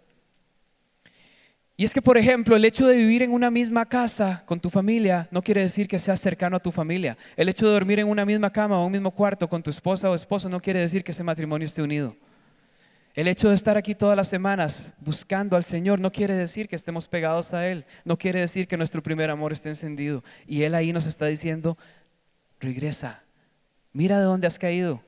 Y 1.75 1.85
es 1.85 1.93
que, 1.93 2.01
por 2.01 2.17
ejemplo, 2.17 2.55
el 2.55 2.65
hecho 2.65 2.85
de 2.85 2.97
vivir 2.97 3.23
en 3.23 3.31
una 3.31 3.49
misma 3.49 3.85
casa 3.85 4.43
con 4.45 4.59
tu 4.59 4.69
familia 4.69 5.27
no 5.31 5.41
quiere 5.41 5.61
decir 5.61 5.87
que 5.87 5.97
seas 5.97 6.19
cercano 6.19 6.57
a 6.57 6.59
tu 6.59 6.71
familia. 6.71 7.17
El 7.35 7.49
hecho 7.49 7.65
de 7.65 7.71
dormir 7.71 7.99
en 7.99 8.07
una 8.07 8.25
misma 8.25 8.51
cama 8.51 8.77
o 8.77 8.85
un 8.85 8.91
mismo 8.91 9.11
cuarto 9.11 9.47
con 9.47 9.63
tu 9.63 9.69
esposa 9.69 10.09
o 10.09 10.15
esposo 10.15 10.49
no 10.49 10.61
quiere 10.61 10.81
decir 10.81 11.03
que 11.03 11.11
ese 11.11 11.23
matrimonio 11.23 11.65
esté 11.65 11.81
unido. 11.81 12.15
El 13.15 13.27
hecho 13.27 13.49
de 13.49 13.55
estar 13.55 13.77
aquí 13.77 13.93
todas 13.93 14.17
las 14.17 14.27
semanas 14.27 14.93
buscando 14.99 15.55
al 15.55 15.63
Señor 15.63 15.99
no 15.99 16.11
quiere 16.11 16.33
decir 16.33 16.67
que 16.67 16.75
estemos 16.75 17.07
pegados 17.07 17.53
a 17.53 17.67
Él, 17.67 17.85
no 18.05 18.17
quiere 18.17 18.39
decir 18.39 18.67
que 18.67 18.75
nuestro 18.75 19.03
primer 19.03 19.29
amor 19.29 19.51
esté 19.51 19.69
encendido. 19.69 20.23
Y 20.47 20.63
Él 20.63 20.73
ahí 20.73 20.91
nos 20.93 21.05
está 21.05 21.27
diciendo, 21.27 21.77
regresa, 22.59 23.23
mira 23.91 24.17
de 24.17 24.25
dónde 24.25 24.47
has 24.47 24.57
caído, 24.57 25.03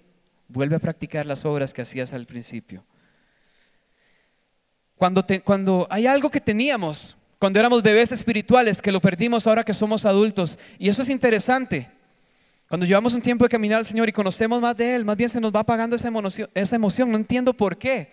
vuelve 0.48 0.76
a 0.76 0.80
practicar 0.80 1.26
las 1.26 1.46
obras 1.46 1.74
que 1.74 1.82
hacías 1.82 2.14
al 2.14 2.28
principio. 2.28 2.86
Cuando, 4.98 5.26
cuando 5.44 5.88
hay 5.90 6.06
algo 6.06 6.30
que 6.30 6.40
teníamos, 6.40 7.18
cuando 7.40 7.60
éramos 7.60 7.82
bebés 7.82 8.12
espirituales, 8.12 8.84
que 8.84 8.92
lo 8.92 9.02
perdimos 9.02 9.48
ahora 9.48 9.64
que 9.64 9.74
somos 9.74 10.06
adultos, 10.06 10.60
y 10.78 10.90
eso 10.90 11.02
es 11.02 11.10
interesante. 11.10 11.90
Cuando 12.68 12.86
llevamos 12.86 13.14
un 13.14 13.22
tiempo 13.22 13.46
de 13.46 13.50
caminar 13.50 13.80
al 13.80 13.86
Señor 13.86 14.10
y 14.10 14.12
conocemos 14.12 14.60
más 14.60 14.76
de 14.76 14.96
Él, 14.96 15.06
más 15.06 15.16
bien 15.16 15.30
se 15.30 15.40
nos 15.40 15.54
va 15.54 15.60
apagando 15.60 15.96
esa 15.96 16.08
emoción, 16.08 16.50
esa 16.54 16.76
emoción. 16.76 17.12
No 17.12 17.18
entiendo 17.18 17.54
por 17.54 17.78
qué. 17.78 18.12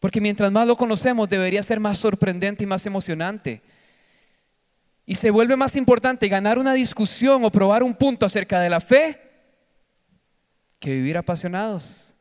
Porque 0.00 0.20
mientras 0.20 0.50
más 0.50 0.66
lo 0.66 0.76
conocemos, 0.76 1.28
debería 1.28 1.62
ser 1.62 1.80
más 1.80 1.98
sorprendente 1.98 2.64
y 2.64 2.66
más 2.66 2.84
emocionante. 2.86 3.62
Y 5.06 5.16
se 5.16 5.30
vuelve 5.30 5.56
más 5.56 5.76
importante 5.76 6.28
ganar 6.28 6.58
una 6.58 6.72
discusión 6.72 7.44
o 7.44 7.50
probar 7.50 7.82
un 7.82 7.94
punto 7.94 8.24
acerca 8.24 8.60
de 8.60 8.70
la 8.70 8.80
fe 8.80 9.20
que 10.78 10.90
vivir 10.90 11.16
apasionados. 11.16 12.14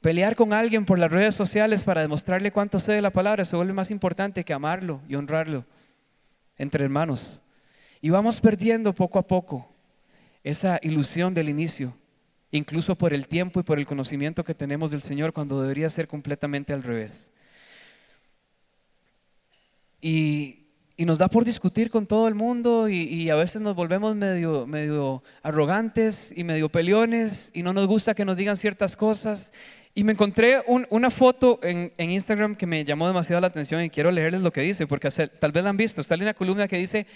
Pelear 0.00 0.36
con 0.36 0.52
alguien 0.52 0.84
por 0.84 0.98
las 0.98 1.10
redes 1.10 1.34
sociales 1.34 1.84
para 1.84 2.02
demostrarle 2.02 2.52
cuánto 2.52 2.78
sé 2.78 2.92
de 2.92 3.02
la 3.02 3.10
palabra 3.10 3.44
se 3.44 3.56
vuelve 3.56 3.72
más 3.72 3.90
importante 3.90 4.44
que 4.44 4.52
amarlo 4.52 5.00
y 5.08 5.14
honrarlo 5.14 5.64
entre 6.58 6.84
hermanos. 6.84 7.40
Y 8.00 8.10
vamos 8.10 8.40
perdiendo 8.40 8.92
poco 8.94 9.18
a 9.18 9.26
poco 9.26 9.73
esa 10.44 10.78
ilusión 10.82 11.34
del 11.34 11.48
inicio, 11.48 11.96
incluso 12.50 12.96
por 12.96 13.14
el 13.14 13.26
tiempo 13.26 13.60
y 13.60 13.62
por 13.64 13.78
el 13.78 13.86
conocimiento 13.86 14.44
que 14.44 14.54
tenemos 14.54 14.90
del 14.92 15.02
Señor 15.02 15.32
cuando 15.32 15.60
debería 15.60 15.90
ser 15.90 16.06
completamente 16.06 16.72
al 16.72 16.82
revés. 16.82 17.32
Y, 20.00 20.60
nos 20.96 21.18
da 21.18 21.28
por 21.28 21.44
discutir 21.44 21.90
con 21.90 22.06
todo 22.06 22.28
el 22.28 22.34
mundo 22.34 22.88
y, 22.88 23.28
a 23.28 23.34
veces 23.34 23.60
nos 23.60 23.74
volvemos 23.74 24.14
medio, 24.14 24.66
medio 24.66 25.24
arrogantes 25.42 26.32
y 26.36 26.44
medio 26.44 26.68
peleones 26.68 27.50
y 27.52 27.62
no 27.62 27.72
nos 27.72 27.86
gusta 27.86 28.14
que 28.14 28.24
nos 28.24 28.36
digan 28.36 28.56
ciertas 28.56 28.94
cosas. 28.94 29.52
Y 29.94 30.04
me 30.04 30.12
encontré 30.12 30.62
una 30.66 31.10
foto 31.10 31.58
en, 31.62 31.92
en, 31.96 32.10
Instagram 32.10 32.54
que 32.54 32.66
me 32.66 32.84
llamó 32.84 33.06
demasiado 33.06 33.40
la 33.40 33.48
atención 33.48 33.82
y 33.82 33.90
quiero 33.90 34.10
leerles 34.12 34.42
lo 34.42 34.52
que 34.52 34.60
dice, 34.60 34.86
porque 34.86 35.08
tal 35.10 35.52
vez 35.52 35.64
la 35.64 35.70
han 35.70 35.76
visto. 35.76 36.00
Está 36.00 36.14
en 36.14 36.22
una 36.22 36.34
columna 36.34 36.68
que 36.68 36.78
dice, 36.78 37.06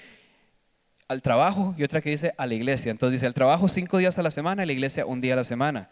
al 1.08 1.22
trabajo 1.22 1.74
y 1.76 1.82
otra 1.82 2.02
que 2.02 2.10
dice 2.10 2.34
a 2.36 2.46
la 2.46 2.54
iglesia. 2.54 2.90
Entonces 2.90 3.20
dice, 3.20 3.26
al 3.26 3.34
trabajo 3.34 3.66
cinco 3.66 3.98
días 3.98 4.18
a 4.18 4.22
la 4.22 4.30
semana, 4.30 4.62
a 4.62 4.66
la 4.66 4.72
iglesia 4.72 5.06
un 5.06 5.20
día 5.20 5.32
a 5.32 5.36
la 5.36 5.44
semana. 5.44 5.88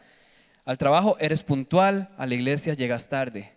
Al 0.65 0.79
trabajo 0.79 1.17
eres 1.19 1.43
puntual, 1.43 2.11
a 2.19 2.27
la 2.27 2.35
iglesia 2.35 2.75
llegas 2.75 3.09
tarde. 3.09 3.53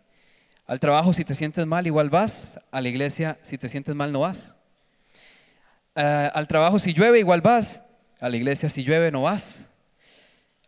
Al 0.66 0.80
trabajo 0.80 1.12
si 1.14 1.26
te 1.26 1.34
sientes 1.34 1.66
mal 1.66 1.86
igual 1.86 2.10
vas, 2.10 2.60
a 2.72 2.80
la 2.80 2.88
iglesia 2.90 3.40
si 3.42 3.58
te 3.58 3.68
sientes 3.68 3.94
mal 3.96 4.12
no 4.12 4.22
vas. 4.22 4.56
Eh, 5.96 6.30
al 6.34 6.48
trabajo 6.48 6.80
si 6.80 6.94
llueve 6.94 7.20
igual 7.20 7.42
vas, 7.42 7.84
a 8.20 8.30
la 8.30 8.38
iglesia 8.38 8.70
si 8.70 8.84
llueve 8.84 9.12
no 9.12 9.24
vas. 9.24 9.72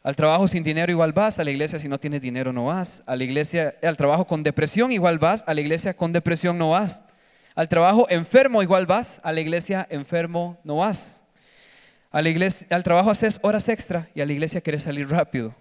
Al 0.03 0.15
trabajo 0.15 0.47
sin 0.47 0.63
dinero 0.63 0.91
igual 0.91 1.13
vas, 1.13 1.37
a 1.37 1.43
la 1.43 1.51
iglesia 1.51 1.77
si 1.77 1.87
no 1.87 1.99
tienes 1.99 2.21
dinero 2.21 2.51
no 2.51 2.65
vas. 2.65 3.03
A 3.05 3.15
la 3.15 3.23
iglesia, 3.23 3.75
al 3.83 3.97
trabajo 3.97 4.25
con 4.25 4.41
depresión 4.41 4.91
igual 4.91 5.19
vas, 5.19 5.43
a 5.45 5.53
la 5.53 5.61
iglesia 5.61 5.93
con 5.93 6.11
depresión 6.11 6.57
no 6.57 6.71
vas. 6.71 7.03
Al 7.55 7.67
trabajo 7.67 8.07
enfermo 8.09 8.63
igual 8.63 8.85
vas, 8.85 9.19
a 9.23 9.31
la 9.31 9.41
iglesia 9.41 9.85
enfermo 9.89 10.59
no 10.63 10.77
vas. 10.77 11.23
A 12.11 12.21
la 12.21 12.29
iglesia, 12.29 12.67
al 12.71 12.83
trabajo 12.83 13.09
haces 13.09 13.39
horas 13.41 13.69
extra 13.69 14.09
y 14.13 14.21
a 14.21 14.25
la 14.25 14.33
iglesia 14.33 14.61
quieres 14.61 14.83
salir 14.83 15.09
rápido. 15.09 15.55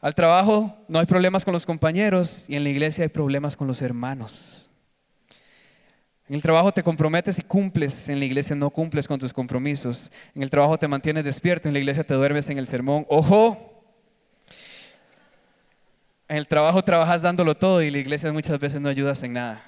Al 0.00 0.14
trabajo 0.14 0.76
no 0.88 1.00
hay 1.00 1.06
problemas 1.06 1.44
con 1.44 1.52
los 1.52 1.66
compañeros 1.66 2.44
y 2.48 2.56
en 2.56 2.62
la 2.62 2.70
iglesia 2.70 3.04
hay 3.04 3.08
problemas 3.08 3.56
con 3.56 3.66
los 3.66 3.82
hermanos. 3.82 4.70
En 6.28 6.34
el 6.34 6.42
trabajo 6.42 6.72
te 6.72 6.82
comprometes 6.82 7.38
y 7.38 7.42
cumples, 7.42 8.08
en 8.08 8.18
la 8.18 8.26
iglesia 8.26 8.54
no 8.54 8.70
cumples 8.70 9.08
con 9.08 9.18
tus 9.18 9.32
compromisos. 9.32 10.12
En 10.34 10.42
el 10.42 10.50
trabajo 10.50 10.78
te 10.78 10.86
mantienes 10.86 11.24
despierto, 11.24 11.68
en 11.68 11.74
la 11.74 11.80
iglesia 11.80 12.04
te 12.04 12.14
duermes 12.14 12.50
en 12.50 12.58
el 12.58 12.66
sermón. 12.66 13.06
¡Ojo! 13.08 13.82
En 16.28 16.36
el 16.36 16.46
trabajo 16.46 16.84
trabajas 16.84 17.22
dándolo 17.22 17.56
todo 17.56 17.82
y 17.82 17.90
la 17.90 17.98
iglesia 17.98 18.30
muchas 18.32 18.58
veces 18.60 18.80
no 18.80 18.90
ayudas 18.90 19.22
en 19.22 19.32
nada. 19.32 19.67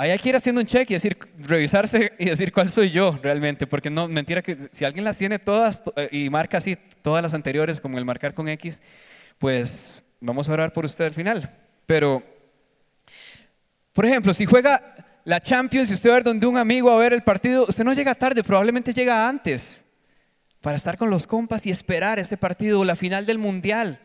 Ahí 0.00 0.12
hay 0.12 0.18
que 0.18 0.30
ir 0.30 0.36
haciendo 0.36 0.62
un 0.62 0.66
check 0.66 0.88
y 0.88 0.94
decir, 0.94 1.18
revisarse 1.40 2.14
y 2.18 2.24
decir 2.24 2.54
cuál 2.54 2.70
soy 2.70 2.88
yo 2.88 3.18
realmente, 3.22 3.66
porque 3.66 3.90
no, 3.90 4.08
mentira 4.08 4.40
que 4.40 4.56
si 4.70 4.86
alguien 4.86 5.04
las 5.04 5.18
tiene 5.18 5.38
todas 5.38 5.82
eh, 5.94 6.08
y 6.10 6.30
marca 6.30 6.56
así 6.56 6.74
todas 7.02 7.22
las 7.22 7.34
anteriores, 7.34 7.82
como 7.82 7.98
el 7.98 8.06
marcar 8.06 8.32
con 8.32 8.48
X, 8.48 8.80
pues 9.36 10.02
vamos 10.18 10.48
a 10.48 10.54
orar 10.54 10.72
por 10.72 10.86
usted 10.86 11.04
al 11.04 11.10
final. 11.10 11.50
Pero, 11.84 12.22
por 13.92 14.06
ejemplo, 14.06 14.32
si 14.32 14.46
juega 14.46 14.80
la 15.26 15.38
Champions 15.38 15.90
y 15.90 15.92
usted 15.92 16.08
va 16.08 16.14
a 16.14 16.16
ver 16.16 16.24
donde 16.24 16.46
un 16.46 16.56
amigo 16.56 16.90
a 16.90 16.96
ver 16.96 17.12
el 17.12 17.22
partido, 17.22 17.66
usted 17.68 17.84
no 17.84 17.92
llega 17.92 18.14
tarde, 18.14 18.42
probablemente 18.42 18.94
llega 18.94 19.28
antes 19.28 19.84
para 20.62 20.78
estar 20.78 20.96
con 20.96 21.10
los 21.10 21.26
compas 21.26 21.66
y 21.66 21.70
esperar 21.70 22.18
ese 22.18 22.38
partido 22.38 22.80
o 22.80 22.84
la 22.86 22.96
final 22.96 23.26
del 23.26 23.36
Mundial. 23.36 24.00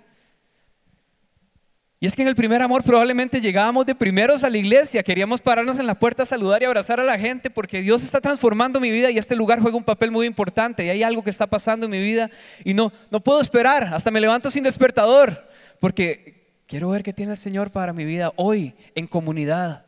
Y 1.99 2.07
es 2.07 2.15
que 2.15 2.23
en 2.23 2.27
el 2.27 2.35
primer 2.35 2.61
amor 2.61 2.83
probablemente 2.83 3.39
llegábamos 3.39 3.85
de 3.85 3.95
primeros 3.95 4.43
a 4.43 4.49
la 4.49 4.57
iglesia, 4.57 5.01
queríamos 5.01 5.39
pararnos 5.39 5.79
en 5.79 5.87
la 5.87 5.95
puerta 5.95 6.23
a 6.23 6.25
saludar 6.25 6.61
y 6.61 6.65
abrazar 6.65 6.99
a 6.99 7.03
la 7.03 7.17
gente 7.17 7.49
porque 7.49 7.81
Dios 7.81 8.03
está 8.03 8.19
transformando 8.19 8.81
mi 8.81 8.91
vida 8.91 9.11
y 9.11 9.17
este 9.17 9.35
lugar 9.35 9.61
juega 9.61 9.77
un 9.77 9.83
papel 9.83 10.11
muy 10.11 10.27
importante 10.27 10.85
y 10.85 10.89
hay 10.89 11.03
algo 11.03 11.23
que 11.23 11.29
está 11.29 11.47
pasando 11.47 11.85
en 11.85 11.91
mi 11.91 12.01
vida 12.01 12.29
y 12.65 12.73
no, 12.73 12.91
no 13.11 13.21
puedo 13.21 13.39
esperar, 13.39 13.93
hasta 13.93 14.11
me 14.11 14.19
levanto 14.19 14.51
sin 14.51 14.63
despertador 14.63 15.47
porque 15.79 16.63
quiero 16.67 16.89
ver 16.89 17.01
qué 17.01 17.13
tiene 17.13 17.31
el 17.31 17.37
Señor 17.37 17.71
para 17.71 17.93
mi 17.93 18.03
vida 18.03 18.33
hoy 18.35 18.75
en 18.93 19.07
comunidad 19.07 19.85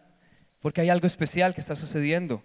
porque 0.62 0.82
hay 0.82 0.90
algo 0.90 1.08
especial 1.08 1.54
que 1.54 1.62
está 1.62 1.76
sucediendo. 1.76 2.42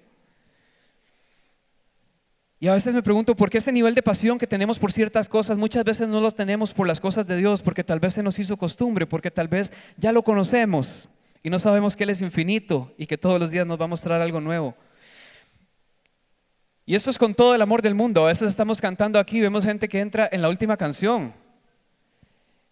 Y 2.63 2.69
a 2.69 2.75
veces 2.75 2.95
me 2.95 3.03
pregunto 3.03 3.35
por 3.35 3.51
qué 3.51 3.59
ese 3.59 3.73
nivel 3.73 3.93
de 3.93 4.05
pasión 4.05 4.39
que 4.39 4.47
tenemos 4.47 4.79
por 4.79 4.93
ciertas 4.93 5.29
cosas 5.29 5.59
muchas 5.59 5.83
veces 5.83 6.07
no 6.07 6.21
los 6.21 6.37
tenemos 6.37 6.73
por 6.73 6.87
las 6.87 7.01
cosas 7.01 7.27
de 7.27 7.37
Dios, 7.37 7.61
porque 7.61 7.83
tal 7.83 7.99
vez 7.99 8.15
se 8.15 8.23
nos 8.23 8.39
hizo 8.39 8.57
costumbre, 8.57 9.05
porque 9.05 9.33
tal 9.33 9.49
vez 9.49 9.73
ya 9.97 10.13
lo 10.13 10.23
conocemos 10.23 11.09
y 11.43 11.51
no 11.51 11.59
sabemos 11.59 11.97
que 11.97 12.05
Él 12.05 12.11
es 12.11 12.21
infinito 12.21 12.95
y 12.97 13.09
que 13.09 13.19
todos 13.19 13.41
los 13.41 13.51
días 13.51 13.67
nos 13.67 13.81
va 13.81 13.87
a 13.87 13.89
mostrar 13.89 14.23
algo 14.23 14.41
nuevo. 14.41 14.77
Y 16.87 16.95
esto 16.95 17.11
es 17.11 17.19
con 17.19 17.35
todo 17.35 17.53
el 17.57 17.63
amor 17.63 17.83
del 17.83 17.97
mundo. 17.97 18.23
A 18.23 18.29
veces 18.29 18.47
estamos 18.47 18.81
cantando 18.81 19.19
aquí, 19.19 19.41
vemos 19.41 19.65
gente 19.65 19.89
que 19.89 19.99
entra 19.99 20.29
en 20.31 20.41
la 20.41 20.49
última 20.49 20.77
canción. 20.77 21.35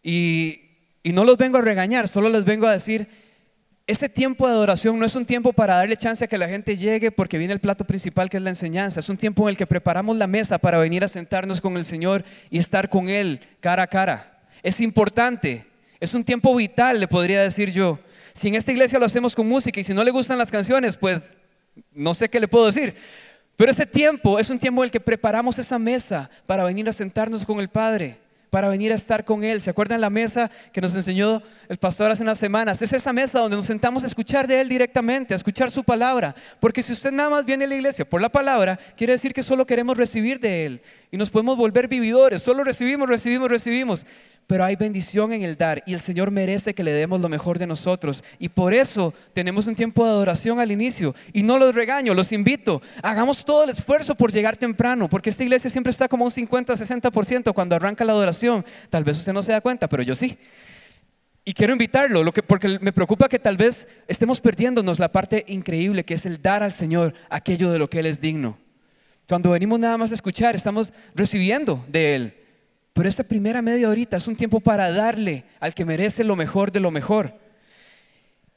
Y, 0.05 0.61
y 1.03 1.13
no 1.13 1.25
los 1.25 1.37
vengo 1.37 1.59
a 1.59 1.63
regañar, 1.63 2.07
solo 2.07 2.29
les 2.29 2.45
vengo 2.45 2.69
a 2.69 2.73
decir, 2.73 3.09
ese 3.91 4.09
tiempo 4.09 4.47
de 4.47 4.53
adoración 4.53 4.97
no 5.01 5.05
es 5.05 5.17
un 5.17 5.27
tiempo 5.27 5.53
para 5.53 5.75
darle 5.75 5.97
chance 5.97 6.25
a 6.25 6.29
que 6.29 6.39
la 6.39 6.49
gente 6.49 6.77
llegue 6.77 7.11
porque 7.11 7.39
viene 7.39 7.55
el 7.55 7.59
plato 7.59 7.85
principal 7.85 8.31
que 8.31 8.37
es 8.37 8.43
la 8.43 8.51
enseñanza. 8.51 9.01
Es 9.01 9.09
un 9.09 9.17
tiempo 9.17 9.43
en 9.43 9.49
el 9.49 9.57
que 9.57 9.67
preparamos 9.67 10.17
la 10.17 10.29
mesa 10.29 10.59
para 10.59 10.79
venir 10.79 11.03
a 11.03 11.09
sentarnos 11.09 11.61
con 11.61 11.77
el 11.77 11.85
Señor 11.85 12.25
y 12.51 12.59
estar 12.59 12.89
con 12.89 13.09
Él 13.09 13.41
cara 13.59 13.83
a 13.83 13.87
cara. 13.89 14.43
Es 14.63 14.81
importante, 14.81 15.67
es 15.99 16.15
un 16.15 16.23
tiempo 16.23 16.55
vital, 16.55 17.01
le 17.01 17.09
podría 17.09 17.43
decir 17.43 17.73
yo. 17.73 17.99
Si 18.33 18.47
en 18.47 18.55
esta 18.55 18.71
iglesia 18.71 19.01
lo 19.01 19.07
hacemos 19.07 19.35
con 19.35 19.49
música 19.49 19.81
y 19.81 19.83
si 19.83 19.93
no 19.93 20.05
le 20.05 20.13
gustan 20.13 20.39
las 20.39 20.53
canciones, 20.53 20.97
pues 20.97 21.39
no 21.93 22.15
sé 22.15 22.29
qué 22.29 22.39
le 22.39 22.47
puedo 22.47 22.67
decir. 22.67 22.95
Pero 23.57 23.73
ese 23.73 23.87
tiempo 23.87 24.39
es 24.39 24.51
un 24.51 24.61
tiempo 24.61 24.83
en 24.83 24.87
el 24.87 24.93
que 24.93 25.01
preparamos 25.01 25.59
esa 25.59 25.81
mesa 25.81 26.31
para 26.47 26.63
venir 26.63 26.89
a 26.89 26.93
sentarnos 26.93 27.45
con 27.45 27.59
el 27.59 27.69
Padre 27.69 28.19
para 28.51 28.69
venir 28.69 28.93
a 28.93 28.97
estar 28.97 29.25
con 29.25 29.45
Él. 29.45 29.63
¿Se 29.63 29.71
acuerdan 29.71 30.01
la 30.01 30.11
mesa 30.11 30.51
que 30.73 30.81
nos 30.81 30.95
enseñó 30.95 31.43
el 31.69 31.79
pastor 31.79 32.11
hace 32.11 32.23
unas 32.23 32.39
semanas? 32.39 32.83
Es 32.83 32.93
esa 32.93 33.13
mesa 33.13 33.39
donde 33.39 33.57
nos 33.57 33.65
sentamos 33.65 34.05
a 34.05 34.07
escuchar 34.07 34.47
de 34.47 34.61
Él 34.61 34.69
directamente, 34.69 35.33
a 35.33 35.37
escuchar 35.37 35.71
su 35.71 35.85
palabra. 35.85 36.35
Porque 36.59 36.83
si 36.83 36.93
usted 36.93 37.13
nada 37.13 37.31
más 37.31 37.45
viene 37.45 37.65
a 37.65 37.69
la 37.69 37.77
iglesia 37.77 38.09
por 38.09 38.21
la 38.21 38.29
palabra, 38.29 38.79
quiere 38.97 39.15
decir 39.15 39.33
que 39.33 39.43
solo 39.43 39.67
queremos 39.67 39.97
recibir 39.97 40.41
de 40.41 40.67
Él. 40.67 40.83
Y 41.13 41.17
nos 41.17 41.31
podemos 41.31 41.57
volver 41.57 41.89
vividores. 41.89 42.43
Solo 42.43 42.65
recibimos, 42.65 43.09
recibimos, 43.09 43.49
recibimos 43.49 44.07
pero 44.51 44.65
hay 44.65 44.75
bendición 44.75 45.33
en 45.33 45.43
el 45.45 45.57
dar 45.57 45.81
y 45.87 45.95
el 45.95 46.01
Señor 46.01 46.33
merece 46.33 46.75
que 46.75 46.83
le 46.83 46.91
demos 46.91 47.21
lo 47.21 47.29
mejor 47.29 47.57
de 47.57 47.69
nosotros. 47.69 48.25
Y 48.41 48.49
por 48.49 48.75
eso 48.75 49.15
tenemos 49.33 49.69
un 49.69 49.77
tiempo 49.77 50.03
de 50.05 50.11
adoración 50.11 50.59
al 50.59 50.73
inicio. 50.73 51.15
Y 51.33 51.45
no 51.45 51.57
los 51.57 51.73
regaño, 51.73 52.15
los 52.15 52.33
invito. 52.33 52.83
Hagamos 53.01 53.45
todo 53.45 53.63
el 53.63 53.71
esfuerzo 53.71 54.17
por 54.17 54.33
llegar 54.33 54.57
temprano, 54.57 55.09
porque 55.09 55.31
esta 55.31 55.45
iglesia 55.45 55.71
siempre 55.71 55.93
está 55.93 56.09
como 56.09 56.25
un 56.25 56.33
50-60% 56.33 57.55
cuando 57.55 57.77
arranca 57.77 58.05
la 58.05 58.11
adoración. 58.11 58.67
Tal 58.89 59.05
vez 59.05 59.19
usted 59.19 59.33
no 59.33 59.41
se 59.41 59.53
da 59.53 59.61
cuenta, 59.61 59.89
pero 59.89 60.03
yo 60.03 60.17
sí. 60.17 60.37
Y 61.45 61.53
quiero 61.53 61.73
invitarlo, 61.73 62.25
lo 62.25 62.33
que, 62.33 62.43
porque 62.43 62.81
me 62.81 62.93
preocupa 62.93 63.29
que 63.29 63.39
tal 63.39 63.57
vez 63.57 63.87
estemos 64.09 64.41
perdiéndonos 64.41 64.99
la 64.99 65.13
parte 65.13 65.45
increíble 65.47 66.03
que 66.03 66.15
es 66.15 66.27
el 66.27 66.43
dar 66.43 66.65
al 66.65 66.73
Señor 66.73 67.15
aquello 67.29 67.71
de 67.71 67.79
lo 67.79 67.89
que 67.89 68.01
Él 68.01 68.07
es 68.07 68.21
digno. 68.21 68.59
Cuando 69.29 69.51
venimos 69.51 69.79
nada 69.79 69.97
más 69.97 70.11
a 70.11 70.15
escuchar, 70.15 70.57
estamos 70.57 70.93
recibiendo 71.15 71.85
de 71.87 72.17
Él. 72.17 72.40
Pero 72.93 73.09
esta 73.09 73.25
primera 73.25 73.63
media 73.63 73.89
horita 73.89 74.17
es 74.17 74.27
un 74.27 74.37
tiempo 74.37 74.61
para 74.61 74.91
darle 74.91 75.45
al 75.61 75.75
que 75.75 75.85
merece 75.85 76.25
lo 76.25 76.37
mejor 76.37 76.73
de 76.73 76.81
lo 76.81 76.91
mejor. 76.91 77.35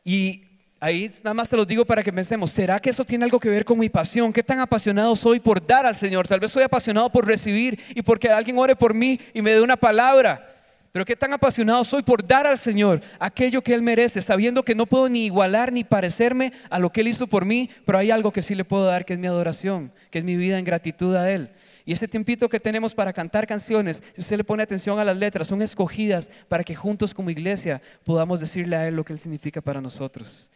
Y 0.03 0.43
ahí 0.79 1.09
nada 1.23 1.33
más 1.33 1.49
te 1.49 1.55
lo 1.55 1.65
digo 1.65 1.85
para 1.85 2.03
que 2.03 2.11
pensemos, 2.11 2.51
¿será 2.51 2.79
que 2.79 2.89
eso 2.89 3.05
tiene 3.05 3.25
algo 3.25 3.39
que 3.39 3.49
ver 3.49 3.63
con 3.63 3.79
mi 3.79 3.89
pasión? 3.89 4.33
¿Qué 4.33 4.43
tan 4.43 4.59
apasionado 4.59 5.15
soy 5.15 5.39
por 5.39 5.65
dar 5.65 5.85
al 5.85 5.95
Señor? 5.95 6.27
Tal 6.27 6.39
vez 6.39 6.51
soy 6.51 6.63
apasionado 6.63 7.09
por 7.09 7.25
recibir 7.25 7.79
y 7.95 8.01
porque 8.01 8.29
alguien 8.29 8.57
ore 8.57 8.75
por 8.75 8.93
mí 8.93 9.19
y 9.33 9.41
me 9.41 9.51
dé 9.51 9.61
una 9.61 9.77
palabra. 9.77 10.49
Pero 10.91 11.05
qué 11.05 11.15
tan 11.15 11.33
apasionado 11.33 11.83
soy 11.83 12.03
por 12.03 12.25
dar 12.25 12.45
al 12.45 12.59
Señor 12.59 13.01
aquello 13.19 13.63
que 13.63 13.73
Él 13.73 13.81
merece, 13.81 14.21
sabiendo 14.21 14.63
que 14.63 14.75
no 14.75 14.85
puedo 14.85 15.09
ni 15.09 15.25
igualar 15.25 15.71
ni 15.71 15.83
parecerme 15.83 16.53
a 16.69 16.77
lo 16.77 16.91
que 16.91 17.01
Él 17.01 17.07
hizo 17.07 17.25
por 17.25 17.45
mí, 17.45 17.69
pero 17.83 17.97
hay 17.97 18.11
algo 18.11 18.31
que 18.31 18.43
sí 18.43 18.53
le 18.53 18.63
puedo 18.63 18.85
dar, 18.85 19.03
que 19.03 19.13
es 19.13 19.19
mi 19.19 19.25
adoración, 19.25 19.91
que 20.11 20.19
es 20.19 20.23
mi 20.23 20.35
vida 20.35 20.59
en 20.59 20.65
gratitud 20.65 21.15
a 21.15 21.31
Él. 21.31 21.49
Y 21.85 21.93
ese 21.93 22.07
tiempito 22.07 22.47
que 22.47 22.59
tenemos 22.59 22.93
para 22.93 23.11
cantar 23.11 23.45
canciones, 23.45 24.03
si 24.13 24.21
usted 24.21 24.37
le 24.37 24.43
pone 24.43 24.63
atención 24.63 24.99
a 24.99 25.03
las 25.03 25.17
letras, 25.17 25.47
son 25.47 25.61
escogidas 25.61 26.31
para 26.47 26.63
que 26.63 26.75
juntos 26.75 27.13
como 27.13 27.29
iglesia 27.29 27.81
podamos 28.05 28.39
decirle 28.39 28.75
a 28.75 28.87
Él 28.87 28.95
lo 28.95 29.03
que 29.03 29.13
Él 29.13 29.19
significa 29.19 29.61
para 29.61 29.81
nosotros. 29.81 30.49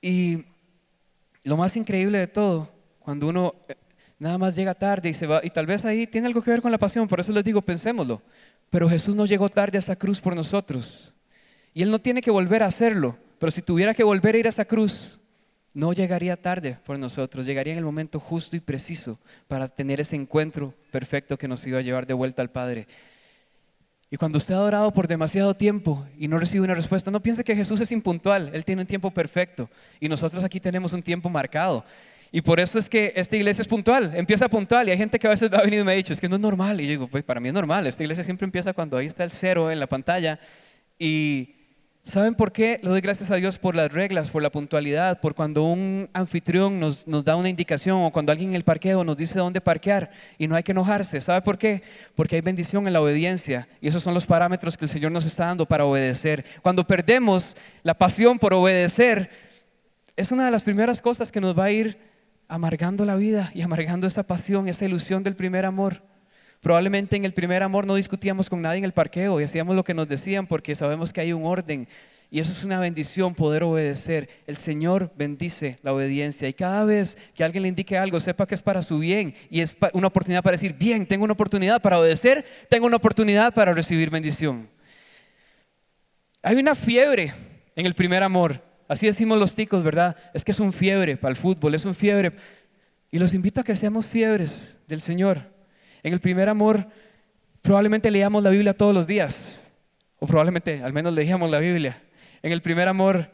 Y 0.00 0.44
lo 1.44 1.56
más 1.56 1.76
increíble 1.76 2.18
de 2.18 2.26
todo, 2.26 2.70
cuando 3.00 3.28
uno 3.28 3.54
eh, 3.68 3.74
nada 4.18 4.38
más 4.38 4.56
llega 4.56 4.74
tarde 4.74 5.10
y 5.10 5.14
se 5.14 5.26
va, 5.26 5.40
y 5.44 5.50
tal 5.50 5.66
vez 5.66 5.84
ahí 5.84 6.06
tiene 6.06 6.26
algo 6.26 6.42
que 6.42 6.50
ver 6.50 6.62
con 6.62 6.72
la 6.72 6.78
pasión, 6.78 7.06
por 7.06 7.20
eso 7.20 7.32
les 7.32 7.44
digo, 7.44 7.60
pensémoslo. 7.60 8.22
Pero 8.70 8.88
Jesús 8.88 9.14
no 9.14 9.26
llegó 9.26 9.48
tarde 9.48 9.76
a 9.76 9.80
esa 9.80 9.96
cruz 9.96 10.20
por 10.20 10.34
nosotros. 10.34 11.12
Y 11.74 11.82
Él 11.82 11.90
no 11.90 11.98
tiene 11.98 12.22
que 12.22 12.30
volver 12.30 12.62
a 12.62 12.66
hacerlo, 12.66 13.18
pero 13.38 13.50
si 13.50 13.60
tuviera 13.60 13.92
que 13.92 14.02
volver 14.02 14.34
a 14.34 14.38
ir 14.38 14.46
a 14.46 14.48
esa 14.48 14.64
cruz, 14.64 15.20
no 15.76 15.92
llegaría 15.92 16.40
tarde 16.40 16.78
por 16.86 16.98
nosotros, 16.98 17.44
llegaría 17.44 17.74
en 17.74 17.78
el 17.78 17.84
momento 17.84 18.18
justo 18.18 18.56
y 18.56 18.60
preciso 18.60 19.18
para 19.46 19.68
tener 19.68 20.00
ese 20.00 20.16
encuentro 20.16 20.72
perfecto 20.90 21.36
que 21.36 21.48
nos 21.48 21.66
iba 21.66 21.80
a 21.80 21.82
llevar 21.82 22.06
de 22.06 22.14
vuelta 22.14 22.40
al 22.40 22.50
Padre. 22.50 22.88
Y 24.10 24.16
cuando 24.16 24.38
usted 24.38 24.54
ha 24.54 24.62
orado 24.62 24.90
por 24.90 25.06
demasiado 25.06 25.52
tiempo 25.52 26.06
y 26.18 26.28
no 26.28 26.38
recibe 26.38 26.64
una 26.64 26.74
respuesta, 26.74 27.10
no 27.10 27.20
piense 27.20 27.44
que 27.44 27.54
Jesús 27.54 27.78
es 27.80 27.92
impuntual, 27.92 28.50
Él 28.54 28.64
tiene 28.64 28.80
un 28.80 28.86
tiempo 28.86 29.10
perfecto 29.10 29.68
y 30.00 30.08
nosotros 30.08 30.44
aquí 30.44 30.60
tenemos 30.60 30.94
un 30.94 31.02
tiempo 31.02 31.28
marcado. 31.28 31.84
Y 32.32 32.40
por 32.40 32.58
eso 32.58 32.78
es 32.78 32.88
que 32.88 33.12
esta 33.14 33.36
iglesia 33.36 33.60
es 33.60 33.68
puntual, 33.68 34.12
empieza 34.14 34.48
puntual. 34.48 34.88
Y 34.88 34.92
hay 34.92 34.98
gente 34.98 35.18
que 35.18 35.26
a 35.26 35.30
veces 35.30 35.52
ha 35.52 35.60
venido 35.60 35.82
y 35.82 35.84
me 35.84 35.92
ha 35.92 35.94
dicho, 35.94 36.14
es 36.14 36.20
que 36.20 36.28
no 36.28 36.36
es 36.36 36.42
normal. 36.42 36.80
Y 36.80 36.84
yo 36.84 36.90
digo, 36.90 37.08
pues 37.08 37.22
para 37.22 37.38
mí 37.38 37.48
es 37.48 37.54
normal, 37.54 37.86
esta 37.86 38.02
iglesia 38.02 38.24
siempre 38.24 38.46
empieza 38.46 38.72
cuando 38.72 38.96
ahí 38.96 39.06
está 39.06 39.24
el 39.24 39.30
cero 39.30 39.70
en 39.70 39.78
la 39.78 39.86
pantalla. 39.86 40.40
Y 40.98 41.55
¿Saben 42.06 42.36
por 42.36 42.52
qué? 42.52 42.78
Le 42.84 42.88
doy 42.88 43.00
gracias 43.00 43.32
a 43.32 43.34
Dios 43.34 43.58
por 43.58 43.74
las 43.74 43.90
reglas, 43.90 44.30
por 44.30 44.40
la 44.40 44.52
puntualidad, 44.52 45.20
por 45.20 45.34
cuando 45.34 45.64
un 45.64 46.08
anfitrión 46.12 46.78
nos, 46.78 47.04
da 47.04 47.34
una 47.34 47.48
indicación 47.48 47.98
o 48.04 48.12
cuando 48.12 48.30
alguien 48.30 48.50
en 48.50 48.54
el 48.54 48.62
parqueo 48.62 49.02
nos 49.02 49.16
dice 49.16 49.40
dónde 49.40 49.60
parquear 49.60 50.12
y 50.38 50.46
no 50.46 50.54
hay 50.54 50.62
que 50.62 50.70
enojarse. 50.70 51.20
¿Sabe 51.20 51.42
por 51.42 51.58
qué? 51.58 51.82
Porque 52.14 52.36
hay 52.36 52.42
bendición 52.42 52.86
en 52.86 52.92
la 52.92 53.00
obediencia 53.00 53.66
y 53.80 53.88
esos 53.88 54.04
son 54.04 54.14
los 54.14 54.24
parámetros 54.24 54.76
que 54.76 54.84
el 54.84 54.88
Señor 54.88 55.10
nos 55.10 55.24
está 55.24 55.46
dando 55.46 55.66
para 55.66 55.84
obedecer. 55.84 56.44
Cuando 56.62 56.86
perdemos 56.86 57.56
la 57.82 57.94
pasión 57.94 58.38
por 58.38 58.54
obedecer, 58.54 59.28
es 60.14 60.30
una 60.30 60.44
de 60.44 60.52
las 60.52 60.62
primeras 60.62 61.00
cosas 61.00 61.32
que 61.32 61.40
nos 61.40 61.58
va 61.58 61.64
a 61.64 61.72
ir 61.72 61.98
amargando 62.46 63.04
la 63.04 63.16
vida 63.16 63.50
y 63.52 63.62
amargando 63.62 64.06
esa 64.06 64.22
pasión, 64.22 64.68
esa 64.68 64.84
ilusión 64.84 65.24
del 65.24 65.34
primer 65.34 65.66
amor. 65.66 66.04
Probablemente 66.60 67.16
en 67.16 67.24
el 67.24 67.32
primer 67.32 67.62
amor 67.62 67.86
no 67.86 67.94
discutíamos 67.94 68.48
con 68.48 68.62
nadie 68.62 68.78
en 68.78 68.84
el 68.84 68.92
parqueo 68.92 69.40
y 69.40 69.44
hacíamos 69.44 69.76
lo 69.76 69.84
que 69.84 69.94
nos 69.94 70.08
decían 70.08 70.46
porque 70.46 70.74
sabemos 70.74 71.12
que 71.12 71.20
hay 71.20 71.32
un 71.32 71.44
orden. 71.44 71.88
Y 72.30 72.40
eso 72.40 72.50
es 72.50 72.64
una 72.64 72.80
bendición 72.80 73.34
poder 73.34 73.62
obedecer. 73.62 74.28
El 74.46 74.56
Señor 74.56 75.12
bendice 75.16 75.76
la 75.82 75.92
obediencia. 75.92 76.48
Y 76.48 76.54
cada 76.54 76.84
vez 76.84 77.16
que 77.34 77.44
alguien 77.44 77.62
le 77.62 77.68
indique 77.68 77.96
algo, 77.96 78.18
sepa 78.18 78.46
que 78.46 78.54
es 78.54 78.62
para 78.62 78.82
su 78.82 78.98
bien. 78.98 79.34
Y 79.48 79.60
es 79.60 79.76
una 79.92 80.08
oportunidad 80.08 80.42
para 80.42 80.56
decir, 80.56 80.74
bien, 80.74 81.06
tengo 81.06 81.24
una 81.24 81.34
oportunidad 81.34 81.80
para 81.80 82.00
obedecer, 82.00 82.44
tengo 82.68 82.86
una 82.86 82.96
oportunidad 82.96 83.54
para 83.54 83.72
recibir 83.72 84.10
bendición. 84.10 84.68
Hay 86.42 86.56
una 86.56 86.74
fiebre 86.74 87.32
en 87.76 87.86
el 87.86 87.94
primer 87.94 88.22
amor. 88.22 88.62
Así 88.88 89.06
decimos 89.06 89.38
los 89.38 89.54
ticos, 89.54 89.82
¿verdad? 89.84 90.16
Es 90.34 90.44
que 90.44 90.52
es 90.52 90.60
un 90.60 90.72
fiebre 90.72 91.16
para 91.16 91.30
el 91.30 91.36
fútbol, 91.36 91.74
es 91.74 91.84
un 91.84 91.94
fiebre. 91.94 92.32
Y 93.12 93.18
los 93.18 93.34
invito 93.34 93.60
a 93.60 93.64
que 93.64 93.74
seamos 93.74 94.06
fiebres 94.06 94.80
del 94.88 95.00
Señor. 95.00 95.55
En 96.02 96.12
el 96.12 96.20
primer 96.20 96.48
amor 96.48 96.86
probablemente 97.62 98.10
leíamos 98.10 98.42
la 98.42 98.50
Biblia 98.50 98.76
todos 98.76 98.94
los 98.94 99.06
días, 99.06 99.72
o 100.18 100.26
probablemente 100.26 100.82
al 100.82 100.92
menos 100.92 101.12
leíamos 101.12 101.50
la 101.50 101.58
Biblia. 101.58 102.02
En 102.42 102.52
el 102.52 102.62
primer 102.62 102.88
amor, 102.88 103.30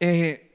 eh, 0.00 0.50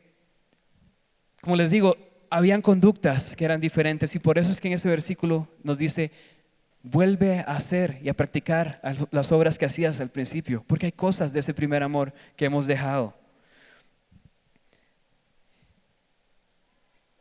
como 1.42 1.56
les 1.56 1.72
digo, 1.72 1.96
habían 2.30 2.62
conductas 2.62 3.36
que 3.36 3.46
eran 3.46 3.62
diferentes 3.62 4.16
y 4.16 4.20
por 4.20 4.38
eso 4.38 4.52
es 4.52 4.60
que 4.60 4.68
en 4.68 4.74
ese 4.74 4.90
versículo 4.90 5.48
nos 5.64 5.78
dice, 5.78 6.12
vuelve 6.82 7.40
a 7.40 7.54
hacer 7.54 8.00
y 8.04 8.10
a 8.10 8.14
practicar 8.14 8.82
las 9.12 9.32
obras 9.32 9.58
que 9.58 9.66
hacías 9.66 10.00
al 10.00 10.10
principio, 10.10 10.64
porque 10.68 10.88
hay 10.88 10.92
cosas 10.92 11.34
de 11.34 11.42
ese 11.42 11.54
primer 11.54 11.84
amor 11.84 12.14
que 12.36 12.46
hemos 12.46 12.68
dejado. 12.68 13.14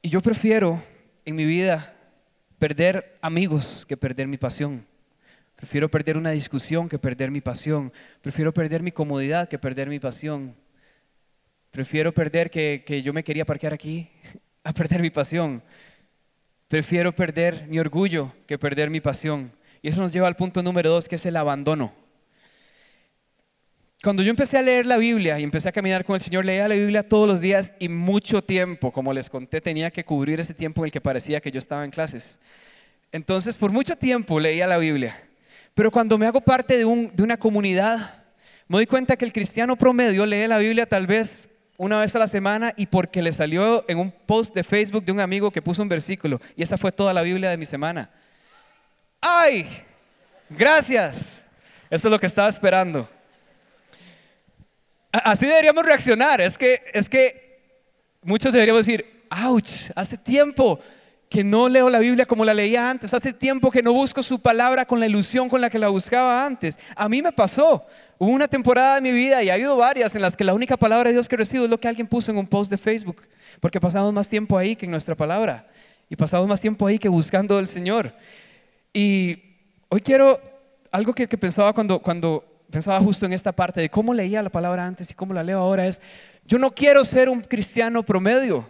Y 0.01 0.11
yo 0.11 0.23
prefiero 0.23 0.83
en 1.25 1.37
mi 1.37 1.45
vida 1.45 1.95
perder 2.59 3.19
amigos 3.23 3.85
que 3.87 3.97
perder 3.97 4.27
mi 4.27 4.37
pasión. 4.37 4.87
Prefiero 5.57 5.91
perder 5.91 6.17
una 6.17 6.31
discusión 6.31 6.89
que 6.89 6.99
perder 6.99 7.31
mi 7.31 7.41
pasión. 7.41 7.93
Prefiero 8.21 8.53
perder 8.53 8.83
mi 8.83 8.93
comodidad 8.93 9.49
que 9.49 9.59
perder 9.59 9.89
mi 9.89 9.99
pasión. 9.99 10.55
Prefiero 11.71 12.13
perder 12.13 12.51
que, 12.51 12.85
que 12.87 13.03
yo 13.03 13.13
me 13.13 13.25
quería 13.25 13.45
parquear 13.45 13.73
aquí 13.73 14.11
a 14.65 14.73
perder 14.73 15.01
mi 15.01 15.11
pasión. 15.11 15.63
Prefiero 16.69 17.15
perder 17.15 17.67
mi 17.69 17.79
orgullo 17.79 18.33
que 18.47 18.59
perder 18.59 18.91
mi 18.91 19.01
pasión. 19.01 19.53
Y 19.81 19.89
eso 19.89 20.01
nos 20.01 20.13
lleva 20.13 20.29
al 20.29 20.37
punto 20.37 20.63
número 20.63 20.91
dos, 20.91 21.09
que 21.09 21.17
es 21.17 21.27
el 21.27 21.37
abandono. 21.37 21.95
Cuando 24.09 24.23
yo 24.23 24.31
empecé 24.31 24.57
a 24.57 24.63
leer 24.63 24.87
la 24.87 24.97
Biblia 24.97 25.39
y 25.39 25.43
empecé 25.43 25.69
a 25.69 25.73
caminar 25.73 26.03
con 26.03 26.15
el 26.15 26.23
Señor, 26.23 26.43
leía 26.43 26.67
la 26.67 26.77
Biblia 26.77 27.07
todos 27.07 27.29
los 27.29 27.43
días 27.43 27.75
y 27.79 27.91
mucho 27.91 28.41
tiempo, 28.41 28.91
como 28.91 29.13
les 29.13 29.29
conté, 29.29 29.61
tenía 29.61 29.91
que 29.91 30.03
cubrir 30.03 30.41
ese 30.41 30.55
tiempo 30.55 30.81
en 30.81 30.87
el 30.87 30.93
que 30.93 31.03
parecía 31.03 31.43
que 31.43 31.51
yo 31.51 31.59
estaba 31.59 31.85
en 31.85 31.91
clases. 31.91 32.39
Entonces, 33.13 33.55
por 33.59 33.71
mucho 33.71 33.97
tiempo 33.97 34.41
leía 34.41 34.67
la 34.67 34.79
Biblia. 34.79 35.23
Pero 35.75 35.91
cuando 35.91 36.17
me 36.17 36.25
hago 36.25 36.41
parte 36.41 36.79
de, 36.79 37.11
de 37.13 37.23
una 37.23 37.37
comunidad, 37.37 38.25
me 38.67 38.79
doy 38.79 38.87
cuenta 38.87 39.15
que 39.15 39.27
el 39.27 39.33
cristiano 39.35 39.77
promedio 39.77 40.25
lee 40.25 40.47
la 40.47 40.57
Biblia 40.57 40.87
tal 40.87 41.07
vez 41.07 41.47
una 41.77 42.01
vez 42.01 42.17
a 42.17 42.19
la 42.19 42.29
semana 42.29 42.73
y 42.79 42.87
porque 42.87 43.21
le 43.21 43.35
salió 43.35 43.85
en 43.91 43.99
un 43.99 44.11
post 44.11 44.55
de 44.55 44.65
Facebook 44.65 45.05
de 45.05 45.13
un 45.13 45.21
amigo 45.21 45.51
que 45.51 45.61
puso 45.61 45.83
un 45.83 45.89
versículo 45.91 46.41
y 46.57 46.63
esa 46.63 46.79
fue 46.79 46.93
toda 46.93 47.13
la 47.13 47.21
Biblia 47.21 47.51
de 47.51 47.59
mi 47.59 47.67
semana. 47.67 48.09
¡Ay! 49.21 49.69
Gracias. 50.49 51.47
Eso 51.91 52.09
es 52.09 52.11
lo 52.11 52.19
que 52.19 52.25
estaba 52.25 52.49
esperando. 52.49 53.07
Así 55.13 55.47
deberíamos 55.47 55.85
reaccionar. 55.85 56.41
Es 56.41 56.59
que, 56.59 56.83
es 56.93 57.09
que 57.09 57.61
muchos 58.23 58.53
deberíamos 58.53 58.87
decir, 58.87 59.25
¡ouch! 59.31 59.91
Hace 59.95 60.19
tiempo 60.19 60.81
que 61.29 61.45
no 61.45 61.69
leo 61.69 61.91
la 61.91 61.99
Biblia 61.99 62.27
como 62.27 62.45
la 62.45 62.55
leía 62.55 62.89
antes. 62.89 63.13
Hace 63.15 63.33
tiempo 63.33 63.71
que 63.71 63.83
no 63.83 63.93
busco 63.93 64.23
su 64.23 64.39
palabra 64.39 64.85
con 64.85 65.01
la 65.01 65.07
ilusión 65.07 65.49
con 65.49 65.61
la 65.61 65.71
que 65.71 65.79
la 65.79 65.89
buscaba 65.89 66.45
antes. 66.45 66.79
A 66.97 67.09
mí 67.09 67.23
me 67.23 67.33
pasó. 67.33 67.85
Una 68.21 68.49
temporada 68.49 68.97
de 68.97 69.01
mi 69.01 69.13
vida 69.13 69.45
y 69.45 69.51
ha 69.51 69.55
habido 69.55 69.77
varias 69.77 70.17
en 70.17 70.23
las 70.23 70.35
que 70.35 70.43
la 70.43 70.53
única 70.53 70.77
palabra 70.77 71.09
de 71.09 71.15
Dios 71.15 71.29
que 71.29 71.37
recibo 71.37 71.65
es 71.65 71.71
lo 71.71 71.79
que 71.79 71.87
alguien 71.87 72.09
puso 72.09 72.33
en 72.33 72.39
un 72.39 72.49
post 72.49 72.69
de 72.69 72.77
Facebook, 72.77 73.29
porque 73.61 73.81
pasamos 73.81 74.13
más 74.13 74.29
tiempo 74.29 74.59
ahí 74.59 74.75
que 74.75 74.87
en 74.87 74.91
nuestra 74.91 75.15
palabra 75.15 75.69
y 76.11 76.17
pasamos 76.17 76.49
más 76.49 76.61
tiempo 76.61 76.87
ahí 76.87 76.99
que 76.99 77.09
buscando 77.09 77.59
al 77.59 77.69
Señor. 77.69 78.13
Y 78.93 79.41
hoy 79.89 80.01
quiero 80.01 80.41
algo 80.91 81.15
que, 81.15 81.29
pensaba 81.29 81.73
cuando, 81.73 82.01
cuando 82.01 82.45
pensaba 82.71 83.01
justo 83.01 83.27
en 83.27 83.33
esta 83.33 83.53
parte 83.53 83.81
de 83.81 83.89
cómo 83.89 84.15
leía 84.15 84.43
la 84.43 84.51
palabra 84.51 84.87
antes 84.87 85.11
y 85.11 85.15
cómo 85.15 85.33
la 85.35 85.43
leo 85.43 85.59
ahora 85.59 85.87
es, 85.87 86.03
yo 86.45 86.59
no 86.59 86.75
quiero 86.75 87.05
ser 87.05 87.29
un 87.29 87.41
cristiano 87.41 88.03
promedio. 88.03 88.69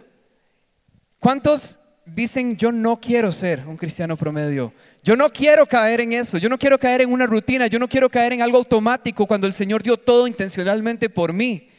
¿Cuántos 1.19 1.79
dicen 2.05 2.57
yo 2.57 2.71
no 2.71 2.99
quiero 2.99 3.31
ser 3.31 3.65
un 3.67 3.77
cristiano 3.77 4.17
promedio? 4.17 4.73
Yo 5.03 5.15
no 5.15 5.31
quiero 5.31 5.65
caer 5.65 6.01
en 6.01 6.13
eso, 6.13 6.37
yo 6.37 6.49
no 6.49 6.57
quiero 6.57 6.77
caer 6.77 7.01
en 7.01 7.11
una 7.11 7.25
rutina, 7.25 7.67
yo 7.67 7.79
no 7.79 7.87
quiero 7.87 8.09
caer 8.09 8.33
en 8.33 8.41
algo 8.41 8.57
automático 8.57 9.25
cuando 9.25 9.47
el 9.47 9.53
Señor 9.53 9.81
dio 9.81 9.97
todo 9.97 10.27
intencionalmente 10.27 11.09
por 11.09 11.31
mí. 11.31 11.69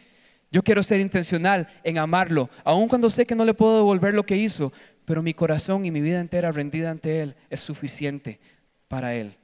Yo 0.50 0.62
quiero 0.62 0.82
ser 0.82 1.00
intencional 1.00 1.68
en 1.84 1.98
amarlo, 1.98 2.50
aun 2.64 2.88
cuando 2.88 3.08
sé 3.08 3.24
que 3.24 3.36
no 3.36 3.44
le 3.44 3.54
puedo 3.54 3.76
devolver 3.76 4.14
lo 4.14 4.24
que 4.24 4.36
hizo, 4.36 4.72
pero 5.04 5.22
mi 5.22 5.32
corazón 5.32 5.84
y 5.84 5.90
mi 5.90 6.00
vida 6.00 6.20
entera 6.20 6.50
rendida 6.50 6.90
ante 6.90 7.22
Él 7.22 7.36
es 7.50 7.60
suficiente 7.60 8.40
para 8.88 9.14
Él. 9.14 9.39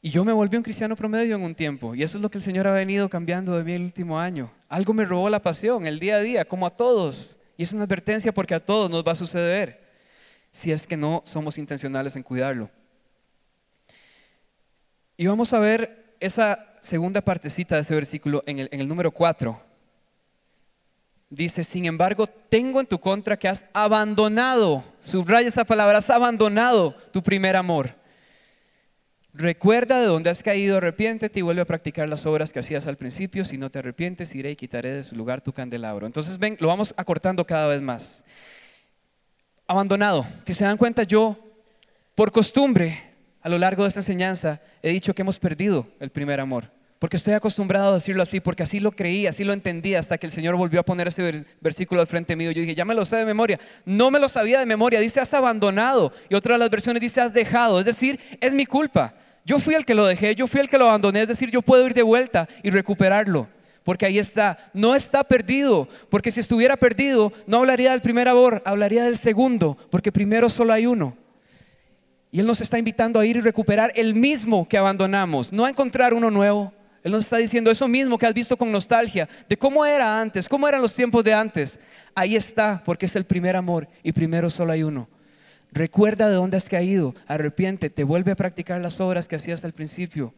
Y 0.00 0.10
yo 0.10 0.24
me 0.24 0.32
volví 0.32 0.56
un 0.56 0.62
cristiano 0.62 0.94
promedio 0.94 1.34
en 1.36 1.42
un 1.42 1.54
tiempo, 1.54 1.94
y 1.94 2.02
eso 2.02 2.18
es 2.18 2.22
lo 2.22 2.30
que 2.30 2.38
el 2.38 2.44
Señor 2.44 2.66
ha 2.66 2.72
venido 2.72 3.08
cambiando 3.08 3.56
de 3.56 3.64
mí 3.64 3.72
el 3.72 3.82
último 3.82 4.18
año. 4.18 4.50
Algo 4.68 4.94
me 4.94 5.04
robó 5.04 5.28
la 5.28 5.42
pasión, 5.42 5.86
el 5.86 5.98
día 5.98 6.16
a 6.16 6.20
día, 6.20 6.44
como 6.44 6.66
a 6.66 6.70
todos, 6.70 7.36
y 7.56 7.64
es 7.64 7.72
una 7.72 7.84
advertencia 7.84 8.32
porque 8.32 8.54
a 8.54 8.64
todos 8.64 8.88
nos 8.90 9.04
va 9.04 9.12
a 9.12 9.16
suceder 9.16 9.88
si 10.52 10.72
es 10.72 10.86
que 10.86 10.96
no 10.96 11.22
somos 11.26 11.58
intencionales 11.58 12.16
en 12.16 12.22
cuidarlo. 12.22 12.70
Y 15.16 15.26
vamos 15.26 15.52
a 15.52 15.58
ver 15.58 16.14
esa 16.20 16.74
segunda 16.80 17.20
partecita 17.20 17.74
de 17.74 17.82
ese 17.82 17.94
versículo 17.94 18.42
en 18.46 18.68
el, 18.70 18.88
número 18.88 19.10
4. 19.10 19.60
Dice, 21.30 21.64
sin 21.64 21.84
embargo, 21.84 22.26
tengo 22.26 22.80
en 22.80 22.86
tu 22.86 22.98
contra 22.98 23.36
que 23.36 23.48
has 23.48 23.66
abandonado, 23.72 24.84
subraya 25.00 25.48
esa 25.48 25.64
palabra, 25.64 25.98
has 25.98 26.10
abandonado 26.10 26.92
tu 27.12 27.22
primer 27.22 27.56
amor. 27.56 27.94
Recuerda 29.34 30.00
de 30.00 30.06
dónde 30.06 30.30
has 30.30 30.42
caído, 30.42 30.78
arrepiéntete 30.78 31.38
y 31.38 31.42
vuelve 31.42 31.62
a 31.62 31.66
practicar 31.66 32.08
las 32.08 32.26
obras 32.26 32.52
que 32.52 32.58
hacías 32.58 32.86
al 32.86 32.96
principio. 32.96 33.44
Si 33.44 33.58
no 33.58 33.70
te 33.70 33.78
arrepientes, 33.78 34.34
iré 34.34 34.50
y 34.50 34.56
quitaré 34.56 34.94
de 34.94 35.02
su 35.02 35.14
lugar 35.14 35.40
tu 35.40 35.52
candelabro. 35.52 36.06
Entonces, 36.06 36.38
ven, 36.38 36.56
lo 36.60 36.68
vamos 36.68 36.94
acortando 36.96 37.46
cada 37.46 37.68
vez 37.68 37.82
más 37.82 38.24
abandonado. 39.66 40.26
Si 40.46 40.54
se 40.54 40.64
dan 40.64 40.78
cuenta, 40.78 41.02
yo, 41.02 41.36
por 42.14 42.32
costumbre, 42.32 43.02
a 43.42 43.48
lo 43.48 43.58
largo 43.58 43.82
de 43.82 43.88
esta 43.88 44.00
enseñanza, 44.00 44.60
he 44.82 44.90
dicho 44.90 45.14
que 45.14 45.22
hemos 45.22 45.38
perdido 45.38 45.86
el 46.00 46.10
primer 46.10 46.40
amor. 46.40 46.77
Porque 46.98 47.16
estoy 47.16 47.34
acostumbrado 47.34 47.90
a 47.90 47.94
decirlo 47.94 48.22
así, 48.22 48.40
porque 48.40 48.64
así 48.64 48.80
lo 48.80 48.90
creí, 48.90 49.26
así 49.28 49.44
lo 49.44 49.52
entendí, 49.52 49.94
hasta 49.94 50.18
que 50.18 50.26
el 50.26 50.32
Señor 50.32 50.56
volvió 50.56 50.80
a 50.80 50.82
poner 50.82 51.08
ese 51.08 51.44
versículo 51.60 52.00
al 52.00 52.08
frente 52.08 52.34
mío. 52.34 52.50
Yo 52.50 52.60
dije, 52.60 52.74
ya 52.74 52.84
me 52.84 52.94
lo 52.94 53.04
sé 53.04 53.16
de 53.16 53.24
memoria. 53.24 53.60
No 53.84 54.10
me 54.10 54.18
lo 54.18 54.28
sabía 54.28 54.58
de 54.58 54.66
memoria. 54.66 54.98
Dice, 54.98 55.20
has 55.20 55.32
abandonado. 55.32 56.12
Y 56.28 56.34
otra 56.34 56.54
de 56.54 56.58
las 56.58 56.70
versiones 56.70 57.00
dice, 57.00 57.20
has 57.20 57.32
dejado. 57.32 57.78
Es 57.78 57.86
decir, 57.86 58.18
es 58.40 58.52
mi 58.52 58.66
culpa. 58.66 59.14
Yo 59.44 59.60
fui 59.60 59.74
el 59.74 59.84
que 59.84 59.94
lo 59.94 60.06
dejé, 60.06 60.34
yo 60.34 60.48
fui 60.48 60.60
el 60.60 60.68
que 60.68 60.76
lo 60.76 60.86
abandoné. 60.86 61.22
Es 61.22 61.28
decir, 61.28 61.50
yo 61.50 61.62
puedo 61.62 61.86
ir 61.86 61.94
de 61.94 62.02
vuelta 62.02 62.48
y 62.62 62.70
recuperarlo 62.70 63.48
porque 63.88 64.04
ahí 64.04 64.18
está. 64.18 64.70
No 64.74 64.94
está 64.94 65.24
perdido, 65.24 65.88
porque 66.10 66.30
si 66.30 66.40
estuviera 66.40 66.76
perdido, 66.76 67.32
no 67.46 67.56
hablaría 67.56 67.92
del 67.92 68.02
primer 68.02 68.28
amor, 68.28 68.60
hablaría 68.66 69.04
del 69.04 69.16
segundo, 69.16 69.78
porque 69.90 70.12
primero 70.12 70.50
solo 70.50 70.74
hay 70.74 70.84
uno. 70.84 71.16
Y 72.30 72.40
Él 72.40 72.46
nos 72.46 72.60
está 72.60 72.78
invitando 72.78 73.18
a 73.18 73.24
ir 73.24 73.38
y 73.38 73.40
recuperar 73.40 73.90
el 73.94 74.14
mismo 74.14 74.68
que 74.68 74.76
abandonamos, 74.76 75.54
no 75.54 75.64
a 75.64 75.70
encontrar 75.70 76.12
uno 76.12 76.30
nuevo. 76.30 76.74
Él 77.08 77.12
nos 77.12 77.24
está 77.24 77.38
diciendo 77.38 77.70
eso 77.70 77.88
mismo 77.88 78.18
que 78.18 78.26
has 78.26 78.34
visto 78.34 78.58
con 78.58 78.70
nostalgia, 78.70 79.30
de 79.48 79.56
cómo 79.56 79.86
era 79.86 80.20
antes, 80.20 80.46
cómo 80.46 80.68
eran 80.68 80.82
los 80.82 80.92
tiempos 80.92 81.24
de 81.24 81.32
antes. 81.32 81.80
Ahí 82.14 82.36
está, 82.36 82.82
porque 82.84 83.06
es 83.06 83.16
el 83.16 83.24
primer 83.24 83.56
amor 83.56 83.88
y 84.02 84.12
primero 84.12 84.50
solo 84.50 84.72
hay 84.72 84.82
uno. 84.82 85.08
Recuerda 85.72 86.28
de 86.28 86.34
dónde 86.34 86.58
has 86.58 86.68
caído, 86.68 87.14
arrepiéntete, 87.26 88.04
vuelve 88.04 88.32
a 88.32 88.36
practicar 88.36 88.82
las 88.82 89.00
obras 89.00 89.26
que 89.26 89.36
hacías 89.36 89.64
al 89.64 89.72
principio 89.72 90.34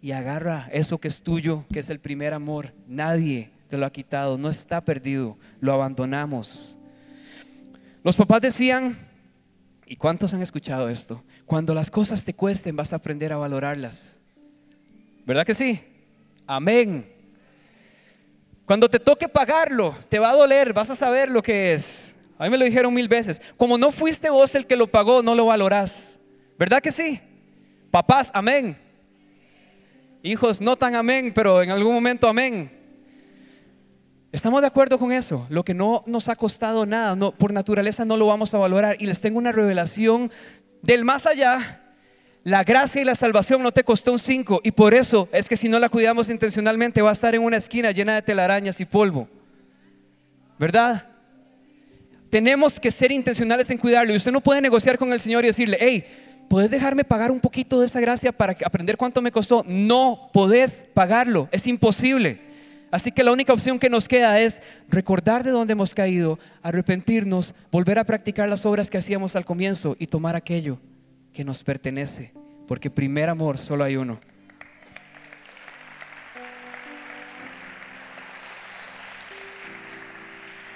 y 0.00 0.12
agarra 0.12 0.70
eso 0.72 0.96
que 0.96 1.08
es 1.08 1.20
tuyo, 1.20 1.66
que 1.70 1.80
es 1.80 1.90
el 1.90 2.00
primer 2.00 2.32
amor. 2.32 2.72
Nadie 2.86 3.50
te 3.68 3.76
lo 3.76 3.84
ha 3.84 3.92
quitado, 3.92 4.38
no 4.38 4.48
está 4.48 4.82
perdido, 4.82 5.36
lo 5.60 5.74
abandonamos. 5.74 6.78
Los 8.02 8.16
papás 8.16 8.40
decían, 8.40 8.96
¿y 9.84 9.96
cuántos 9.96 10.32
han 10.32 10.40
escuchado 10.40 10.88
esto? 10.88 11.22
Cuando 11.44 11.74
las 11.74 11.90
cosas 11.90 12.24
te 12.24 12.32
cuesten 12.32 12.74
vas 12.74 12.94
a 12.94 12.96
aprender 12.96 13.34
a 13.34 13.36
valorarlas. 13.36 14.21
¿Verdad 15.24 15.46
que 15.46 15.54
sí? 15.54 15.80
Amén. 16.46 17.08
Cuando 18.64 18.88
te 18.88 18.98
toque 18.98 19.28
pagarlo, 19.28 19.94
te 20.08 20.18
va 20.18 20.30
a 20.30 20.34
doler, 20.34 20.72
vas 20.72 20.90
a 20.90 20.94
saber 20.94 21.30
lo 21.30 21.42
que 21.42 21.74
es. 21.74 22.14
A 22.38 22.44
mí 22.44 22.50
me 22.50 22.58
lo 22.58 22.64
dijeron 22.64 22.92
mil 22.92 23.08
veces. 23.08 23.40
Como 23.56 23.78
no 23.78 23.92
fuiste 23.92 24.30
vos 24.30 24.54
el 24.54 24.66
que 24.66 24.76
lo 24.76 24.86
pagó, 24.86 25.22
no 25.22 25.34
lo 25.34 25.46
valorás. 25.46 26.18
¿Verdad 26.58 26.80
que 26.80 26.92
sí? 26.92 27.20
Papás, 27.90 28.30
amén. 28.34 28.76
Hijos, 30.22 30.60
no 30.60 30.76
tan 30.76 30.94
amén, 30.94 31.32
pero 31.34 31.62
en 31.62 31.70
algún 31.70 31.94
momento 31.94 32.28
amén. 32.28 32.70
¿Estamos 34.32 34.62
de 34.62 34.68
acuerdo 34.68 34.98
con 34.98 35.12
eso? 35.12 35.46
Lo 35.50 35.64
que 35.64 35.74
no 35.74 36.02
nos 36.06 36.28
ha 36.28 36.36
costado 36.36 36.86
nada, 36.86 37.14
no, 37.14 37.32
por 37.32 37.52
naturaleza 37.52 38.04
no 38.06 38.16
lo 38.16 38.26
vamos 38.28 38.54
a 38.54 38.58
valorar. 38.58 38.96
Y 38.98 39.06
les 39.06 39.20
tengo 39.20 39.36
una 39.38 39.52
revelación 39.52 40.30
del 40.80 41.04
más 41.04 41.26
allá. 41.26 41.81
La 42.44 42.64
gracia 42.64 43.00
y 43.00 43.04
la 43.04 43.14
salvación 43.14 43.62
no 43.62 43.70
te 43.70 43.84
costó 43.84 44.12
un 44.12 44.18
cinco 44.18 44.60
y 44.64 44.72
por 44.72 44.94
eso 44.94 45.28
es 45.32 45.48
que 45.48 45.56
si 45.56 45.68
no 45.68 45.78
la 45.78 45.88
cuidamos 45.88 46.28
intencionalmente 46.28 47.00
va 47.00 47.10
a 47.10 47.12
estar 47.12 47.34
en 47.36 47.42
una 47.42 47.56
esquina 47.56 47.92
llena 47.92 48.16
de 48.16 48.22
telarañas 48.22 48.80
y 48.80 48.84
polvo. 48.84 49.28
¿Verdad? 50.58 51.06
Tenemos 52.30 52.80
que 52.80 52.90
ser 52.90 53.12
intencionales 53.12 53.70
en 53.70 53.78
cuidarlo 53.78 54.12
y 54.12 54.16
usted 54.16 54.32
no 54.32 54.40
puede 54.40 54.60
negociar 54.60 54.98
con 54.98 55.12
el 55.12 55.20
Señor 55.20 55.44
y 55.44 55.48
decirle, 55.48 55.78
hey, 55.80 56.04
¿Puedes 56.48 56.70
dejarme 56.70 57.04
pagar 57.04 57.30
un 57.30 57.40
poquito 57.40 57.80
de 57.80 57.86
esa 57.86 57.98
gracia 57.98 58.30
para 58.30 58.54
aprender 58.66 58.98
cuánto 58.98 59.22
me 59.22 59.32
costó? 59.32 59.64
No 59.66 60.28
podés 60.34 60.84
pagarlo, 60.92 61.48
es 61.50 61.66
imposible. 61.66 62.40
Así 62.90 63.10
que 63.10 63.24
la 63.24 63.32
única 63.32 63.54
opción 63.54 63.78
que 63.78 63.88
nos 63.88 64.06
queda 64.06 64.38
es 64.38 64.60
recordar 64.90 65.44
de 65.44 65.50
dónde 65.50 65.72
hemos 65.72 65.94
caído, 65.94 66.38
arrepentirnos, 66.60 67.54
volver 67.70 67.98
a 67.98 68.04
practicar 68.04 68.50
las 68.50 68.66
obras 68.66 68.90
que 68.90 68.98
hacíamos 68.98 69.34
al 69.34 69.46
comienzo 69.46 69.96
y 69.98 70.08
tomar 70.08 70.36
aquello 70.36 70.78
que 71.32 71.44
nos 71.44 71.62
pertenece. 71.64 72.32
Porque 72.66 72.90
primer 72.90 73.28
amor 73.28 73.58
solo 73.58 73.84
hay 73.84 73.96
uno. 73.96 74.20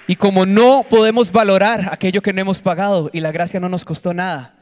Y 0.09 0.15
como 0.15 0.45
no 0.45 0.85
podemos 0.89 1.33
valorar 1.33 1.89
aquello 1.91 2.21
que 2.21 2.31
no 2.31 2.39
hemos 2.39 2.59
pagado 2.59 3.09
y 3.11 3.19
la 3.19 3.33
gracia 3.33 3.59
no 3.59 3.67
nos 3.67 3.83
costó 3.83 4.13
nada, 4.13 4.57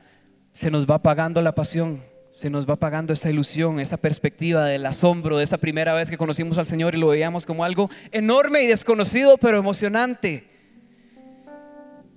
se 0.53 0.71
nos 0.71 0.87
va 0.87 1.03
pagando 1.03 1.39
la 1.43 1.53
pasión, 1.53 2.03
se 2.31 2.49
nos 2.49 2.67
va 2.67 2.77
pagando 2.77 3.13
esa 3.13 3.29
ilusión, 3.29 3.79
esa 3.79 3.97
perspectiva 3.97 4.65
del 4.65 4.87
asombro 4.87 5.37
de 5.37 5.43
esa 5.43 5.59
primera 5.59 5.93
vez 5.93 6.09
que 6.09 6.17
conocimos 6.17 6.57
al 6.57 6.65
Señor 6.65 6.95
y 6.95 6.97
lo 6.97 7.09
veíamos 7.09 7.45
como 7.45 7.63
algo 7.63 7.91
enorme 8.11 8.63
y 8.63 8.67
desconocido, 8.67 9.37
pero 9.37 9.57
emocionante. 9.57 10.54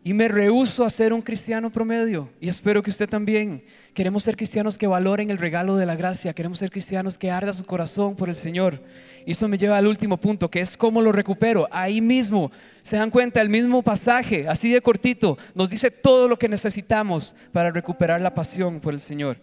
Y 0.08 0.14
me 0.14 0.26
rehuso 0.26 0.86
a 0.86 0.88
ser 0.88 1.12
un 1.12 1.20
cristiano 1.20 1.68
promedio 1.70 2.30
y 2.40 2.48
espero 2.48 2.82
que 2.82 2.88
usted 2.88 3.06
también. 3.06 3.62
Queremos 3.92 4.22
ser 4.22 4.38
cristianos 4.38 4.78
que 4.78 4.86
valoren 4.86 5.30
el 5.30 5.36
regalo 5.36 5.76
de 5.76 5.84
la 5.84 5.96
gracia, 5.96 6.32
queremos 6.32 6.60
ser 6.60 6.70
cristianos 6.70 7.18
que 7.18 7.30
arda 7.30 7.52
su 7.52 7.62
corazón 7.66 8.16
por 8.16 8.30
el 8.30 8.34
Señor. 8.34 8.82
Y 9.26 9.32
eso 9.32 9.46
me 9.48 9.58
lleva 9.58 9.76
al 9.76 9.86
último 9.86 10.16
punto, 10.16 10.50
que 10.50 10.60
es 10.60 10.78
cómo 10.78 11.02
lo 11.02 11.12
recupero. 11.12 11.68
Ahí 11.70 12.00
mismo, 12.00 12.50
se 12.80 12.96
dan 12.96 13.10
cuenta, 13.10 13.42
el 13.42 13.50
mismo 13.50 13.82
pasaje, 13.82 14.48
así 14.48 14.72
de 14.72 14.80
cortito, 14.80 15.36
nos 15.54 15.68
dice 15.68 15.90
todo 15.90 16.26
lo 16.26 16.38
que 16.38 16.48
necesitamos 16.48 17.34
para 17.52 17.70
recuperar 17.70 18.22
la 18.22 18.32
pasión 18.32 18.80
por 18.80 18.94
el 18.94 19.00
Señor. 19.00 19.36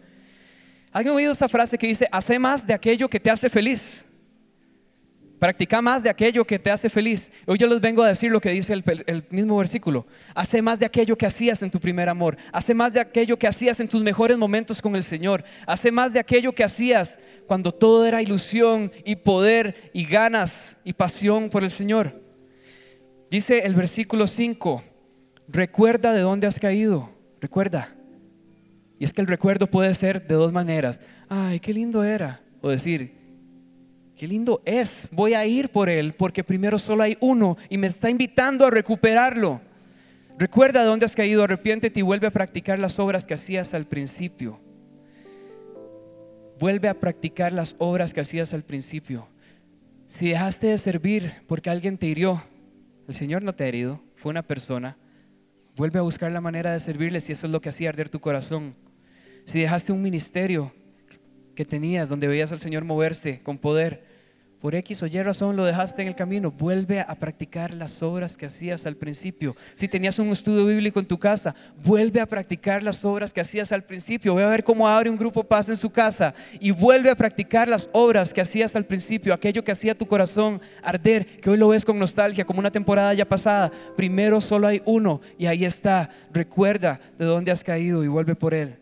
¿Han 0.92 1.08
oído 1.10 1.32
esta 1.32 1.48
frase 1.48 1.78
que 1.78 1.86
dice, 1.86 2.08
hace 2.12 2.40
más 2.40 2.66
de 2.66 2.74
aquello 2.74 3.08
que 3.08 3.20
te 3.20 3.30
hace 3.30 3.52
feliz? 3.52 4.04
Practica 5.46 5.80
más 5.80 6.02
de 6.02 6.10
aquello 6.10 6.44
que 6.44 6.58
te 6.58 6.72
hace 6.72 6.90
feliz. 6.90 7.32
Hoy 7.46 7.60
yo 7.60 7.68
les 7.68 7.80
vengo 7.80 8.02
a 8.02 8.08
decir 8.08 8.32
lo 8.32 8.42
que 8.42 8.50
dice 8.50 8.74
el, 8.74 9.24
mismo 9.30 9.56
versículo. 9.60 10.08
Hace 10.34 10.60
más 10.60 10.80
de 10.80 10.88
aquello 10.88 11.16
que 11.16 11.28
hacías 11.28 11.62
en 11.62 11.70
tu 11.70 11.80
primer 11.80 12.10
amor. 12.10 12.36
Hace 12.52 12.74
más 12.74 12.94
de 12.94 13.00
aquello 13.00 13.38
que 13.38 13.46
hacías 13.46 13.80
en 13.80 13.88
tus 13.88 14.02
mejores 14.02 14.40
momentos 14.40 14.82
con 14.82 14.96
el 14.96 15.04
Señor. 15.04 15.44
Hace 15.68 15.92
más 15.92 16.14
de 16.14 16.20
aquello 16.20 16.56
que 16.56 16.64
hacías 16.64 17.20
cuando 17.46 17.72
todo 17.72 18.08
era 18.08 18.24
ilusión 18.24 18.92
y 19.06 19.18
poder 19.18 19.92
y 19.94 20.06
ganas 20.06 20.78
y 20.84 20.94
pasión 20.94 21.52
por 21.52 21.64
el 21.64 21.70
Señor. 21.70 22.24
Dice 23.30 23.68
el 23.68 23.76
versículo 23.76 24.26
5, 24.26 24.84
recuerda 25.48 26.12
de 26.12 26.22
dónde 26.22 26.48
has 26.48 26.60
caído. 26.60 27.12
Recuerda. 27.40 27.96
Y 28.98 29.06
es 29.06 29.14
que 29.14 29.22
el 29.22 29.28
recuerdo 29.28 29.68
puede 29.68 29.94
ser 29.94 30.26
de 30.26 30.34
dos 30.34 30.52
maneras. 30.52 31.02
Ay, 31.30 31.60
qué 31.60 31.72
lindo 31.72 32.04
era. 32.04 32.42
O 32.62 32.70
decir, 32.72 33.25
Qué 34.16 34.28
lindo 34.28 34.62
es, 34.64 35.10
voy 35.12 35.34
a 35.34 35.46
ir 35.46 35.70
por 35.70 35.90
él 35.90 36.14
porque 36.14 36.44
primero 36.44 36.80
solo 36.80 37.04
hay 37.04 37.18
uno 37.20 37.58
y 37.70 37.78
me 37.78 37.88
está 37.88 38.10
invitando 38.10 38.66
a 38.66 38.72
recuperarlo. 38.72 39.60
Recuerda 40.38 40.82
de 40.82 40.88
dónde 40.88 41.06
has 41.06 41.16
caído, 41.16 41.44
arrepiéntete 41.44 42.00
y 42.00 42.04
vuelve 42.04 42.28
a 42.28 42.32
practicar 42.32 42.80
las 42.80 42.98
obras 42.98 43.26
que 43.26 43.34
hacías 43.34 43.74
al 43.74 43.86
principio. 43.86 44.60
Vuelve 46.60 46.88
a 46.88 47.00
practicar 47.00 47.52
las 47.52 47.76
obras 47.78 48.14
que 48.14 48.22
hacías 48.22 48.54
al 48.54 48.64
principio. 48.64 49.28
Si 50.08 50.30
dejaste 50.30 50.68
de 50.68 50.78
servir 50.78 51.34
porque 51.48 51.70
alguien 51.70 51.98
te 51.98 52.06
hirió, 52.06 52.42
el 53.10 53.16
Señor 53.16 53.44
no 53.44 53.54
te 53.54 53.66
ha 53.66 53.68
herido, 53.68 54.02
fue 54.16 54.30
una 54.30 54.44
persona. 54.44 54.98
Vuelve 55.76 56.00
a 56.00 56.04
buscar 56.04 56.32
la 56.32 56.40
manera 56.40 56.72
de 56.72 56.80
servirle 56.80 57.20
si 57.20 57.34
eso 57.34 57.48
es 57.48 57.52
lo 57.52 57.60
que 57.60 57.68
hacía 57.68 57.90
arder 57.90 58.08
tu 58.08 58.22
corazón. 58.22 58.76
Si 59.44 59.60
dejaste 59.60 59.92
un 59.92 60.02
ministerio 60.02 60.72
que 61.56 61.66
tenías, 61.66 62.10
donde 62.10 62.28
veías 62.28 62.52
al 62.52 62.60
Señor 62.60 62.84
moverse 62.84 63.40
con 63.40 63.58
poder, 63.58 64.04
por 64.66 64.74
X 64.74 65.04
o 65.04 65.06
Y 65.06 65.22
razón 65.22 65.56
lo 65.56 65.64
dejaste 65.64 66.02
en 66.02 66.08
el 66.08 66.16
camino, 66.16 66.50
vuelve 66.50 67.00
a 67.00 67.14
practicar 67.14 67.72
las 67.72 68.02
obras 68.02 68.36
que 68.36 68.48
hacías 68.48 68.88
al 68.88 68.96
principio. 68.96 69.56
Si 69.76 69.88
tenías 69.88 70.18
un 70.18 70.30
estudio 70.30 70.66
bíblico 70.66 71.00
en 71.00 71.06
tu 71.06 71.20
casa, 71.20 71.54
vuelve 71.84 72.20
a 72.20 72.26
practicar 72.26 72.82
las 72.82 73.06
obras 73.06 73.32
que 73.32 73.42
hacías 73.42 73.72
al 73.72 73.84
principio. 73.84 74.34
Ve 74.34 74.44
a 74.44 74.48
ver 74.48 74.64
cómo 74.64 74.88
abre 74.88 75.12
un 75.12 75.18
grupo 75.18 75.44
paz 75.44 75.70
en 75.70 75.76
su 75.76 75.92
casa 75.92 76.34
y 76.60 76.72
vuelve 76.72 77.12
a 77.12 77.16
practicar 77.16 77.70
las 77.70 77.90
obras 77.92 78.34
que 78.34 78.42
hacías 78.42 78.76
al 78.76 78.86
principio, 78.86 79.36
aquello 79.36 79.64
que 79.64 79.72
hacía 79.72 79.96
tu 79.96 80.08
corazón 80.08 80.60
arder, 80.82 81.40
que 81.42 81.52
hoy 81.52 81.58
lo 81.58 81.68
ves 81.68 81.86
con 81.86 82.00
nostalgia, 82.00 82.44
como 82.44 82.60
una 82.60 82.72
temporada 82.72 83.14
ya 83.14 83.26
pasada. 83.26 83.72
Primero 83.96 84.42
solo 84.42 84.66
hay 84.66 84.82
uno 84.86 85.22
y 85.38 85.46
ahí 85.46 85.64
está. 85.64 86.10
Recuerda 86.34 87.00
de 87.20 87.26
dónde 87.26 87.52
has 87.52 87.64
caído 87.64 88.04
y 88.04 88.08
vuelve 88.08 88.36
por 88.36 88.56
él. 88.56 88.80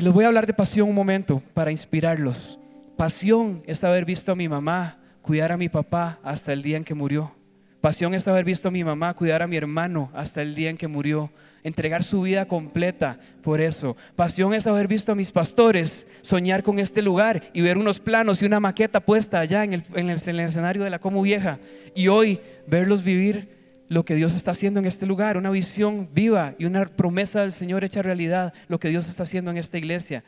Y 0.00 0.02
les 0.02 0.14
voy 0.14 0.24
a 0.24 0.28
hablar 0.28 0.46
de 0.46 0.54
pasión 0.54 0.88
un 0.88 0.94
momento 0.94 1.42
para 1.52 1.70
inspirarlos. 1.70 2.58
Pasión 2.96 3.62
es 3.66 3.84
haber 3.84 4.06
visto 4.06 4.32
a 4.32 4.34
mi 4.34 4.48
mamá 4.48 4.98
cuidar 5.20 5.52
a 5.52 5.58
mi 5.58 5.68
papá 5.68 6.18
hasta 6.22 6.54
el 6.54 6.62
día 6.62 6.78
en 6.78 6.84
que 6.84 6.94
murió. 6.94 7.36
Pasión 7.82 8.14
es 8.14 8.26
haber 8.26 8.46
visto 8.46 8.68
a 8.68 8.70
mi 8.70 8.82
mamá 8.82 9.12
cuidar 9.12 9.42
a 9.42 9.46
mi 9.46 9.58
hermano 9.58 10.10
hasta 10.14 10.40
el 10.40 10.54
día 10.54 10.70
en 10.70 10.78
que 10.78 10.88
murió. 10.88 11.30
Entregar 11.64 12.02
su 12.02 12.22
vida 12.22 12.46
completa 12.46 13.20
por 13.42 13.60
eso. 13.60 13.94
Pasión 14.16 14.54
es 14.54 14.66
haber 14.66 14.88
visto 14.88 15.12
a 15.12 15.14
mis 15.14 15.32
pastores 15.32 16.06
soñar 16.22 16.62
con 16.62 16.78
este 16.78 17.02
lugar 17.02 17.50
y 17.52 17.60
ver 17.60 17.76
unos 17.76 18.00
planos 18.00 18.40
y 18.40 18.46
una 18.46 18.58
maqueta 18.58 19.00
puesta 19.00 19.38
allá 19.38 19.64
en 19.64 19.74
el, 19.74 19.84
en 19.94 20.08
el 20.08 20.40
escenario 20.40 20.82
de 20.82 20.88
la 20.88 20.98
Como 20.98 21.20
Vieja. 21.20 21.58
Y 21.94 22.08
hoy 22.08 22.40
verlos 22.66 23.04
vivir 23.04 23.59
lo 23.90 24.04
que 24.04 24.14
Dios 24.14 24.36
está 24.36 24.52
haciendo 24.52 24.78
en 24.78 24.86
este 24.86 25.04
lugar, 25.04 25.36
una 25.36 25.50
visión 25.50 26.08
viva 26.12 26.54
y 26.58 26.64
una 26.64 26.86
promesa 26.86 27.40
del 27.40 27.52
Señor 27.52 27.82
hecha 27.82 28.02
realidad, 28.02 28.54
lo 28.68 28.78
que 28.78 28.88
Dios 28.88 29.08
está 29.08 29.24
haciendo 29.24 29.50
en 29.50 29.56
esta 29.56 29.78
iglesia. 29.78 30.22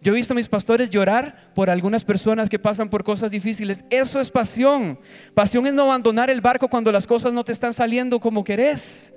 Yo 0.00 0.12
he 0.12 0.16
visto 0.16 0.32
a 0.32 0.36
mis 0.36 0.48
pastores 0.48 0.88
llorar 0.88 1.52
por 1.54 1.68
algunas 1.68 2.04
personas 2.04 2.48
que 2.48 2.58
pasan 2.58 2.88
por 2.88 3.04
cosas 3.04 3.30
difíciles. 3.30 3.84
Eso 3.90 4.18
es 4.18 4.30
pasión. 4.30 4.98
Pasión 5.34 5.66
es 5.66 5.74
no 5.74 5.82
abandonar 5.82 6.30
el 6.30 6.40
barco 6.40 6.68
cuando 6.68 6.90
las 6.90 7.06
cosas 7.06 7.34
no 7.34 7.44
te 7.44 7.52
están 7.52 7.74
saliendo 7.74 8.18
como 8.18 8.44
querés. 8.44 9.12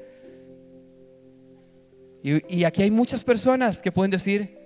Y, 2.22 2.54
y 2.54 2.66
aquí 2.66 2.84
hay 2.84 2.92
muchas 2.92 3.24
personas 3.24 3.82
que 3.82 3.94
pueden 3.94 4.12
decir, 4.12 4.60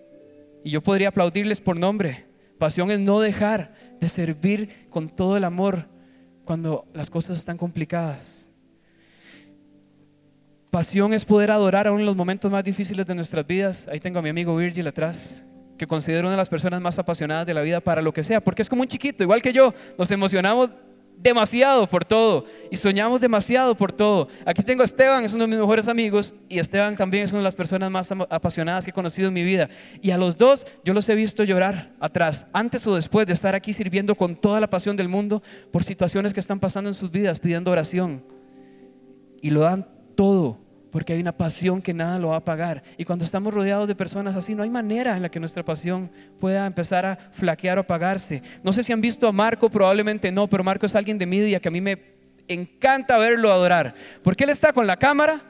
y 0.64 0.72
yo 0.72 0.82
podría 0.82 1.10
aplaudirles 1.10 1.62
por 1.62 1.78
nombre, 1.78 2.26
pasión 2.58 2.90
es 2.90 3.00
no 3.00 3.20
dejar 3.20 3.76
de 4.02 4.10
servir 4.10 4.88
con 4.90 5.08
todo 5.08 5.38
el 5.38 5.44
amor 5.44 5.88
cuando 6.46 6.88
las 6.94 7.12
cosas 7.12 7.38
están 7.38 7.58
complicadas. 7.58 8.39
Pasión 10.72 11.14
es 11.14 11.26
poder 11.26 11.50
adorar 11.50 11.88
aún 11.88 12.02
en 12.02 12.06
los 12.06 12.16
momentos 12.16 12.52
más 12.52 12.64
difíciles 12.64 13.04
de 13.08 13.16
nuestras 13.16 13.46
vidas. 13.46 13.88
Ahí 13.92 14.00
tengo 14.00 14.20
a 14.20 14.22
mi 14.22 14.30
amigo 14.30 14.56
Virgil 14.56 14.86
atrás, 14.86 15.44
que 15.80 15.88
considero 15.88 16.28
una 16.28 16.32
de 16.32 16.38
las 16.38 16.50
personas 16.50 16.80
más 16.80 17.00
apasionadas 17.00 17.48
de 17.48 17.56
la 17.56 17.62
vida 17.62 17.80
para 17.80 18.04
lo 18.04 18.14
que 18.14 18.24
sea, 18.24 18.40
porque 18.40 18.62
es 18.62 18.70
como 18.70 18.84
un 18.84 18.88
chiquito, 18.88 19.24
igual 19.24 19.42
que 19.42 19.52
yo. 19.52 19.74
Nos 19.98 20.12
emocionamos 20.12 20.72
demasiado 21.18 21.88
por 21.88 22.06
todo 22.06 22.46
y 22.70 22.78
soñamos 22.78 23.20
demasiado 23.20 23.76
por 23.76 23.92
todo. 23.92 24.28
Aquí 24.46 24.62
tengo 24.62 24.84
a 24.84 24.86
Esteban, 24.86 25.24
es 25.24 25.34
uno 25.34 25.46
de 25.46 25.48
mis 25.48 25.58
mejores 25.58 25.88
amigos, 25.88 26.36
y 26.48 26.60
Esteban 26.60 26.96
también 26.96 27.24
es 27.24 27.32
una 27.32 27.40
de 27.40 27.46
las 27.46 27.56
personas 27.56 27.90
más 27.90 28.12
apasionadas 28.12 28.86
que 28.86 28.92
he 28.92 28.94
conocido 28.94 29.30
en 29.30 29.34
mi 29.34 29.44
vida. 29.44 29.70
Y 30.04 30.12
a 30.12 30.20
los 30.20 30.38
dos 30.38 30.68
yo 30.86 30.94
los 30.94 31.10
he 31.10 31.16
visto 31.16 31.44
llorar 31.44 31.96
atrás, 32.00 32.46
antes 32.54 32.86
o 32.86 32.94
después 32.94 33.26
de 33.26 33.34
estar 33.34 33.56
aquí 33.56 33.74
sirviendo 33.74 34.14
con 34.14 34.36
toda 34.36 34.60
la 34.60 34.70
pasión 34.70 34.96
del 34.96 35.10
mundo 35.10 35.42
por 35.72 35.84
situaciones 35.84 36.32
que 36.32 36.40
están 36.40 36.60
pasando 36.60 36.92
en 36.92 36.94
sus 36.94 37.10
vidas, 37.10 37.40
pidiendo 37.40 37.72
oración. 37.72 38.24
Y 39.42 39.50
lo 39.50 39.62
dan 39.62 39.88
todo, 40.20 40.60
porque 40.92 41.14
hay 41.14 41.22
una 41.22 41.32
pasión 41.32 41.82
que 41.82 41.94
nada 41.94 42.20
lo 42.20 42.28
va 42.28 42.36
a 42.36 42.44
pagar. 42.44 42.84
Y 42.98 43.06
cuando 43.06 43.24
estamos 43.24 43.54
rodeados 43.54 43.88
de 43.88 43.96
personas 43.96 44.36
así, 44.36 44.54
no 44.54 44.64
hay 44.64 44.70
manera 44.70 45.16
en 45.16 45.22
la 45.22 45.32
que 45.32 45.40
nuestra 45.40 45.64
pasión 45.64 46.12
pueda 46.42 46.66
empezar 46.66 47.06
a 47.06 47.16
flaquear 47.32 47.78
o 47.78 47.82
apagarse. 47.82 48.44
No 48.62 48.74
sé 48.74 48.84
si 48.84 48.92
han 48.92 49.00
visto 49.00 49.30
a 49.30 49.32
Marco, 49.32 49.70
probablemente 49.70 50.30
no, 50.30 50.50
pero 50.50 50.62
Marco 50.62 50.86
es 50.86 50.94
alguien 50.94 51.18
de 51.18 51.26
media 51.26 51.62
que 51.62 51.70
a 51.70 51.72
mí 51.72 51.80
me 51.80 52.02
encanta 52.50 53.18
verlo 53.18 53.50
adorar, 53.50 53.96
porque 54.22 54.44
él 54.44 54.50
está 54.50 54.74
con 54.74 54.86
la 54.88 54.98
cámara 54.98 55.42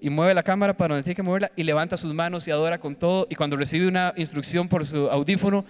y 0.00 0.08
mueve 0.08 0.32
la 0.32 0.42
cámara 0.42 0.74
para 0.74 0.94
donde 0.94 1.04
tiene 1.04 1.16
que 1.16 1.22
moverla 1.22 1.52
y 1.54 1.62
levanta 1.62 1.98
sus 1.98 2.14
manos 2.14 2.48
y 2.48 2.50
adora 2.50 2.80
con 2.80 2.96
todo 2.96 3.26
y 3.28 3.34
cuando 3.34 3.56
recibe 3.56 3.86
una 3.86 4.14
instrucción 4.16 4.68
por 4.68 4.86
su 4.86 5.10
audífono 5.10 5.66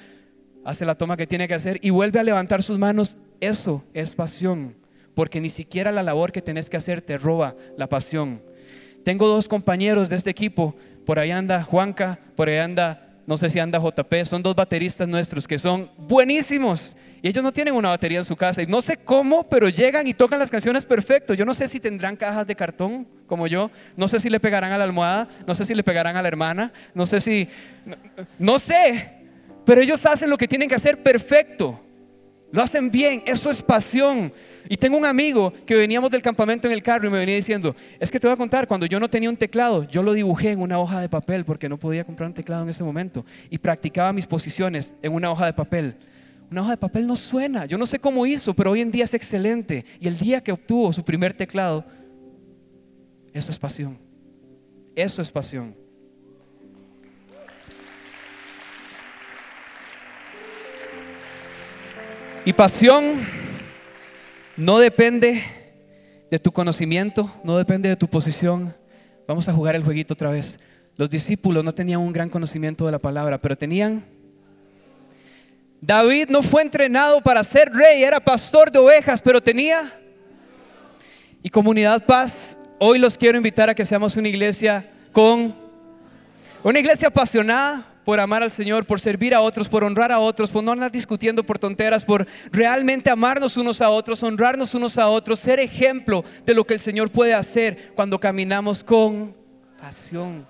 hace 0.65 0.85
la 0.85 0.95
toma 0.95 1.17
que 1.17 1.27
tiene 1.27 1.49
que 1.49 1.55
hacer 1.55 1.81
y 1.83 1.91
vuelve 1.91 2.21
a 2.21 2.23
levantar 2.23 2.63
sus 2.63 2.79
manos. 2.79 3.17
Eso 3.41 3.83
es 3.95 4.15
pasión 4.15 4.81
porque 5.15 5.41
ni 5.41 5.51
siquiera 5.51 5.93
la 5.93 6.03
labor 6.03 6.33
que 6.33 6.43
tenés 6.43 6.71
que 6.71 6.77
hacer 6.77 7.03
te 7.03 7.19
roba 7.19 7.55
la 7.77 7.89
pasión. 7.89 8.43
Tengo 9.05 9.29
dos 9.29 9.49
compañeros 9.49 10.09
de 10.09 10.17
este 10.17 10.31
equipo, 10.31 10.77
por 11.05 11.19
ahí 11.19 11.31
anda 11.31 11.63
Juanca, 11.63 12.19
por 12.37 12.49
ahí 12.49 12.59
anda, 12.59 13.17
no 13.27 13.37
sé 13.37 13.51
si 13.51 13.59
anda 13.59 13.81
JP, 13.81 14.25
son 14.25 14.43
dos 14.43 14.55
bateristas 14.55 15.09
nuestros 15.09 15.47
que 15.47 15.59
son 15.59 15.91
buenísimos. 15.97 16.97
Y 17.23 17.29
ellos 17.29 17.45
no 17.45 17.53
tienen 17.53 17.75
una 17.75 17.91
batería 17.91 18.19
en 18.19 18.25
su 18.25 18.35
casa. 18.35 18.63
Y 18.63 18.67
no 18.67 18.83
sé 18.83 18.97
cómo, 18.97 19.49
pero 19.49 19.69
llegan 19.69 20.09
y 20.09 20.13
tocan 20.13 20.41
las 20.41 20.51
canciones 20.51 20.85
perfecto. 20.85 21.35
Yo 21.35 21.45
no 21.45 21.55
sé 21.55 21.69
si 21.69 21.79
tendrán 21.79 22.17
cajas 22.17 22.49
de 22.49 22.57
cartón 22.57 23.07
como 23.29 23.47
yo. 23.47 23.71
No 23.97 24.09
sé 24.09 24.19
si 24.19 24.29
le 24.29 24.41
pegarán 24.41 24.73
a 24.73 24.79
la 24.79 24.83
almohada. 24.83 25.29
No 25.47 25.55
sé 25.55 25.65
si 25.65 25.73
le 25.73 25.85
pegarán 25.85 26.17
a 26.17 26.23
la 26.23 26.27
hermana. 26.27 26.73
No 26.95 27.07
sé 27.07 27.21
si... 27.21 27.49
No, 28.41 28.59
sé. 28.59 29.13
Pero 29.65 29.81
ellos 29.81 30.05
hacen 30.05 30.31
lo 30.31 30.37
que 30.37 30.49
tienen 30.49 30.69
que 30.69 30.75
hacer 30.75 31.01
perfecto. 31.01 31.81
Lo 32.51 32.61
hacen 32.61 32.91
bien. 32.91 33.23
Eso 33.25 33.53
es 33.53 33.63
pasión. 33.63 34.33
Y 34.69 34.77
tengo 34.77 34.97
un 34.97 35.05
amigo 35.05 35.53
que 35.67 35.75
veníamos 35.75 36.11
del 36.11 36.23
campamento 36.23 36.69
en 36.69 36.75
el 36.75 36.83
carro 36.83 37.09
y 37.09 37.11
me 37.11 37.19
venía 37.19 37.37
diciendo, 37.37 37.75
es 37.99 38.11
que 38.11 38.21
te 38.21 38.27
voy 38.27 38.35
a 38.35 38.37
contar, 38.37 38.67
cuando 38.69 38.87
yo 38.87 39.01
no 39.01 39.09
tenía 39.09 39.29
un 39.29 39.37
teclado, 39.37 39.85
yo 39.85 40.03
lo 40.03 40.13
dibujé 40.13 40.53
en 40.53 40.61
una 40.61 40.79
hoja 40.79 41.01
de 41.01 41.09
papel 41.09 41.45
porque 41.45 41.69
no 41.69 41.79
podía 41.79 42.05
comprar 42.05 42.29
un 42.29 42.35
teclado 42.35 42.63
en 42.63 42.69
ese 42.69 42.85
momento 42.85 43.25
y 43.51 43.59
practicaba 43.59 44.13
mis 44.13 44.27
posiciones 44.27 44.95
en 45.03 45.13
una 45.13 45.31
hoja 45.31 45.47
de 45.47 45.53
papel. 45.53 45.97
Una 46.51 46.63
hoja 46.63 46.71
de 46.73 46.77
papel 46.77 47.07
no 47.07 47.17
suena, 47.17 47.67
yo 47.67 47.79
no 47.79 47.87
sé 47.87 47.99
cómo 47.99 48.27
hizo, 48.27 48.55
pero 48.55 48.73
hoy 48.73 48.83
en 48.83 48.91
día 48.91 49.05
es 49.05 49.15
excelente. 49.15 49.85
Y 49.99 50.07
el 50.07 50.19
día 50.19 50.43
que 50.43 50.53
obtuvo 50.53 50.93
su 50.93 51.03
primer 51.03 51.33
teclado, 51.33 51.85
eso 53.33 53.51
es 53.51 53.59
pasión. 53.59 53.99
Eso 54.95 55.23
es 55.23 55.31
pasión. 55.31 55.75
Y 62.45 62.53
pasión 62.53 63.42
No 64.57 64.79
depende 64.79 65.45
de 66.31 66.39
tu 66.39 66.53
conocimiento, 66.53 67.33
no 67.43 67.57
depende 67.57 67.89
de 67.89 67.97
tu 67.97 68.07
posición. 68.07 68.75
Vamos 69.27 69.49
a 69.49 69.53
jugar 69.53 69.75
el 69.77 69.83
jueguito 69.83 70.13
otra 70.13 70.29
vez. 70.29 70.61
Los 70.97 71.09
discípulos 71.09 71.65
no 71.65 71.73
tenían 71.73 72.01
un 72.01 72.13
gran 72.13 72.29
conocimiento 72.29 72.85
de 72.85 72.93
la 72.93 72.99
palabra, 72.99 73.39
pero 73.39 73.57
tenían... 73.57 74.05
David 75.81 76.29
no 76.29 76.43
fue 76.43 76.63
entrenado 76.63 77.21
para 77.23 77.43
ser 77.43 77.69
rey, 77.73 78.05
era 78.05 78.21
pastor 78.21 78.71
de 78.71 78.79
ovejas, 78.79 79.23
pero 79.23 79.43
tenía... 79.43 79.99
Y 81.43 81.49
comunidad 81.49 82.05
paz, 82.05 82.57
hoy 82.79 82.99
los 82.99 83.17
quiero 83.17 83.37
invitar 83.39 83.71
a 83.71 83.75
que 83.75 83.85
seamos 83.87 84.17
una 84.17 84.29
iglesia 84.29 84.89
con... 85.13 85.57
Una 86.63 86.79
iglesia 86.79 87.09
apasionada, 87.09 87.87
por 88.05 88.21
amar 88.21 88.43
al 88.43 88.51
Señor, 88.51 88.85
por 88.85 89.01
servir 89.01 89.35
a 89.35 89.41
otros, 89.41 89.69
por 89.69 89.85
honrar 89.85 90.13
a 90.13 90.19
otros, 90.19 90.51
por 90.51 90.65
no 90.65 90.73
andar 90.73 90.91
discutiendo 90.91 91.45
por 91.45 91.59
tonteras, 91.59 92.05
por 92.05 92.27
realmente 92.51 93.11
amarnos 93.11 93.57
unos 93.57 93.81
a 93.81 93.91
otros, 93.91 94.23
honrarnos 94.23 94.75
unos 94.75 94.99
a 94.99 95.09
otros, 95.09 95.39
ser 95.39 95.61
ejemplo 95.61 96.25
de 96.45 96.55
lo 96.55 96.65
que 96.67 96.75
el 96.75 96.81
Señor 96.81 97.11
puede 97.11 97.35
hacer 97.35 97.93
cuando 97.95 98.19
caminamos 98.19 98.83
con 98.83 99.37
pasión. 99.81 100.47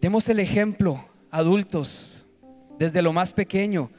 Demos 0.00 0.28
el 0.28 0.40
ejemplo, 0.40 1.06
adultos, 1.30 2.24
desde 2.78 3.02
lo 3.02 3.12
más 3.12 3.32
pequeño. 3.32 3.90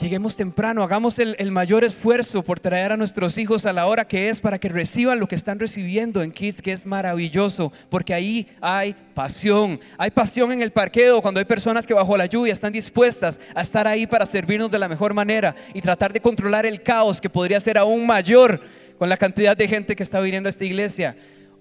Lleguemos 0.00 0.34
temprano, 0.34 0.82
hagamos 0.82 1.18
el, 1.18 1.50
mayor 1.50 1.84
esfuerzo 1.84 2.42
por 2.42 2.58
traer 2.58 2.92
a 2.92 2.96
nuestros 2.96 3.36
hijos 3.36 3.66
a 3.66 3.72
la 3.74 3.84
hora 3.86 4.08
que 4.08 4.30
es 4.30 4.40
para 4.40 4.58
que 4.58 4.70
reciban 4.70 5.20
lo 5.20 5.28
que 5.28 5.34
están 5.34 5.58
recibiendo 5.58 6.22
en 6.22 6.32
Kids, 6.32 6.62
que 6.62 6.72
es 6.72 6.86
maravilloso, 6.86 7.70
porque 7.90 8.14
ahí 8.14 8.46
hay 8.62 8.96
pasión. 9.12 9.78
Hay 9.98 10.10
pasión 10.10 10.52
en 10.52 10.62
el 10.62 10.70
parqueo 10.70 11.20
cuando 11.20 11.38
hay 11.38 11.44
personas 11.44 11.86
que 11.86 11.92
bajo 11.92 12.16
la 12.16 12.24
lluvia 12.24 12.54
están 12.54 12.72
dispuestas 12.72 13.42
a 13.54 13.60
estar 13.60 13.86
ahí 13.86 14.06
para 14.06 14.24
servirnos 14.24 14.70
de 14.70 14.78
la 14.78 14.88
mejor 14.88 15.12
manera 15.12 15.54
y 15.74 15.82
tratar 15.82 16.14
de 16.14 16.20
controlar 16.20 16.64
el 16.64 16.82
caos 16.82 17.20
que 17.20 17.28
podría 17.28 17.60
ser 17.60 17.76
aún 17.76 18.06
mayor 18.06 18.58
con 18.98 19.10
la 19.10 19.18
cantidad 19.18 19.54
de 19.54 19.68
gente 19.68 19.96
que 19.96 20.02
está 20.02 20.18
viniendo 20.20 20.48
a 20.48 20.50
esta 20.50 20.64
iglesia. 20.64 21.14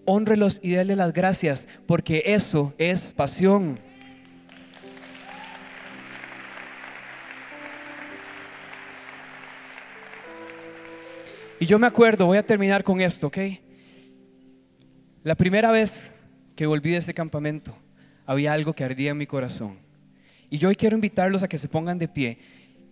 Honrelos 0.05 0.59
y 0.63 0.69
denle 0.69 0.95
las 0.95 1.11
gracias, 1.11 1.67
porque 1.85 2.23
eso 2.25 2.73
es 2.77 3.11
pasión. 3.13 3.88
Y 11.59 11.65
yo 11.65 11.77
me 11.77 11.87
acuerdo, 11.87 12.25
voy 12.25 12.37
a 12.37 12.45
terminar 12.45 12.83
con 12.83 13.01
esto, 13.01 13.27
¿ok? 13.27 13.37
La 15.23 15.35
primera 15.35 15.71
vez 15.71 16.29
que 16.55 16.65
volví 16.65 16.91
de 16.91 16.97
ese 16.97 17.13
campamento, 17.13 17.75
había 18.25 18.53
algo 18.53 18.73
que 18.73 18.85
ardía 18.85 19.11
en 19.11 19.17
mi 19.17 19.27
corazón. 19.27 19.77
Y 20.49 20.57
yo 20.57 20.69
hoy 20.69 20.75
quiero 20.75 20.95
invitarlos 20.95 21.43
a 21.43 21.49
que 21.49 21.57
se 21.57 21.67
pongan 21.67 21.99
de 21.99 22.07
pie 22.07 22.37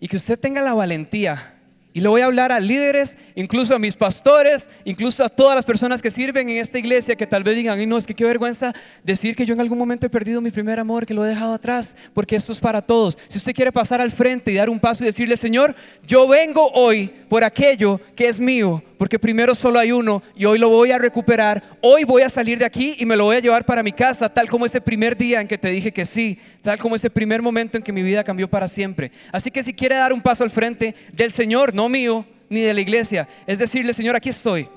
y 0.00 0.08
que 0.08 0.16
usted 0.16 0.38
tenga 0.38 0.60
la 0.60 0.74
valentía 0.74 1.57
y 1.92 2.00
le 2.00 2.08
voy 2.08 2.20
a 2.20 2.26
hablar 2.26 2.52
a 2.52 2.60
líderes, 2.60 3.16
incluso 3.34 3.74
a 3.74 3.78
mis 3.78 3.96
pastores, 3.96 4.68
incluso 4.84 5.24
a 5.24 5.28
todas 5.28 5.56
las 5.56 5.64
personas 5.64 6.02
que 6.02 6.10
sirven 6.10 6.48
en 6.48 6.58
esta 6.58 6.78
iglesia 6.78 7.16
que 7.16 7.26
tal 7.26 7.42
vez 7.42 7.56
digan, 7.56 7.80
y 7.80 7.86
no, 7.86 7.96
es 7.96 8.06
que 8.06 8.14
qué 8.14 8.24
vergüenza 8.24 8.72
decir 9.02 9.34
que 9.34 9.46
yo 9.46 9.54
en 9.54 9.60
algún 9.60 9.78
momento 9.78 10.06
he 10.06 10.10
perdido 10.10 10.40
mi 10.40 10.50
primer 10.50 10.78
amor, 10.78 11.06
que 11.06 11.14
lo 11.14 11.24
he 11.24 11.28
dejado 11.28 11.54
atrás, 11.54 11.96
porque 12.14 12.36
esto 12.36 12.52
es 12.52 12.58
para 12.58 12.82
todos. 12.82 13.16
Si 13.28 13.38
usted 13.38 13.54
quiere 13.54 13.72
pasar 13.72 14.00
al 14.00 14.12
frente 14.12 14.52
y 14.52 14.54
dar 14.56 14.68
un 14.68 14.78
paso 14.78 15.02
y 15.02 15.06
decirle, 15.06 15.36
Señor, 15.36 15.74
yo 16.06 16.28
vengo 16.28 16.70
hoy 16.72 17.08
por 17.28 17.42
aquello 17.42 18.00
que 18.14 18.28
es 18.28 18.38
mío, 18.38 18.82
porque 18.98 19.18
primero 19.18 19.54
solo 19.54 19.78
hay 19.78 19.92
uno 19.92 20.22
y 20.34 20.44
hoy 20.44 20.58
lo 20.58 20.68
voy 20.68 20.90
a 20.90 20.98
recuperar, 20.98 21.62
hoy 21.80 22.04
voy 22.04 22.22
a 22.22 22.28
salir 22.28 22.58
de 22.58 22.64
aquí 22.64 22.96
y 22.98 23.06
me 23.06 23.16
lo 23.16 23.24
voy 23.24 23.36
a 23.36 23.40
llevar 23.40 23.64
para 23.64 23.82
mi 23.82 23.92
casa, 23.92 24.28
tal 24.28 24.48
como 24.48 24.66
ese 24.66 24.80
primer 24.80 25.16
día 25.16 25.40
en 25.40 25.46
que 25.46 25.56
te 25.56 25.70
dije 25.70 25.92
que 25.92 26.04
sí, 26.04 26.38
tal 26.62 26.78
como 26.78 26.96
ese 26.96 27.08
primer 27.08 27.40
momento 27.40 27.76
en 27.76 27.82
que 27.82 27.92
mi 27.92 28.02
vida 28.02 28.24
cambió 28.24 28.50
para 28.50 28.66
siempre. 28.66 29.12
Así 29.32 29.50
que 29.50 29.62
si 29.62 29.72
quiere 29.72 29.94
dar 29.94 30.12
un 30.12 30.20
paso 30.20 30.42
al 30.42 30.50
frente 30.50 30.94
del 31.12 31.30
Señor, 31.30 31.72
no 31.72 31.88
mío, 31.88 32.26
ni 32.50 32.60
de 32.60 32.74
la 32.74 32.80
iglesia, 32.80 33.28
es 33.46 33.58
decirle, 33.58 33.92
Señor, 33.92 34.16
aquí 34.16 34.30
estoy, 34.30 34.68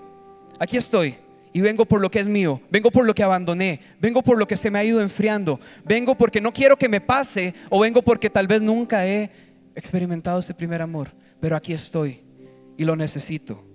aquí 0.59 0.77
estoy. 0.77 1.15
Y 1.53 1.59
vengo 1.59 1.85
por 1.85 1.99
lo 1.99 2.09
que 2.09 2.19
es 2.19 2.27
mío, 2.27 2.61
vengo 2.69 2.91
por 2.91 3.05
lo 3.05 3.13
que 3.13 3.23
abandoné, 3.23 3.81
vengo 3.99 4.21
por 4.21 4.37
lo 4.37 4.47
que 4.47 4.55
se 4.55 4.71
me 4.71 4.79
ha 4.79 4.85
ido 4.85 5.01
enfriando, 5.01 5.59
vengo 5.83 6.15
porque 6.15 6.39
no 6.39 6.53
quiero 6.53 6.77
que 6.77 6.87
me 6.87 7.01
pase 7.01 7.53
o 7.69 7.81
vengo 7.81 8.01
porque 8.01 8.29
tal 8.29 8.47
vez 8.47 8.61
nunca 8.61 9.05
he 9.05 9.29
experimentado 9.75 10.39
ese 10.39 10.53
primer 10.53 10.81
amor, 10.81 11.11
pero 11.41 11.57
aquí 11.57 11.73
estoy 11.73 12.21
y 12.77 12.85
lo 12.85 12.95
necesito. 12.95 13.70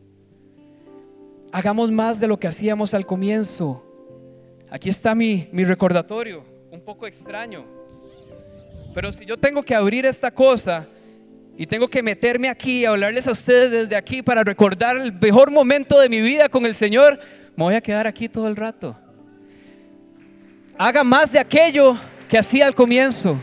Hagamos 1.56 1.90
más 1.90 2.20
de 2.20 2.28
lo 2.28 2.38
que 2.38 2.46
hacíamos 2.46 2.92
al 2.92 3.06
comienzo. 3.06 3.82
Aquí 4.68 4.90
está 4.90 5.14
mi, 5.14 5.48
mi 5.52 5.64
recordatorio, 5.64 6.44
un 6.70 6.82
poco 6.82 7.06
extraño. 7.06 7.64
Pero 8.94 9.10
si 9.10 9.24
yo 9.24 9.38
tengo 9.38 9.62
que 9.62 9.74
abrir 9.74 10.04
esta 10.04 10.30
cosa 10.30 10.86
y 11.56 11.64
tengo 11.64 11.88
que 11.88 12.02
meterme 12.02 12.50
aquí 12.50 12.80
y 12.80 12.84
hablarles 12.84 13.26
a 13.26 13.32
ustedes 13.32 13.70
desde 13.70 13.96
aquí 13.96 14.20
para 14.20 14.44
recordar 14.44 14.98
el 14.98 15.14
mejor 15.14 15.50
momento 15.50 15.98
de 15.98 16.10
mi 16.10 16.20
vida 16.20 16.50
con 16.50 16.66
el 16.66 16.74
Señor, 16.74 17.18
me 17.56 17.64
voy 17.64 17.74
a 17.74 17.80
quedar 17.80 18.06
aquí 18.06 18.28
todo 18.28 18.48
el 18.48 18.56
rato. 18.56 18.94
Haga 20.76 21.02
más 21.04 21.32
de 21.32 21.38
aquello 21.38 21.96
que 22.28 22.36
hacía 22.36 22.66
al 22.66 22.74
comienzo. 22.74 23.40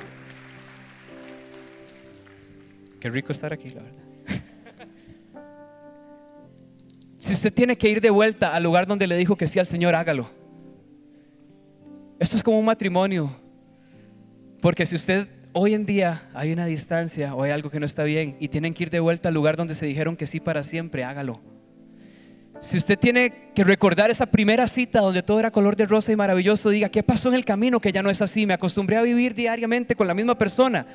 Qué 3.00 3.10
rico 3.10 3.32
estar 3.32 3.52
aquí, 3.52 3.70
la 3.70 3.82
verdad. 3.82 4.03
Si 7.24 7.32
usted 7.32 7.54
tiene 7.54 7.78
que 7.78 7.88
ir 7.88 8.02
de 8.02 8.10
vuelta 8.10 8.54
al 8.54 8.64
lugar 8.64 8.86
donde 8.86 9.08
le 9.08 9.16
dijo 9.16 9.38
que 9.38 9.48
sí 9.48 9.58
al 9.58 9.66
Señor, 9.66 9.96
hágalo. 9.96 10.30
Esto 12.20 12.36
es 12.36 12.44
como 12.44 12.60
un 12.60 12.66
matrimonio. 12.66 13.34
Porque 14.62 14.86
si 14.86 14.96
usted 14.96 15.30
hoy 15.54 15.74
en 15.74 15.86
día 15.86 16.30
hay 16.34 16.52
una 16.52 16.66
distancia 16.66 17.34
o 17.34 17.44
hay 17.44 17.52
algo 17.52 17.70
que 17.70 17.80
no 17.80 17.86
está 17.86 18.04
bien 18.04 18.36
y 18.42 18.50
tienen 18.50 18.74
que 18.74 18.84
ir 18.84 18.90
de 18.90 19.00
vuelta 19.00 19.30
al 19.30 19.36
lugar 19.36 19.56
donde 19.56 19.74
se 19.74 19.86
dijeron 19.86 20.18
que 20.18 20.26
sí 20.26 20.42
para 20.42 20.64
siempre, 20.64 21.06
hágalo. 21.06 21.40
Si 22.60 22.76
usted 22.76 23.00
tiene 23.00 23.52
que 23.56 23.64
recordar 23.64 24.12
esa 24.12 24.26
primera 24.26 24.68
cita 24.68 25.00
donde 25.00 25.24
todo 25.24 25.40
era 25.40 25.50
color 25.50 25.78
de 25.78 25.86
rosa 25.86 26.12
y 26.12 26.18
maravilloso, 26.18 26.72
diga, 26.72 26.90
¿qué 26.90 27.04
pasó 27.04 27.30
en 27.30 27.36
el 27.36 27.46
camino 27.46 27.80
que 27.80 27.94
ya 27.94 28.04
no 28.04 28.10
es 28.10 28.22
así? 28.22 28.46
Me 28.46 28.54
acostumbré 28.54 28.98
a 28.98 29.02
vivir 29.02 29.34
diariamente 29.34 29.96
con 29.96 30.08
la 30.08 30.14
misma 30.14 30.38
persona. 30.38 30.86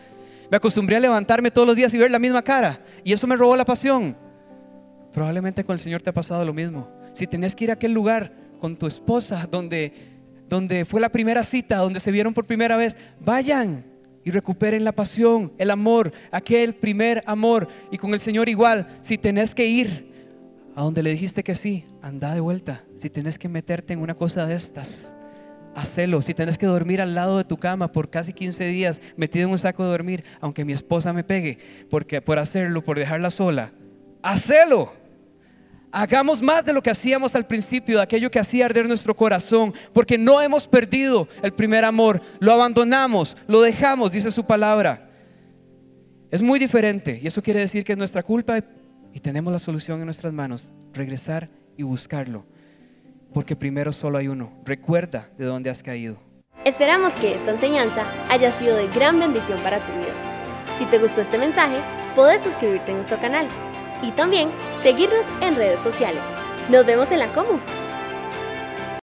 Me 0.50 0.58
acostumbré 0.58 0.96
a 0.96 1.00
levantarme 1.00 1.50
todos 1.50 1.66
los 1.66 1.74
días 1.74 1.94
y 1.94 1.96
ver 1.96 2.10
la 2.10 2.18
misma 2.18 2.42
cara. 2.42 2.84
Y 3.02 3.14
eso 3.14 3.26
me 3.26 3.34
robó 3.34 3.56
la 3.56 3.64
pasión. 3.64 4.27
Probablemente 5.12 5.64
con 5.64 5.74
el 5.74 5.80
Señor 5.80 6.02
te 6.02 6.10
ha 6.10 6.14
pasado 6.14 6.44
lo 6.44 6.52
mismo. 6.52 6.88
Si 7.12 7.26
tenés 7.26 7.54
que 7.54 7.64
ir 7.64 7.70
a 7.70 7.74
aquel 7.74 7.92
lugar 7.92 8.32
con 8.60 8.76
tu 8.76 8.86
esposa 8.86 9.48
donde, 9.50 9.92
donde 10.48 10.84
fue 10.84 11.00
la 11.00 11.08
primera 11.08 11.44
cita, 11.44 11.78
donde 11.78 12.00
se 12.00 12.12
vieron 12.12 12.34
por 12.34 12.46
primera 12.46 12.76
vez, 12.76 12.96
vayan 13.20 13.84
y 14.24 14.30
recuperen 14.30 14.84
la 14.84 14.92
pasión, 14.92 15.52
el 15.58 15.70
amor, 15.70 16.12
aquel 16.30 16.74
primer 16.74 17.22
amor. 17.26 17.68
Y 17.90 17.96
con 17.96 18.12
el 18.12 18.20
Señor 18.20 18.48
igual, 18.48 18.86
si 19.00 19.16
tenés 19.16 19.54
que 19.54 19.66
ir 19.66 20.12
a 20.76 20.82
donde 20.82 21.02
le 21.02 21.10
dijiste 21.10 21.42
que 21.42 21.54
sí, 21.54 21.86
anda 22.02 22.34
de 22.34 22.40
vuelta. 22.40 22.84
Si 22.94 23.08
tenés 23.08 23.38
que 23.38 23.48
meterte 23.48 23.94
en 23.94 24.00
una 24.00 24.14
cosa 24.14 24.46
de 24.46 24.54
estas, 24.54 25.14
hacelo. 25.74 26.22
Si 26.22 26.34
tenés 26.34 26.58
que 26.58 26.66
dormir 26.66 27.00
al 27.00 27.14
lado 27.14 27.38
de 27.38 27.44
tu 27.44 27.56
cama 27.56 27.90
por 27.90 28.10
casi 28.10 28.32
15 28.32 28.64
días, 28.66 29.00
metido 29.16 29.46
en 29.46 29.52
un 29.52 29.58
saco 29.58 29.84
de 29.84 29.90
dormir, 29.90 30.24
aunque 30.40 30.64
mi 30.64 30.72
esposa 30.72 31.12
me 31.12 31.24
pegue, 31.24 31.58
porque 31.90 32.20
por 32.20 32.38
hacerlo, 32.38 32.84
por 32.84 32.98
dejarla 32.98 33.30
sola, 33.30 33.72
hacelo. 34.22 34.92
Hagamos 35.90 36.42
más 36.42 36.66
de 36.66 36.72
lo 36.72 36.82
que 36.82 36.90
hacíamos 36.90 37.34
al 37.34 37.46
principio, 37.46 37.96
de 37.96 38.02
aquello 38.02 38.30
que 38.30 38.38
hacía 38.38 38.66
arder 38.66 38.86
nuestro 38.86 39.14
corazón, 39.14 39.72
porque 39.92 40.18
no 40.18 40.40
hemos 40.40 40.68
perdido 40.68 41.28
el 41.42 41.52
primer 41.52 41.84
amor, 41.84 42.20
lo 42.40 42.52
abandonamos, 42.52 43.36
lo 43.46 43.62
dejamos, 43.62 44.12
dice 44.12 44.30
su 44.30 44.44
palabra. 44.44 45.08
Es 46.30 46.42
muy 46.42 46.58
diferente 46.58 47.18
y 47.22 47.26
eso 47.26 47.42
quiere 47.42 47.60
decir 47.60 47.84
que 47.84 47.92
es 47.92 47.98
nuestra 47.98 48.22
culpa 48.22 48.58
y 49.14 49.20
tenemos 49.20 49.50
la 49.50 49.58
solución 49.58 50.00
en 50.00 50.04
nuestras 50.04 50.32
manos, 50.32 50.74
regresar 50.92 51.48
y 51.78 51.84
buscarlo, 51.84 52.44
porque 53.32 53.56
primero 53.56 53.90
solo 53.90 54.18
hay 54.18 54.28
uno. 54.28 54.52
Recuerda 54.66 55.30
de 55.38 55.46
dónde 55.46 55.70
has 55.70 55.82
caído. 55.82 56.20
Esperamos 56.66 57.14
que 57.14 57.34
esta 57.34 57.52
enseñanza 57.52 58.04
haya 58.28 58.52
sido 58.52 58.76
de 58.76 58.88
gran 58.88 59.18
bendición 59.18 59.62
para 59.62 59.86
tu 59.86 59.92
vida. 59.94 60.12
Si 60.78 60.84
te 60.84 60.98
gustó 60.98 61.22
este 61.22 61.38
mensaje, 61.38 61.80
puedes 62.14 62.42
suscribirte 62.42 62.92
a 62.92 62.94
nuestro 62.94 63.18
canal 63.20 63.48
y 64.02 64.10
también 64.12 64.50
seguirnos 64.82 65.24
en 65.40 65.56
redes 65.56 65.80
sociales. 65.80 66.22
Nos 66.68 66.84
vemos 66.84 67.10
en 67.10 67.20
la 67.20 67.32
Comu. 67.32 67.58